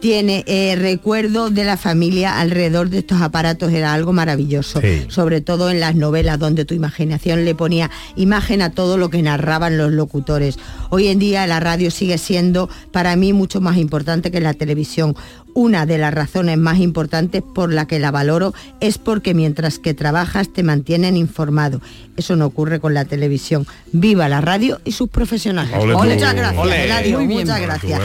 tiene 0.00 0.44
eh, 0.46 0.76
recuerdo 0.76 1.50
de 1.50 1.64
la 1.64 1.76
familia 1.76 2.40
alrededor 2.40 2.88
de 2.90 2.98
estos 2.98 3.20
aparatos, 3.20 3.72
era 3.72 3.92
algo 3.92 4.12
maravilloso, 4.12 4.80
Sí. 4.80 5.04
sobre 5.08 5.40
todo 5.40 5.70
en 5.70 5.80
las 5.80 5.94
novelas 5.94 6.38
donde 6.38 6.64
tu 6.64 6.74
imaginación 6.74 7.44
le 7.44 7.54
ponía 7.54 7.90
imagen 8.16 8.62
a 8.62 8.70
todo 8.70 8.96
lo 8.96 9.10
que 9.10 9.22
narraban 9.22 9.76
los 9.78 9.92
locutores. 9.92 10.58
Hoy 10.90 11.08
en 11.08 11.18
día 11.18 11.46
la 11.46 11.60
radio 11.60 11.90
sigue 11.90 12.18
siendo 12.18 12.68
para 12.92 13.14
mí 13.16 13.32
mucho 13.32 13.60
más 13.60 13.76
importante 13.76 14.30
que 14.30 14.40
la 14.40 14.54
televisión. 14.54 15.14
Una 15.52 15.84
de 15.84 15.98
las 15.98 16.14
razones 16.14 16.56
más 16.58 16.78
importantes 16.78 17.42
por 17.42 17.72
la 17.72 17.86
que 17.86 17.98
la 17.98 18.12
valoro 18.12 18.54
es 18.80 18.98
porque 18.98 19.34
mientras 19.34 19.80
que 19.80 19.94
trabajas 19.94 20.52
te 20.52 20.62
mantienen 20.62 21.16
informado. 21.16 21.80
Eso 22.16 22.36
no 22.36 22.46
ocurre 22.46 22.78
con 22.78 22.94
la 22.94 23.04
televisión. 23.04 23.66
Viva 23.92 24.28
la 24.28 24.40
radio 24.40 24.80
y 24.84 24.92
sus 24.92 25.08
profesionales. 25.08 25.74
Ole. 25.76 25.94
Muchas 25.94 26.34
gracias, 26.34 26.64
Ole. 26.64 26.84
Eladio, 26.84 27.18
Muy 27.18 27.26
bien. 27.26 27.40
muchas 27.40 27.60
gracias. 27.60 28.00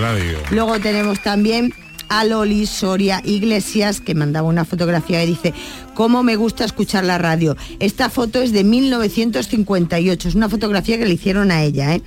Luego 0.51 0.79
tenemos 0.79 1.21
también 1.21 1.71
a 2.09 2.23
Loli 2.23 2.65
Soria 2.65 3.21
Iglesias, 3.23 4.01
que 4.01 4.15
mandaba 4.15 4.47
una 4.47 4.65
fotografía 4.65 5.23
y 5.23 5.27
dice, 5.27 5.53
¿cómo 5.93 6.23
me 6.23 6.35
gusta 6.35 6.65
escuchar 6.65 7.03
la 7.03 7.17
radio? 7.17 7.55
Esta 7.79 8.09
foto 8.09 8.41
es 8.41 8.51
de 8.51 8.63
1958, 8.63 10.29
es 10.29 10.35
una 10.35 10.49
fotografía 10.49 10.97
que 10.97 11.05
le 11.05 11.13
hicieron 11.13 11.51
a 11.51 11.63
ella, 11.63 11.95
¿eh? 11.95 12.01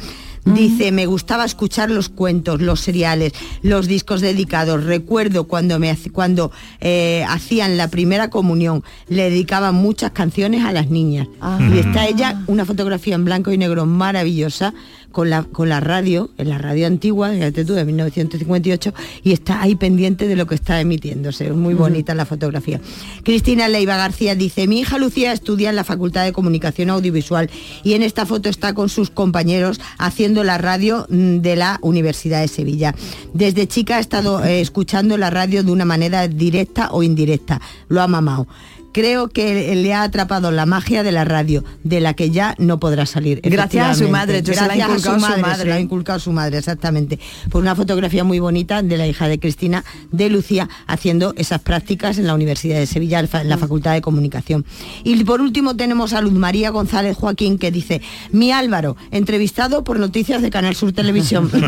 Dice, 0.54 0.92
me 0.92 1.06
gustaba 1.06 1.44
escuchar 1.44 1.90
los 1.90 2.08
cuentos, 2.08 2.62
los 2.62 2.80
seriales, 2.80 3.32
los 3.62 3.86
discos 3.86 4.20
dedicados. 4.20 4.84
Recuerdo 4.84 5.44
cuando, 5.44 5.78
me, 5.78 5.96
cuando 6.12 6.50
eh, 6.80 7.24
hacían 7.28 7.76
la 7.76 7.88
primera 7.88 8.30
comunión, 8.30 8.82
le 9.08 9.24
dedicaban 9.24 9.74
muchas 9.74 10.12
canciones 10.12 10.64
a 10.64 10.72
las 10.72 10.88
niñas. 10.90 11.28
Ah. 11.40 11.58
Y 11.72 11.78
está 11.78 12.06
ella, 12.06 12.42
una 12.46 12.64
fotografía 12.64 13.14
en 13.14 13.24
blanco 13.24 13.52
y 13.52 13.58
negro 13.58 13.84
maravillosa, 13.84 14.72
con 15.12 15.30
la, 15.30 15.44
con 15.44 15.68
la 15.68 15.80
radio, 15.80 16.30
en 16.38 16.48
la 16.48 16.58
radio 16.58 16.86
antigua, 16.86 17.30
fíjate 17.30 17.64
tú, 17.64 17.74
de 17.74 17.84
1958, 17.84 18.94
y 19.22 19.32
está 19.32 19.62
ahí 19.62 19.74
pendiente 19.74 20.28
de 20.28 20.36
lo 20.36 20.46
que 20.46 20.54
está 20.54 20.80
emitiéndose. 20.80 21.46
Es 21.46 21.54
muy 21.54 21.74
bonita 21.74 22.14
la 22.14 22.26
fotografía. 22.26 22.80
Cristina 23.22 23.68
Leiva 23.68 23.96
García 23.96 24.34
dice, 24.34 24.66
mi 24.66 24.80
hija 24.80 24.98
Lucía 24.98 25.32
estudia 25.32 25.70
en 25.70 25.76
la 25.76 25.84
Facultad 25.84 26.24
de 26.24 26.32
Comunicación 26.32 26.90
Audiovisual 26.90 27.50
y 27.82 27.94
en 27.94 28.02
esta 28.02 28.26
foto 28.26 28.48
está 28.48 28.74
con 28.74 28.88
sus 28.88 29.10
compañeros 29.10 29.80
haciendo 29.98 30.44
la 30.44 30.58
radio 30.58 31.06
mm, 31.08 31.38
de 31.38 31.56
la 31.56 31.78
Universidad 31.82 32.40
de 32.40 32.48
Sevilla. 32.48 32.94
Desde 33.34 33.66
chica 33.66 33.96
ha 33.96 34.00
estado 34.00 34.44
eh, 34.44 34.60
escuchando 34.60 35.16
la 35.16 35.30
radio 35.30 35.62
de 35.62 35.72
una 35.72 35.84
manera 35.84 36.28
directa 36.28 36.90
o 36.92 37.02
indirecta. 37.02 37.60
Lo 37.88 38.02
ha 38.02 38.08
mamado. 38.08 38.46
Creo 38.92 39.28
que 39.28 39.74
le 39.76 39.94
ha 39.94 40.02
atrapado 40.02 40.50
la 40.50 40.66
magia 40.66 41.02
de 41.02 41.12
la 41.12 41.24
radio, 41.24 41.64
de 41.84 42.00
la 42.00 42.14
que 42.14 42.30
ya 42.30 42.54
no 42.58 42.80
podrá 42.80 43.06
salir. 43.06 43.40
Gracias 43.42 43.86
a 43.86 43.94
su 43.94 44.08
madre, 44.08 44.42
se 44.44 44.54
la 44.54 44.62
ha 44.62 44.66
Gracias 44.66 44.88
a 44.88 44.92
inculcado 44.92 45.18
su 45.18 45.20
madre. 45.40 45.56
se 45.56 45.64
la 45.68 45.74
ha 45.74 45.80
inculcado 45.80 46.18
su 46.18 46.32
madre, 46.32 46.58
exactamente. 46.58 47.18
Por 47.50 47.62
una 47.62 47.74
fotografía 47.74 48.24
muy 48.24 48.38
bonita 48.38 48.82
de 48.82 48.96
la 48.96 49.06
hija 49.06 49.28
de 49.28 49.38
Cristina, 49.38 49.84
de 50.10 50.30
Lucía, 50.30 50.68
haciendo 50.86 51.34
esas 51.36 51.60
prácticas 51.60 52.18
en 52.18 52.26
la 52.26 52.34
Universidad 52.34 52.78
de 52.78 52.86
Sevilla, 52.86 53.20
en 53.20 53.48
la 53.48 53.58
Facultad 53.58 53.92
de 53.92 54.00
Comunicación. 54.00 54.64
Y 55.04 55.22
por 55.24 55.40
último 55.40 55.76
tenemos 55.76 56.12
a 56.12 56.20
Luz 56.20 56.32
María 56.32 56.70
González 56.70 57.16
Joaquín 57.16 57.58
que 57.58 57.70
dice, 57.70 58.00
mi 58.32 58.52
Álvaro, 58.52 58.96
entrevistado 59.10 59.84
por 59.84 59.98
noticias 59.98 60.42
de 60.42 60.50
Canal 60.50 60.74
Sur 60.74 60.92
Televisión. 60.92 61.50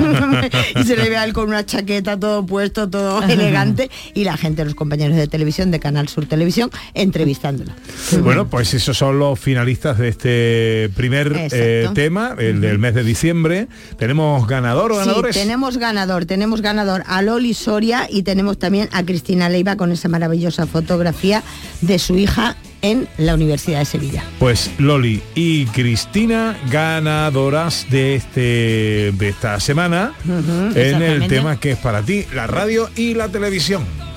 y 0.81 0.83
se 0.85 0.97
le 0.97 1.09
ve 1.09 1.17
a 1.17 1.25
él 1.25 1.33
con 1.33 1.49
una 1.49 1.65
chaqueta, 1.65 2.19
todo 2.19 2.45
puesto, 2.45 2.89
todo 2.89 3.23
elegante, 3.29 3.91
y 4.15 4.25
la 4.25 4.37
gente, 4.37 4.65
los 4.65 4.75
compañeros 4.75 5.17
de 5.17 5.27
televisión 5.29 5.71
de 5.71 5.81
Canal 5.81 6.09
Sur 6.09 6.27
Televisión, 6.27 6.71
entrevistándolo. 7.11 7.73
Bueno, 8.23 8.49
pues 8.49 8.73
esos 8.73 8.97
son 8.97 9.19
los 9.19 9.39
finalistas 9.39 9.99
de 9.99 10.09
este 10.09 10.91
primer 10.95 11.49
eh, 11.51 11.89
tema, 11.93 12.37
el 12.39 12.61
del 12.61 12.79
mes 12.79 12.95
de 12.95 13.03
diciembre. 13.03 13.67
Tenemos 13.99 14.47
ganador 14.47 14.93
o 14.93 14.97
ganadores. 14.97 15.35
Sí, 15.35 15.43
tenemos 15.43 15.77
ganador, 15.79 16.25
tenemos 16.25 16.63
ganador 16.63 17.03
a 17.07 17.21
Loli 17.23 17.55
Soria 17.55 18.07
y 18.09 18.23
tenemos 18.23 18.59
también 18.59 18.89
a 18.93 19.03
Cristina 19.03 19.49
Leiva 19.49 19.77
con 19.77 19.91
esa 19.91 20.09
maravillosa 20.09 20.67
fotografía 20.67 21.43
de 21.81 21.99
su 21.99 22.17
hija 22.17 22.57
en 22.83 23.09
la 23.19 23.35
Universidad 23.35 23.81
de 23.81 23.85
Sevilla. 23.85 24.25
Pues 24.39 24.71
Loli 24.79 25.21
y 25.35 25.67
Cristina, 25.67 26.57
ganadoras 26.71 27.87
de 27.91 28.15
este 28.15 29.13
de 29.13 29.29
esta 29.29 29.61
semana 29.61 30.13
en 30.75 31.03
el 31.03 31.27
tema 31.29 31.59
que 31.59 31.73
es 31.73 31.79
para 31.79 32.03
ti, 32.03 32.25
la 32.33 32.47
radio 32.47 32.89
y 32.97 33.15
la 33.15 33.29
televisión. 33.29 34.10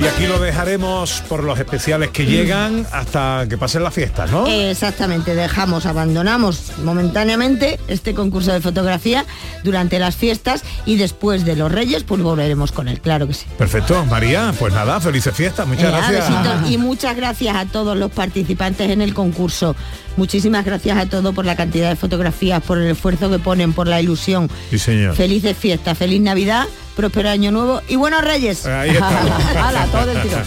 Y 0.00 0.06
aquí 0.06 0.26
lo 0.26 0.38
dejaremos 0.38 1.22
por 1.28 1.44
los 1.44 1.58
especiales 1.58 2.08
que 2.08 2.24
llegan 2.24 2.86
hasta 2.90 3.44
que 3.50 3.58
pasen 3.58 3.82
las 3.82 3.92
fiestas, 3.92 4.30
¿no? 4.30 4.46
Exactamente, 4.46 5.34
dejamos, 5.34 5.84
abandonamos 5.84 6.72
momentáneamente 6.82 7.78
este 7.86 8.14
concurso 8.14 8.50
de 8.50 8.62
fotografía 8.62 9.26
durante 9.62 9.98
las 9.98 10.16
fiestas 10.16 10.62
y 10.86 10.96
después 10.96 11.44
de 11.44 11.54
los 11.54 11.70
Reyes, 11.70 12.04
pues 12.04 12.22
volveremos 12.22 12.72
con 12.72 12.88
él, 12.88 12.98
claro 13.02 13.26
que 13.26 13.34
sí. 13.34 13.44
Perfecto, 13.58 14.02
María, 14.06 14.54
pues 14.58 14.72
nada, 14.72 15.00
felices 15.00 15.34
fiestas, 15.34 15.66
muchas 15.66 15.92
Venga, 15.92 16.08
gracias. 16.08 16.70
Y 16.70 16.78
muchas 16.78 17.14
gracias 17.14 17.54
a 17.54 17.66
todos 17.66 17.94
los 17.94 18.10
participantes 18.10 18.90
en 18.90 19.02
el 19.02 19.12
concurso. 19.12 19.76
Muchísimas 20.16 20.64
gracias 20.64 20.96
a 20.96 21.06
todos 21.06 21.34
por 21.34 21.44
la 21.44 21.56
cantidad 21.56 21.90
de 21.90 21.96
fotografías, 21.96 22.62
por 22.62 22.78
el 22.78 22.90
esfuerzo 22.90 23.30
que 23.30 23.38
ponen, 23.38 23.74
por 23.74 23.86
la 23.86 24.00
ilusión. 24.00 24.50
Sí, 24.70 24.78
señor. 24.78 25.14
Felices 25.14 25.56
fiestas, 25.56 25.96
feliz 25.96 26.20
Navidad, 26.22 26.66
próspero 26.96 27.30
año 27.30 27.50
nuevo 27.50 27.80
y 27.88 27.96
buenos 27.96 28.22
Reyes. 28.22 28.66
Ahí 28.66 28.90
está. 28.90 29.08
Hala, 29.68 29.86
todo 29.86 30.10
el 30.10 30.22
tirón. 30.22 30.44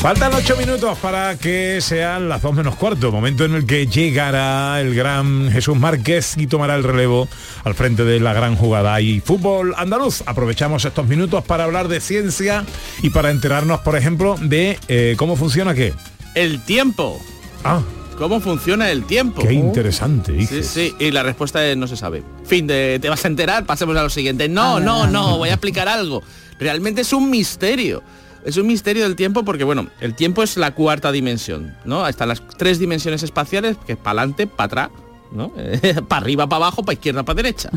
Faltan 0.00 0.32
ocho 0.32 0.56
minutos 0.56 0.96
para 0.96 1.36
que 1.36 1.82
sean 1.82 2.30
las 2.30 2.40
dos 2.40 2.54
menos 2.54 2.74
cuarto, 2.76 3.12
momento 3.12 3.44
en 3.44 3.54
el 3.54 3.66
que 3.66 3.86
llegará 3.86 4.80
el 4.80 4.94
gran 4.94 5.50
Jesús 5.52 5.76
Márquez 5.76 6.38
y 6.38 6.46
tomará 6.46 6.74
el 6.74 6.84
relevo 6.84 7.28
al 7.64 7.74
frente 7.74 8.04
de 8.04 8.18
la 8.18 8.32
gran 8.32 8.56
jugada 8.56 8.98
y 9.02 9.20
fútbol 9.20 9.74
andaluz. 9.76 10.22
Aprovechamos 10.24 10.86
estos 10.86 11.06
minutos 11.06 11.44
para 11.44 11.64
hablar 11.64 11.88
de 11.88 12.00
ciencia 12.00 12.64
y 13.02 13.10
para 13.10 13.30
enterarnos, 13.30 13.80
por 13.80 13.94
ejemplo, 13.94 14.36
de 14.40 14.78
eh, 14.88 15.16
cómo 15.18 15.36
funciona 15.36 15.74
qué. 15.74 15.92
El 16.34 16.62
tiempo. 16.62 17.20
Ah, 17.62 17.82
¿Cómo 18.20 18.38
funciona 18.38 18.90
el 18.90 19.04
tiempo? 19.04 19.40
qué 19.40 19.54
interesante. 19.54 20.32
Sí, 20.32 20.38
dices. 20.40 20.66
sí, 20.66 20.94
y 20.98 21.10
la 21.10 21.22
respuesta 21.22 21.66
es 21.66 21.74
no 21.74 21.86
se 21.86 21.96
sabe. 21.96 22.22
Fin 22.44 22.66
de, 22.66 22.98
te 23.00 23.08
vas 23.08 23.24
a 23.24 23.28
enterar, 23.28 23.64
pasemos 23.64 23.96
a 23.96 24.02
lo 24.02 24.10
siguiente. 24.10 24.46
No, 24.46 24.78
no, 24.78 25.06
no, 25.06 25.38
voy 25.38 25.48
a 25.48 25.52
explicar 25.52 25.88
algo. 25.88 26.22
Realmente 26.58 27.00
es 27.00 27.14
un 27.14 27.30
misterio. 27.30 28.02
Es 28.44 28.58
un 28.58 28.66
misterio 28.66 29.04
del 29.04 29.16
tiempo 29.16 29.42
porque, 29.42 29.64
bueno, 29.64 29.88
el 30.02 30.14
tiempo 30.14 30.42
es 30.42 30.58
la 30.58 30.74
cuarta 30.74 31.12
dimensión, 31.12 31.74
¿no? 31.86 32.06
Están 32.06 32.28
las 32.28 32.42
tres 32.58 32.78
dimensiones 32.78 33.22
espaciales, 33.22 33.78
que 33.86 33.92
es 33.92 33.98
para 33.98 34.20
adelante, 34.20 34.46
para 34.46 34.66
atrás, 34.66 34.90
¿no? 35.32 35.52
para 36.08 36.22
arriba, 36.22 36.48
para 36.48 36.64
abajo, 36.64 36.82
para 36.82 36.94
izquierda, 36.94 37.22
para 37.22 37.36
derecha. 37.36 37.70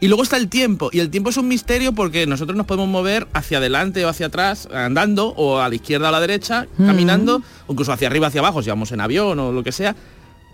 Y 0.00 0.08
luego 0.08 0.22
está 0.22 0.36
el 0.36 0.48
tiempo. 0.48 0.90
Y 0.92 1.00
el 1.00 1.10
tiempo 1.10 1.30
es 1.30 1.36
un 1.36 1.48
misterio 1.48 1.92
porque 1.92 2.26
nosotros 2.26 2.56
nos 2.56 2.66
podemos 2.66 2.88
mover 2.88 3.28
hacia 3.32 3.58
adelante 3.58 4.04
o 4.04 4.08
hacia 4.08 4.26
atrás, 4.26 4.68
andando, 4.72 5.28
o 5.28 5.58
a 5.58 5.68
la 5.68 5.74
izquierda 5.74 6.06
o 6.06 6.08
a 6.08 6.12
la 6.12 6.20
derecha, 6.20 6.66
caminando, 6.76 7.42
o 7.66 7.72
incluso 7.72 7.92
hacia 7.92 8.08
arriba, 8.08 8.28
hacia 8.28 8.40
abajo, 8.40 8.62
si 8.62 8.70
vamos 8.70 8.92
en 8.92 9.00
avión 9.00 9.38
o 9.38 9.52
lo 9.52 9.62
que 9.62 9.72
sea. 9.72 9.94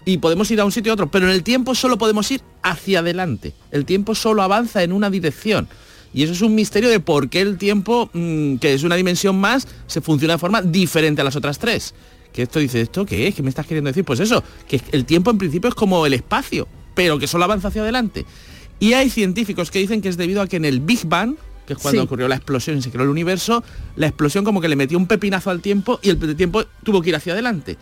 Y 0.04 0.18
podemos 0.18 0.50
ir 0.50 0.60
a 0.60 0.64
un 0.64 0.72
sitio 0.72 0.92
a 0.92 0.94
otro, 0.94 1.10
pero 1.10 1.26
en 1.26 1.32
el 1.32 1.42
tiempo 1.42 1.74
solo 1.74 1.98
podemos 1.98 2.30
ir 2.30 2.40
hacia 2.62 3.00
adelante. 3.00 3.54
El 3.72 3.84
tiempo 3.84 4.14
solo 4.14 4.42
avanza 4.42 4.82
en 4.82 4.92
una 4.92 5.10
dirección. 5.10 5.68
Y 6.14 6.22
eso 6.22 6.32
es 6.32 6.40
un 6.40 6.54
misterio 6.54 6.88
de 6.88 7.00
por 7.00 7.28
qué 7.28 7.40
el 7.40 7.58
tiempo, 7.58 8.08
mm, 8.12 8.56
que 8.56 8.72
es 8.72 8.84
una 8.84 8.94
dimensión 8.94 9.36
más, 9.38 9.66
se 9.86 10.00
funciona 10.00 10.34
de 10.34 10.38
forma 10.38 10.62
diferente 10.62 11.20
a 11.20 11.24
las 11.24 11.36
otras 11.36 11.58
tres. 11.58 11.92
Que 12.36 12.42
esto 12.42 12.58
dice, 12.58 12.82
¿esto 12.82 13.06
qué 13.06 13.26
es? 13.26 13.34
¿Qué 13.34 13.42
me 13.42 13.48
estás 13.48 13.66
queriendo 13.66 13.88
decir? 13.88 14.04
Pues 14.04 14.20
eso, 14.20 14.44
que 14.68 14.78
el 14.92 15.06
tiempo 15.06 15.30
en 15.30 15.38
principio 15.38 15.68
es 15.70 15.74
como 15.74 16.04
el 16.04 16.12
espacio, 16.12 16.68
pero 16.94 17.18
que 17.18 17.26
solo 17.26 17.44
avanza 17.44 17.68
hacia 17.68 17.80
adelante. 17.80 18.26
Y 18.78 18.92
hay 18.92 19.08
científicos 19.08 19.70
que 19.70 19.78
dicen 19.78 20.02
que 20.02 20.10
es 20.10 20.18
debido 20.18 20.42
a 20.42 20.46
que 20.46 20.56
en 20.56 20.66
el 20.66 20.80
Big 20.80 21.06
Bang, 21.06 21.36
que 21.66 21.72
es 21.72 21.78
cuando 21.78 22.02
Sí. 22.02 22.04
ocurrió 22.04 22.28
la 22.28 22.34
explosión 22.36 22.76
y 22.76 22.82
se 22.82 22.90
creó 22.90 23.04
el 23.04 23.08
universo, 23.10 23.64
la 23.96 24.06
explosión 24.08 24.44
como 24.44 24.60
que 24.60 24.68
le 24.68 24.76
metió 24.76 24.98
un 24.98 25.06
pepinazo 25.06 25.48
al 25.50 25.62
tiempo 25.62 25.98
y 26.02 26.10
el 26.10 26.36
tiempo 26.36 26.62
tuvo 26.84 27.00
que 27.00 27.08
ir 27.08 27.16
hacia 27.16 27.32
adelante. 27.32 27.78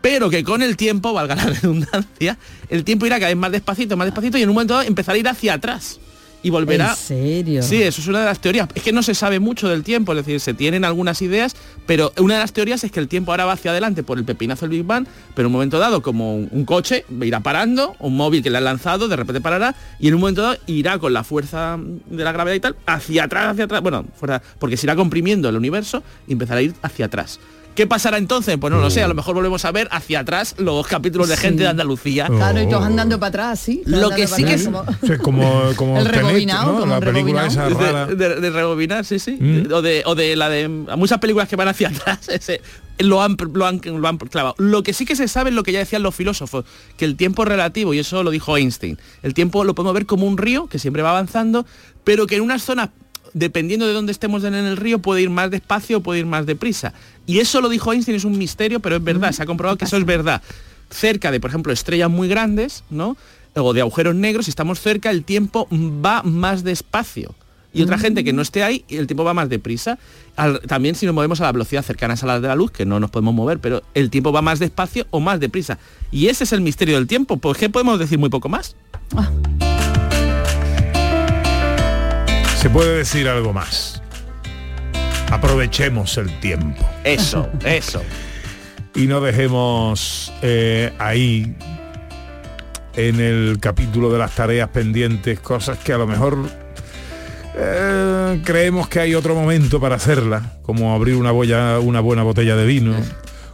Pero 0.00 0.30
que 0.30 0.42
con 0.44 0.62
el 0.62 0.78
tiempo, 0.78 1.12
valga 1.12 1.34
la 1.34 1.44
redundancia, 1.44 2.38
el 2.70 2.84
tiempo 2.84 3.04
irá 3.04 3.16
cada 3.18 3.28
vez 3.28 3.36
más 3.36 3.52
despacito, 3.52 3.98
más 3.98 4.06
despacito 4.06 4.38
y 4.38 4.42
en 4.42 4.48
un 4.48 4.54
momento 4.54 4.72
dado 4.74 4.86
empezará 4.88 5.16
a 5.16 5.18
ir 5.18 5.28
hacia 5.28 5.52
atrás. 5.52 6.00
Y 6.42 6.50
volverá... 6.50 6.90
¿En 6.90 6.96
serio? 6.96 7.62
Sí, 7.62 7.82
eso 7.82 8.00
es 8.00 8.08
una 8.08 8.20
de 8.20 8.24
las 8.26 8.40
teorías. 8.40 8.68
Es 8.74 8.82
que 8.82 8.92
no 8.92 9.02
se 9.02 9.14
sabe 9.14 9.40
mucho 9.40 9.68
del 9.68 9.82
tiempo, 9.82 10.12
es 10.12 10.16
decir, 10.16 10.40
se 10.40 10.54
tienen 10.54 10.84
algunas 10.84 11.20
ideas, 11.22 11.54
pero 11.86 12.12
una 12.18 12.34
de 12.34 12.40
las 12.40 12.52
teorías 12.52 12.82
es 12.84 12.90
que 12.90 13.00
el 13.00 13.08
tiempo 13.08 13.32
ahora 13.32 13.44
va 13.44 13.52
hacia 13.52 13.72
adelante 13.72 14.02
por 14.02 14.18
el 14.18 14.24
pepinazo 14.24 14.66
del 14.66 14.70
Big 14.70 14.84
Bang, 14.84 15.06
pero 15.34 15.46
en 15.46 15.46
un 15.46 15.52
momento 15.52 15.78
dado, 15.78 16.02
como 16.02 16.34
un, 16.34 16.48
un 16.50 16.64
coche, 16.64 17.04
irá 17.20 17.40
parando, 17.40 17.94
un 17.98 18.16
móvil 18.16 18.42
que 18.42 18.50
le 18.50 18.58
han 18.58 18.64
lanzado, 18.64 19.08
de 19.08 19.16
repente 19.16 19.40
parará, 19.40 19.74
y 19.98 20.08
en 20.08 20.14
un 20.14 20.20
momento 20.20 20.42
dado 20.42 20.56
irá 20.66 20.98
con 20.98 21.12
la 21.12 21.24
fuerza 21.24 21.78
de 21.78 22.24
la 22.24 22.32
gravedad 22.32 22.56
y 22.56 22.60
tal, 22.60 22.76
hacia 22.86 23.24
atrás, 23.24 23.52
hacia 23.52 23.64
atrás, 23.64 23.82
bueno, 23.82 24.06
fuera, 24.14 24.42
porque 24.58 24.76
se 24.76 24.86
irá 24.86 24.96
comprimiendo 24.96 25.48
el 25.48 25.56
universo 25.56 26.02
y 26.26 26.32
empezará 26.32 26.60
a 26.60 26.62
ir 26.62 26.74
hacia 26.82 27.06
atrás. 27.06 27.38
¿Qué 27.74 27.86
pasará 27.86 28.18
entonces? 28.18 28.58
Pues 28.60 28.72
no 28.72 28.80
lo 28.80 28.90
sé, 28.90 29.02
a 29.02 29.08
lo 29.08 29.14
mejor 29.14 29.34
volvemos 29.36 29.64
a 29.64 29.70
ver 29.72 29.88
hacia 29.90 30.20
atrás 30.20 30.54
los 30.58 30.86
capítulos 30.86 31.28
de 31.28 31.36
Sí. 31.36 31.42
gente 31.42 31.62
de 31.62 31.68
Andalucía. 31.68 32.26
Claro, 32.26 32.60
y 32.60 32.68
todos 32.68 32.82
andando 32.84 33.18
para 33.18 33.28
atrás, 33.28 33.60
sí. 33.60 33.82
Lo 33.86 34.10
que 34.10 34.26
sí 34.26 34.44
que 34.44 34.54
es- 34.54 34.64
como- 34.64 34.84
Sí, 35.06 35.16
como, 35.22 35.62
como 35.76 35.98
El 35.98 36.04
Tenet, 36.04 36.20
rebobinado, 36.20 36.72
¿no? 36.72 36.80
como 36.80 36.92
la 36.94 37.00
película 37.00 37.46
esa 37.46 37.68
rara. 37.68 38.06
De, 38.06 38.16
de- 38.16 38.40
de 38.40 38.50
rebobinar, 38.50 39.04
sí, 39.06 39.18
sí. 39.18 39.38
Mm. 39.40 39.72
O, 39.72 39.80
de, 39.82 40.02
o 40.04 40.14
de 40.14 40.36
la 40.36 40.48
de 40.50 40.68
muchas 40.68 41.18
películas 41.20 41.48
que 41.48 41.56
van 41.56 41.68
hacia 41.68 41.88
atrás, 41.90 42.28
ese, 42.28 42.60
lo, 42.98 43.22
han, 43.22 43.36
lo, 43.54 43.64
han, 43.66 43.80
lo 43.84 44.08
han 44.08 44.18
clavado. 44.18 44.56
Lo 44.58 44.82
que 44.82 44.92
sí 44.92 45.06
que 45.06 45.16
se 45.16 45.26
sabe 45.28 45.48
es 45.50 45.56
lo 45.56 45.62
que 45.62 45.72
ya 45.72 45.78
decían 45.78 46.02
los 46.02 46.14
filósofos, 46.14 46.66
que 46.98 47.04
el 47.06 47.16
tiempo 47.16 47.44
es 47.44 47.48
relativo, 47.48 47.94
y 47.94 48.00
eso 48.00 48.22
lo 48.22 48.30
dijo 48.30 48.56
Einstein. 48.58 48.98
El 49.22 49.32
tiempo 49.32 49.64
lo 49.64 49.74
podemos 49.74 49.94
ver 49.94 50.04
como 50.06 50.26
un 50.26 50.36
río 50.36 50.66
que 50.66 50.78
siempre 50.78 51.02
va 51.02 51.10
avanzando, 51.10 51.64
pero 52.04 52.26
que 52.26 52.36
en 52.36 52.42
unas 52.42 52.62
zonas 52.62 52.90
dependiendo 53.34 53.86
de 53.86 53.92
dónde 53.92 54.12
estemos 54.12 54.44
en 54.44 54.54
el 54.54 54.76
río, 54.76 54.98
puede 55.00 55.22
ir 55.22 55.30
más 55.30 55.50
despacio 55.50 55.98
o 55.98 56.00
puede 56.00 56.20
ir 56.20 56.26
más 56.26 56.46
deprisa. 56.46 56.92
Y 57.26 57.38
eso 57.38 57.60
lo 57.60 57.68
dijo 57.68 57.92
Einstein, 57.92 58.16
es 58.16 58.24
un 58.24 58.36
misterio, 58.38 58.80
pero 58.80 58.96
es 58.96 59.04
verdad, 59.04 59.32
se 59.32 59.42
ha 59.42 59.46
comprobado 59.46 59.76
que 59.78 59.84
eso 59.84 59.96
es 59.96 60.04
verdad. 60.04 60.42
Cerca 60.90 61.30
de, 61.30 61.38
por 61.40 61.50
ejemplo, 61.50 61.72
estrellas 61.72 62.10
muy 62.10 62.28
grandes, 62.28 62.82
¿no? 62.90 63.16
O 63.54 63.72
de 63.72 63.80
agujeros 63.80 64.14
negros, 64.14 64.46
si 64.46 64.50
estamos 64.50 64.80
cerca, 64.80 65.10
el 65.10 65.24
tiempo 65.24 65.68
va 65.72 66.22
más 66.22 66.64
despacio. 66.64 67.34
Y 67.72 67.82
otra 67.82 67.98
gente 67.98 68.24
que 68.24 68.32
no 68.32 68.42
esté 68.42 68.64
ahí, 68.64 68.84
el 68.88 69.06
tiempo 69.06 69.22
va 69.22 69.32
más 69.32 69.48
deprisa. 69.48 69.96
Al- 70.34 70.60
también 70.62 70.96
si 70.96 71.06
nos 71.06 71.14
movemos 71.14 71.40
a 71.40 71.44
la 71.44 71.52
velocidad 71.52 71.84
cercanas 71.84 72.20
a 72.24 72.26
la 72.26 72.40
de 72.40 72.48
la 72.48 72.56
luz, 72.56 72.72
que 72.72 72.84
no 72.84 72.98
nos 72.98 73.10
podemos 73.10 73.32
mover, 73.32 73.60
pero 73.60 73.84
el 73.94 74.10
tiempo 74.10 74.32
va 74.32 74.42
más 74.42 74.58
despacio 74.58 75.06
o 75.10 75.20
más 75.20 75.38
deprisa. 75.38 75.78
Y 76.10 76.26
ese 76.26 76.42
es 76.42 76.52
el 76.52 76.62
misterio 76.62 76.96
del 76.96 77.06
tiempo. 77.06 77.36
¿Por 77.36 77.56
qué 77.56 77.70
podemos 77.70 78.00
decir 78.00 78.18
muy 78.18 78.28
poco 78.28 78.48
más? 78.48 78.74
Se 82.60 82.68
puede 82.68 82.98
decir 82.98 83.28
algo 83.28 83.52
más. 83.52 84.02
Aprovechemos 85.30 86.16
el 86.18 86.38
tiempo. 86.40 86.86
Eso, 87.04 87.48
eso. 87.64 88.02
Y 88.94 89.06
no 89.06 89.20
dejemos 89.20 90.32
eh, 90.42 90.92
ahí 90.98 91.54
en 92.96 93.20
el 93.20 93.58
capítulo 93.60 94.12
de 94.12 94.18
las 94.18 94.32
tareas 94.34 94.68
pendientes 94.68 95.38
cosas 95.40 95.78
que 95.78 95.92
a 95.92 95.98
lo 95.98 96.06
mejor 96.08 96.36
eh, 97.56 98.42
creemos 98.44 98.88
que 98.88 99.00
hay 99.00 99.14
otro 99.14 99.34
momento 99.34 99.80
para 99.80 99.94
hacerla, 99.94 100.58
como 100.62 100.92
abrir 100.94 101.14
una, 101.14 101.32
boya- 101.32 101.78
una 101.80 102.00
buena 102.00 102.24
botella 102.24 102.56
de 102.56 102.66
vino, 102.66 102.94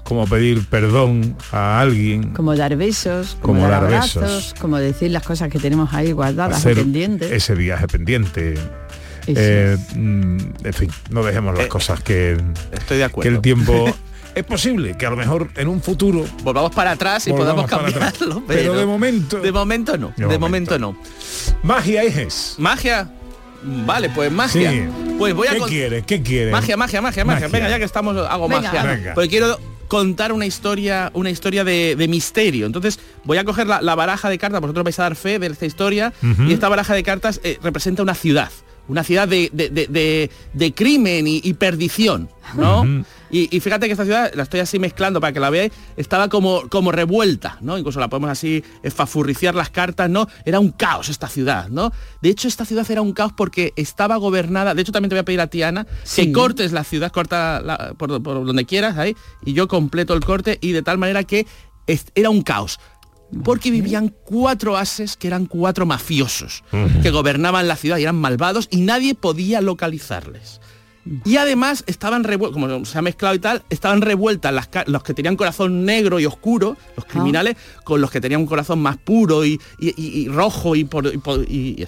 como 0.06 0.24
pedir 0.28 0.64
perdón 0.66 1.36
a 1.50 1.80
alguien, 1.80 2.32
Como 2.32 2.54
dar 2.54 2.76
besos, 2.76 3.36
como, 3.42 3.54
Como 3.54 3.62
dar, 3.68 3.82
dar 3.82 3.84
abrazos, 3.94 4.22
besos. 4.22 4.54
como 4.60 4.76
decir 4.78 5.10
las 5.10 5.24
cosas 5.24 5.48
que 5.48 5.58
tenemos 5.58 5.92
ahí 5.92 6.12
guardadas 6.12 6.58
hacer 6.58 6.76
pendientes. 6.76 7.32
ese 7.32 7.54
viaje 7.56 7.88
pendiente. 7.88 8.54
Eh, 9.26 9.76
mm, 9.96 10.38
en 10.62 10.72
fin, 10.72 10.90
no 11.10 11.24
dejemos 11.24 11.58
las 11.58 11.66
cosas 11.66 12.00
que, 12.04 12.36
Estoy 12.70 12.98
de 12.98 13.02
que 13.02 13.04
acuerdo. 13.04 13.30
el 13.32 13.40
tiempo... 13.40 13.92
es 14.36 14.44
posible 14.44 14.96
que 14.96 15.06
a 15.06 15.10
lo 15.10 15.16
mejor 15.16 15.48
en 15.56 15.66
un 15.66 15.82
futuro 15.82 16.24
Volvamos 16.44 16.70
para 16.72 16.92
atrás 16.92 17.26
y 17.26 17.32
podamos 17.32 17.66
cambiarlo. 17.66 18.44
Pero 18.46 18.74
de 18.74 18.86
momento... 18.86 19.40
De 19.40 19.50
momento 19.50 19.98
no. 19.98 20.12
De, 20.16 20.26
De 20.26 20.38
momento. 20.38 20.78
no. 20.78 20.96
Magia 21.64 22.04
es. 22.04 22.54
Magia. 22.58 23.10
Vale, 23.64 24.10
pues 24.10 24.30
magia. 24.30 24.70
Sí. 24.70 24.84
Pues 25.18 25.34
voy 25.34 25.48
a 25.48 25.52
¿Qué 25.54 25.58
con- 25.58 25.68
quiere? 25.68 26.02
¿Qué 26.02 26.22
quiere? 26.22 26.52
Magia, 26.52 26.76
magia, 26.76 27.02
magia, 27.02 27.24
magia. 27.24 27.48
Magia. 27.48 27.58
Venga, 27.58 27.70
ya 27.70 27.78
que 27.78 27.84
estamos, 27.84 28.16
hago 28.16 28.46
Venga. 28.48 28.62
magia. 28.62 28.82
Venga. 28.84 29.14
Porque 29.14 29.28
quiero 29.30 29.58
contar 29.88 30.32
una 30.32 30.46
historia, 30.46 31.10
una 31.14 31.30
historia 31.30 31.64
de, 31.64 31.96
de 31.96 32.08
misterio. 32.08 32.66
Entonces 32.66 32.98
voy 33.24 33.38
a 33.38 33.44
coger 33.44 33.66
la, 33.66 33.80
la 33.82 33.94
baraja 33.94 34.28
de 34.28 34.38
cartas, 34.38 34.60
vosotros 34.60 34.84
vais 34.84 34.98
a 34.98 35.02
dar 35.02 35.16
fe 35.16 35.38
de 35.38 35.46
esta 35.46 35.66
historia, 35.66 36.12
y 36.46 36.52
esta 36.52 36.68
baraja 36.68 36.94
de 36.94 37.02
cartas 37.02 37.40
eh, 37.44 37.58
representa 37.62 38.02
una 38.02 38.14
ciudad. 38.14 38.50
Una 38.88 39.02
ciudad 39.04 39.26
de, 39.26 39.50
de- 39.52 39.70
de- 39.70 40.30
de- 40.52 40.72
crimen 40.74 41.26
y, 41.26 41.40
y 41.42 41.54
perdición, 41.54 42.28
¿no? 42.54 43.04
Y, 43.30 43.54
y 43.56 43.58
fíjate 43.60 43.86
que 43.86 43.92
esta 43.92 44.04
ciudad, 44.04 44.30
la 44.34 44.44
estoy 44.44 44.60
así 44.60 44.78
mezclando 44.78 45.20
para 45.20 45.32
que 45.32 45.40
la 45.40 45.50
veáis, 45.50 45.72
estaba 45.96 46.28
como, 46.28 46.68
como 46.68 46.92
revuelta, 46.92 47.58
¿no? 47.60 47.76
Incluso 47.76 47.98
la 47.98 48.06
podemos 48.08 48.30
así 48.30 48.62
esfafurriciar 48.84 49.54
las 49.56 49.70
cartas, 49.70 50.08
¿no? 50.08 50.28
Era 50.44 50.60
un 50.60 50.70
caos 50.70 51.08
esta 51.08 51.26
ciudad, 51.28 51.68
¿no? 51.68 51.90
De 52.22 52.28
hecho, 52.28 52.46
esta 52.46 52.64
ciudad 52.64 52.88
era 52.88 53.02
un 53.02 53.12
caos 53.12 53.32
porque 53.36 53.72
estaba 53.74 54.16
gobernada, 54.16 54.74
de 54.74 54.82
hecho 54.82 54.92
también 54.92 55.08
te 55.10 55.16
voy 55.16 55.20
a 55.20 55.24
pedir 55.24 55.40
a 55.40 55.48
ti, 55.48 55.62
Ana, 55.62 55.86
Sí. 56.04 56.26
que 56.26 56.32
cortes 56.32 56.70
la 56.70 56.84
ciudad, 56.84 57.10
corta 57.10 57.60
la- 57.60 57.94
por, 57.98 58.22
por 58.22 58.46
donde 58.46 58.64
quieras 58.64 58.96
ahí, 58.96 59.16
y 59.44 59.52
yo 59.54 59.66
completo 59.66 60.14
el 60.14 60.20
corte 60.24 60.58
y 60.60 60.70
de 60.72 60.82
tal 60.82 60.98
manera 60.98 61.24
que 61.24 61.46
es- 61.88 62.06
era 62.14 62.30
un 62.30 62.42
caos. 62.42 62.78
Porque 63.44 63.70
vivían 63.70 64.14
cuatro 64.24 64.76
ases 64.76 65.16
que 65.16 65.26
eran 65.26 65.46
cuatro 65.46 65.84
mafiosos 65.86 66.62
que 67.02 67.10
gobernaban 67.10 67.66
la 67.68 67.76
ciudad 67.76 67.98
y 67.98 68.02
eran 68.02 68.16
malvados 68.16 68.68
y 68.70 68.82
nadie 68.82 69.14
podía 69.14 69.60
localizarles. 69.60 70.60
Y 71.24 71.36
además 71.36 71.84
estaban 71.86 72.24
revueltos, 72.24 72.60
como 72.60 72.84
se 72.84 72.98
ha 72.98 73.02
mezclado 73.02 73.34
y 73.34 73.38
tal, 73.38 73.62
estaban 73.70 74.00
revueltas 74.00 74.52
las 74.52 74.68
los 74.86 75.02
que 75.04 75.14
tenían 75.14 75.36
corazón 75.36 75.84
negro 75.84 76.18
y 76.18 76.26
oscuro, 76.26 76.76
los 76.96 77.04
criminales, 77.04 77.56
con 77.84 78.00
los 78.00 78.10
que 78.10 78.20
tenían 78.20 78.40
un 78.40 78.46
corazón 78.48 78.80
más 78.80 78.96
puro 78.96 79.44
y, 79.44 79.60
y- 79.78 79.94
y- 79.96 80.20
y 80.22 80.28
rojo 80.28 80.74
y, 80.74 80.84
por- 80.84 81.06
y 81.14 81.18
por- 81.18 81.40
y- 81.48 81.76
y- 81.82 81.86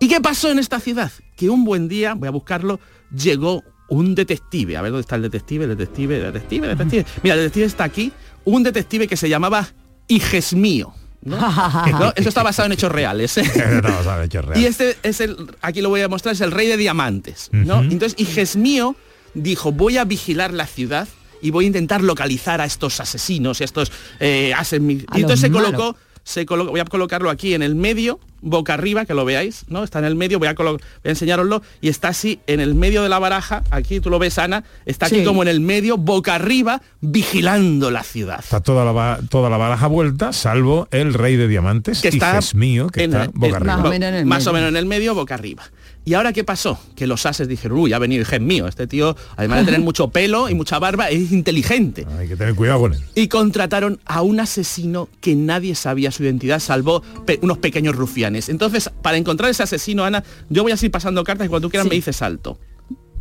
¿Y 0.00 0.08
qué 0.08 0.20
pasó 0.20 0.50
en 0.50 0.58
esta 0.58 0.80
ciudad? 0.80 1.12
Que 1.36 1.48
un 1.50 1.64
buen 1.64 1.88
día, 1.88 2.14
voy 2.14 2.28
a 2.28 2.30
buscarlo, 2.30 2.80
llegó 3.14 3.62
un 3.88 4.14
detective. 4.14 4.76
A 4.76 4.82
ver 4.82 4.90
dónde 4.92 5.02
está 5.02 5.16
el 5.16 5.22
detective, 5.22 5.64
el 5.64 5.76
detective, 5.76 6.16
el 6.16 6.32
detective, 6.32 6.70
el 6.70 6.76
detective. 6.78 7.06
Mira, 7.22 7.34
el 7.36 7.40
detective 7.42 7.66
está 7.66 7.84
aquí. 7.84 8.12
Un 8.44 8.62
detective 8.62 9.06
que 9.08 9.16
se 9.16 9.28
llamaba 9.28 9.68
Igesmío. 10.08 10.92
¿no? 11.22 11.36
¿No? 11.98 12.12
Eso 12.16 12.28
está 12.28 12.42
basado 12.42 12.66
en 12.66 12.72
hechos 12.72 12.92
reales. 12.92 13.36
¿eh? 13.38 13.42
Está 13.42 13.80
basado 13.80 14.18
en 14.20 14.24
hechos 14.26 14.44
reales. 14.44 14.62
Y 14.62 14.66
este 14.66 14.96
es 15.02 15.20
el, 15.20 15.36
aquí 15.62 15.80
lo 15.80 15.88
voy 15.88 16.02
a 16.02 16.08
mostrar, 16.08 16.34
es 16.34 16.40
el 16.42 16.50
rey 16.50 16.66
de 16.66 16.76
diamantes. 16.76 17.48
¿no? 17.52 17.76
Ujú. 17.80 17.84
Entonces 17.90 18.14
Igesmío 18.20 18.94
dijo, 19.32 19.72
voy 19.72 19.96
a 19.96 20.04
vigilar 20.04 20.52
la 20.52 20.66
ciudad 20.66 21.08
y 21.40 21.50
voy 21.50 21.64
a 21.64 21.68
intentar 21.68 22.02
localizar 22.02 22.60
a 22.60 22.64
estos 22.66 23.00
asesinos, 23.00 23.60
a 23.60 23.64
estos 23.64 23.90
eh, 24.20 24.52
asen- 24.56 25.04
Y 25.14 25.20
entonces 25.20 25.40
se 25.40 25.50
colocó, 25.50 25.92
malos. 25.92 25.96
Se 26.24 26.44
voy 26.46 26.80
a 26.80 26.84
colocarlo 26.84 27.30
aquí 27.30 27.54
en 27.54 27.62
el 27.62 27.74
medio, 27.74 28.18
boca 28.40 28.74
arriba, 28.74 29.04
que 29.04 29.14
lo 29.14 29.24
veáis, 29.24 29.64
¿no? 29.68 29.84
Está 29.84 29.98
en 30.00 30.04
el 30.06 30.16
medio, 30.16 30.38
voy 30.38 30.48
a, 30.48 30.54
colo- 30.54 30.72
voy 30.72 30.80
a 31.04 31.08
enseñaroslo, 31.10 31.62
y 31.80 31.88
está 31.88 32.08
así 32.08 32.40
en 32.46 32.60
el 32.60 32.74
medio 32.74 33.02
de 33.02 33.08
la 33.08 33.18
baraja, 33.18 33.62
aquí 33.70 34.00
tú 34.00 34.10
lo 34.10 34.18
ves, 34.18 34.38
Ana, 34.38 34.64
está 34.86 35.06
aquí 35.06 35.20
Sí. 35.20 35.24
como 35.24 35.42
en 35.42 35.48
el 35.48 35.60
medio, 35.60 35.96
boca 35.96 36.34
arriba, 36.34 36.82
vigilando 37.00 37.90
la 37.90 38.02
ciudad. 38.02 38.40
Está 38.40 38.60
toda 38.60 38.84
la, 38.92 39.20
toda 39.30 39.48
la 39.50 39.56
baraja 39.56 39.86
vuelta, 39.86 40.32
salvo 40.32 40.88
el 40.90 41.14
rey 41.14 41.36
de 41.36 41.48
diamantes, 41.48 42.00
que 42.02 42.08
está 42.08 42.38
es 42.38 42.54
mío, 42.54 42.88
que 42.88 43.04
en 43.04 43.12
está 43.12 43.24
el- 43.24 43.30
boca 43.34 43.46
en- 43.58 43.68
arriba. 43.70 43.76
bo- 44.22 44.26
más 44.26 44.46
o 44.46 44.52
menos 44.52 44.68
en 44.70 44.76
el 44.76 44.86
medio, 44.86 45.14
boca 45.14 45.34
arriba. 45.34 45.64
¿Y 46.06 46.12
ahora 46.14 46.34
qué 46.34 46.44
pasó? 46.44 46.78
Que 46.96 47.06
los 47.06 47.24
ases 47.24 47.48
dijeron, 47.48 47.78
uy, 47.78 47.92
ha 47.94 47.98
venido 47.98 48.20
el 48.20 48.26
gen 48.26 48.46
mío. 48.46 48.66
Este 48.68 48.86
tío, 48.86 49.16
además 49.36 49.60
de 49.60 49.64
tener 49.66 49.80
mucho 49.84 50.08
pelo 50.10 50.50
y 50.50 50.54
mucha 50.54 50.78
barba, 50.78 51.08
es 51.08 51.32
inteligente. 51.32 52.06
Hay 52.18 52.28
que 52.28 52.36
tener 52.36 52.54
cuidado 52.54 52.80
con 52.80 52.92
él. 52.94 53.00
Y 53.14 53.28
contrataron 53.28 53.98
a 54.04 54.20
un 54.20 54.38
asesino 54.38 55.08
que 55.22 55.34
nadie 55.34 55.74
sabía 55.74 56.10
su 56.10 56.22
identidad, 56.22 56.60
salvo 56.60 57.02
pe- 57.24 57.38
unos 57.42 57.56
pequeños 57.58 57.96
rufianes. 57.96 58.50
Entonces, 58.50 58.90
para 59.02 59.16
encontrar 59.16 59.50
ese 59.50 59.62
asesino, 59.62 60.04
Ana, 60.04 60.22
yo 60.50 60.62
voy 60.62 60.72
a 60.72 60.76
seguir 60.76 60.90
pasando 60.92 61.24
cartas 61.24 61.46
y 61.46 61.48
cuando 61.48 61.68
tú 61.68 61.70
quieras 61.70 61.84
Sí. 61.86 61.88
me 61.90 61.96
dices 61.96 62.16
salto. 62.16 62.58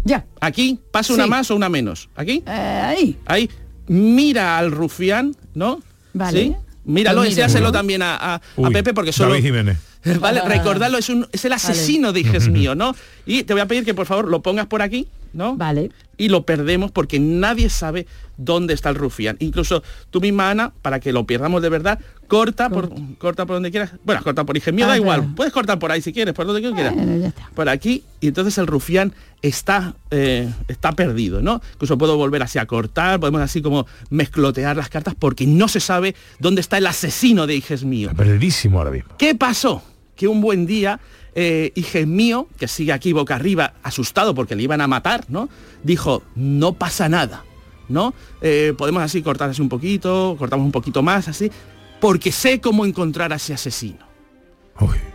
Ya. 0.03 0.25
Aquí, 0.41 0.79
pasa 0.91 1.13
una 1.13 1.23
Sí. 1.23 1.29
más 1.29 1.51
o 1.51 1.55
una 1.55 1.69
menos. 1.69 2.09
¿Aquí? 2.17 2.43
ahí. 2.45 3.17
Ahí. 3.25 3.49
Mira 3.87 4.57
al 4.57 4.71
rufián, 4.71 5.35
¿no? 5.53 5.81
Vale. 6.13 6.39
¿Sí? 6.43 6.55
Míralo, 6.85 7.17
Lo 7.17 7.21
miro. 7.21 7.29
enséñaselo 7.29 7.71
también 7.71 8.01
a, 8.01 8.15
a- 8.15 8.35
a 8.35 8.41
Uy, 8.57 8.73
Pepe 8.73 8.93
porque 8.93 9.13
solo... 9.13 9.29
David 9.31 9.43
Jiménez. 9.45 9.77
Vale, 10.19 10.41
Ah. 10.43 10.47
recordarlo, 10.47 10.97
es, 10.97 11.09
un, 11.09 11.27
es 11.31 11.45
el 11.45 11.53
asesino 11.53 12.11
de 12.13 12.19
Hijes 12.21 12.47
mío, 12.49 12.75
¿no? 12.75 12.95
Y 13.25 13.43
te 13.43 13.53
voy 13.53 13.61
a 13.61 13.67
pedir 13.67 13.85
que 13.85 13.93
por 13.93 14.05
favor 14.05 14.27
lo 14.27 14.41
pongas 14.41 14.67
por 14.67 14.81
aquí, 14.81 15.07
¿no? 15.33 15.55
Vale. 15.55 15.91
Y 16.17 16.29
lo 16.29 16.43
perdemos 16.45 16.91
porque 16.91 17.19
nadie 17.19 17.69
sabe 17.69 18.05
dónde 18.37 18.73
está 18.75 18.89
el 18.89 18.95
rufián. 18.95 19.35
Incluso 19.39 19.81
tú 20.11 20.21
misma, 20.21 20.51
Ana, 20.51 20.71
para 20.83 20.99
que 20.99 21.11
lo 21.11 21.25
pierdamos 21.25 21.61
de 21.63 21.69
verdad, 21.69 21.99
corta 22.27 22.69
por, 22.69 22.91
corta 23.17 23.45
por 23.47 23.55
donde 23.55 23.71
quieras. 23.71 23.91
Bueno, 24.03 24.21
corta 24.23 24.43
por 24.43 24.55
Hijes 24.55 24.73
mío, 24.73 24.85
Ah, 24.85 24.89
da 24.89 24.97
igual. 24.97 25.21
claro. 25.21 25.35
Puedes 25.35 25.51
cortar 25.53 25.79
por 25.79 25.91
ahí 25.91 26.01
si 26.01 26.13
quieres, 26.13 26.33
por 26.35 26.45
donde 26.45 26.61
quieras. 26.61 26.93
Bueno, 26.95 27.17
ya 27.17 27.27
está. 27.29 27.49
Por 27.55 27.67
aquí, 27.67 28.03
y 28.21 28.27
entonces 28.27 28.57
el 28.59 28.67
rufián 28.67 29.11
está, 29.41 29.95
eh, 30.11 30.49
está 30.67 30.91
perdido, 30.91 31.41
¿no? 31.41 31.61
Incluso 31.73 31.97
puedo 31.97 32.15
volver 32.15 32.43
así 32.43 32.59
a 32.59 32.65
cortar, 32.67 33.19
podemos 33.19 33.41
así 33.41 33.61
como 33.63 33.87
mezclotear 34.11 34.77
las 34.77 34.89
cartas 34.89 35.15
porque 35.17 35.47
no 35.47 35.67
se 35.67 35.79
sabe 35.79 36.13
dónde 36.39 36.61
está 36.61 36.77
el 36.77 36.85
asesino 36.87 37.47
de 37.47 37.55
Hijes 37.55 37.83
mío. 37.83 38.11
Perdidísimo 38.15 38.77
ahora 38.77 38.91
mismo. 38.91 39.09
¿Qué 39.17 39.33
pasó? 39.33 39.81
Que 40.15 40.27
un 40.27 40.41
buen 40.41 40.65
día, 40.65 40.99
eh, 41.35 41.71
mío, 42.05 42.47
que 42.57 42.67
sigue 42.67 42.91
aquí 42.91 43.13
boca 43.13 43.35
arriba, 43.35 43.73
asustado 43.83 44.35
porque 44.35 44.55
le 44.55 44.63
iban 44.63 44.81
a 44.81 44.87
matar, 44.87 45.25
¿no? 45.29 45.49
Dijo, 45.83 46.23
no 46.35 46.73
pasa 46.73 47.09
nada, 47.09 47.43
¿no? 47.89 48.13
Eh, 48.41 48.73
podemos 48.77 49.01
así 49.03 49.21
cortar 49.21 49.49
así 49.49 49.61
un 49.61 49.69
poquito, 49.69 50.35
cortamos 50.37 50.65
un 50.65 50.71
poquito 50.71 51.01
más, 51.01 51.27
así, 51.27 51.51
porque 51.99 52.31
sé 52.31 52.61
cómo 52.61 52.85
encontrar 52.85 53.33
a 53.33 53.37
ese 53.37 53.53
asesino. 53.53 54.05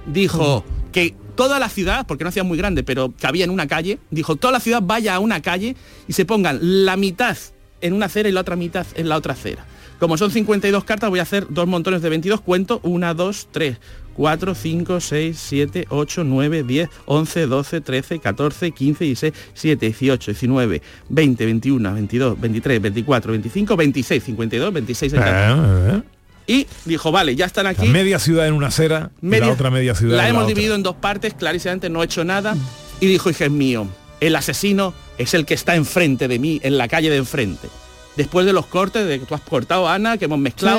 Dijo 0.07 0.65
que 0.93 1.15
toda 1.35 1.59
la 1.59 1.69
ciudad, 1.69 2.07
porque 2.07 2.25
no 2.25 2.31
hacía 2.31 2.45
muy 2.45 2.59
grande, 2.59 2.83
pero 2.83 3.13
cabía 3.19 3.45
en 3.45 3.51
una 3.51 3.67
calle, 3.67 3.99
dijo, 4.11 4.37
toda 4.37 4.53
la 4.53 4.61
ciudad 4.61 4.83
vaya 4.83 5.15
a 5.15 5.19
una 5.19 5.43
calle 5.43 5.77
y 6.07 6.13
se 6.13 6.25
pongan 6.25 6.59
la 6.61 6.97
mitad 6.97 7.37
en 7.81 7.93
una 7.93 8.07
acera 8.07 8.29
y 8.29 8.33
la 8.33 8.41
otra 8.41 8.57
mitad 8.57 8.87
en 8.95 9.09
la 9.09 9.17
otra 9.17 9.35
acera. 9.35 9.65
Como 9.99 10.17
son 10.17 10.31
52 10.31 10.85
cartas, 10.85 11.11
voy 11.11 11.19
a 11.19 11.23
hacer 11.23 11.47
dos 11.51 11.67
montones 11.67 12.03
de 12.03 12.09
22, 12.09 12.41
cuento 12.41 12.81
1, 12.85 13.15
2, 13.15 13.49
3, 13.51 13.79
4, 14.19 14.53
5, 14.53 15.01
6, 15.01 15.39
7, 15.39 15.87
8, 15.91 16.25
9, 16.25 16.63
10, 16.65 16.89
11, 17.07 17.47
12, 17.47 17.81
13, 17.81 18.19
14, 18.19 18.71
15, 18.73 19.05
16, 19.05 19.33
17, 19.55 19.87
18, 19.87 20.33
19, 20.33 20.83
20, 21.09 21.45
21, 21.47 21.95
22, 21.95 22.41
23, 22.41 22.83
24, 22.83 23.31
25, 23.33 23.77
26, 23.77 24.25
52, 24.25 24.73
26 24.73 25.13
en 25.13 25.19
cada- 25.21 25.95
Eh, 25.95 25.97
eh. 25.99 26.03
Y 26.51 26.67
dijo, 26.85 27.13
vale, 27.13 27.37
ya 27.37 27.47
están 27.47 27.65
La 27.65 27.71
aquí. 27.71 27.87
media 27.87 28.19
ciudad 28.19 28.49
en 28.49 28.55
una 28.55 28.69
acera 28.69 29.11
y 29.23 29.27
Media- 29.27 29.47
la 29.47 29.53
otra 29.53 29.71
media 29.71 29.95
ciudad 29.95 30.17
la 30.17 30.25
en 30.25 30.31
hemos 30.31 30.41
la 30.41 30.45
otra. 30.47 30.55
dividido 30.55 30.75
en 30.75 30.83
dos 30.83 30.97
partes, 30.97 31.35
clarísimamente 31.35 31.89
no 31.89 32.03
he 32.03 32.07
hecho 32.07 32.25
nada. 32.25 32.57
Y 33.01 33.07
dijo, 33.07 33.31
hija 33.31 33.49
mío, 33.49 33.87
el 34.21 34.35
asesino 34.35 34.95
es 35.17 35.33
el 35.35 35.45
que 35.47 35.55
está 35.55 35.77
enfrente 35.77 36.27
de 36.27 36.41
mí, 36.41 36.59
en 36.65 36.77
la 36.77 36.89
calle 36.89 37.09
de 37.09 37.19
enfrente. 37.19 37.69
Después 38.17 38.45
de 38.47 38.53
los 38.53 38.67
cortes 38.67 39.07
de 39.07 39.21
que 39.21 39.27
tú 39.27 39.35
has 39.37 39.41
cortado, 39.43 39.89
Ana, 39.89 40.17
que 40.17 40.25
hemos 40.25 40.41
mezclado, 40.41 40.77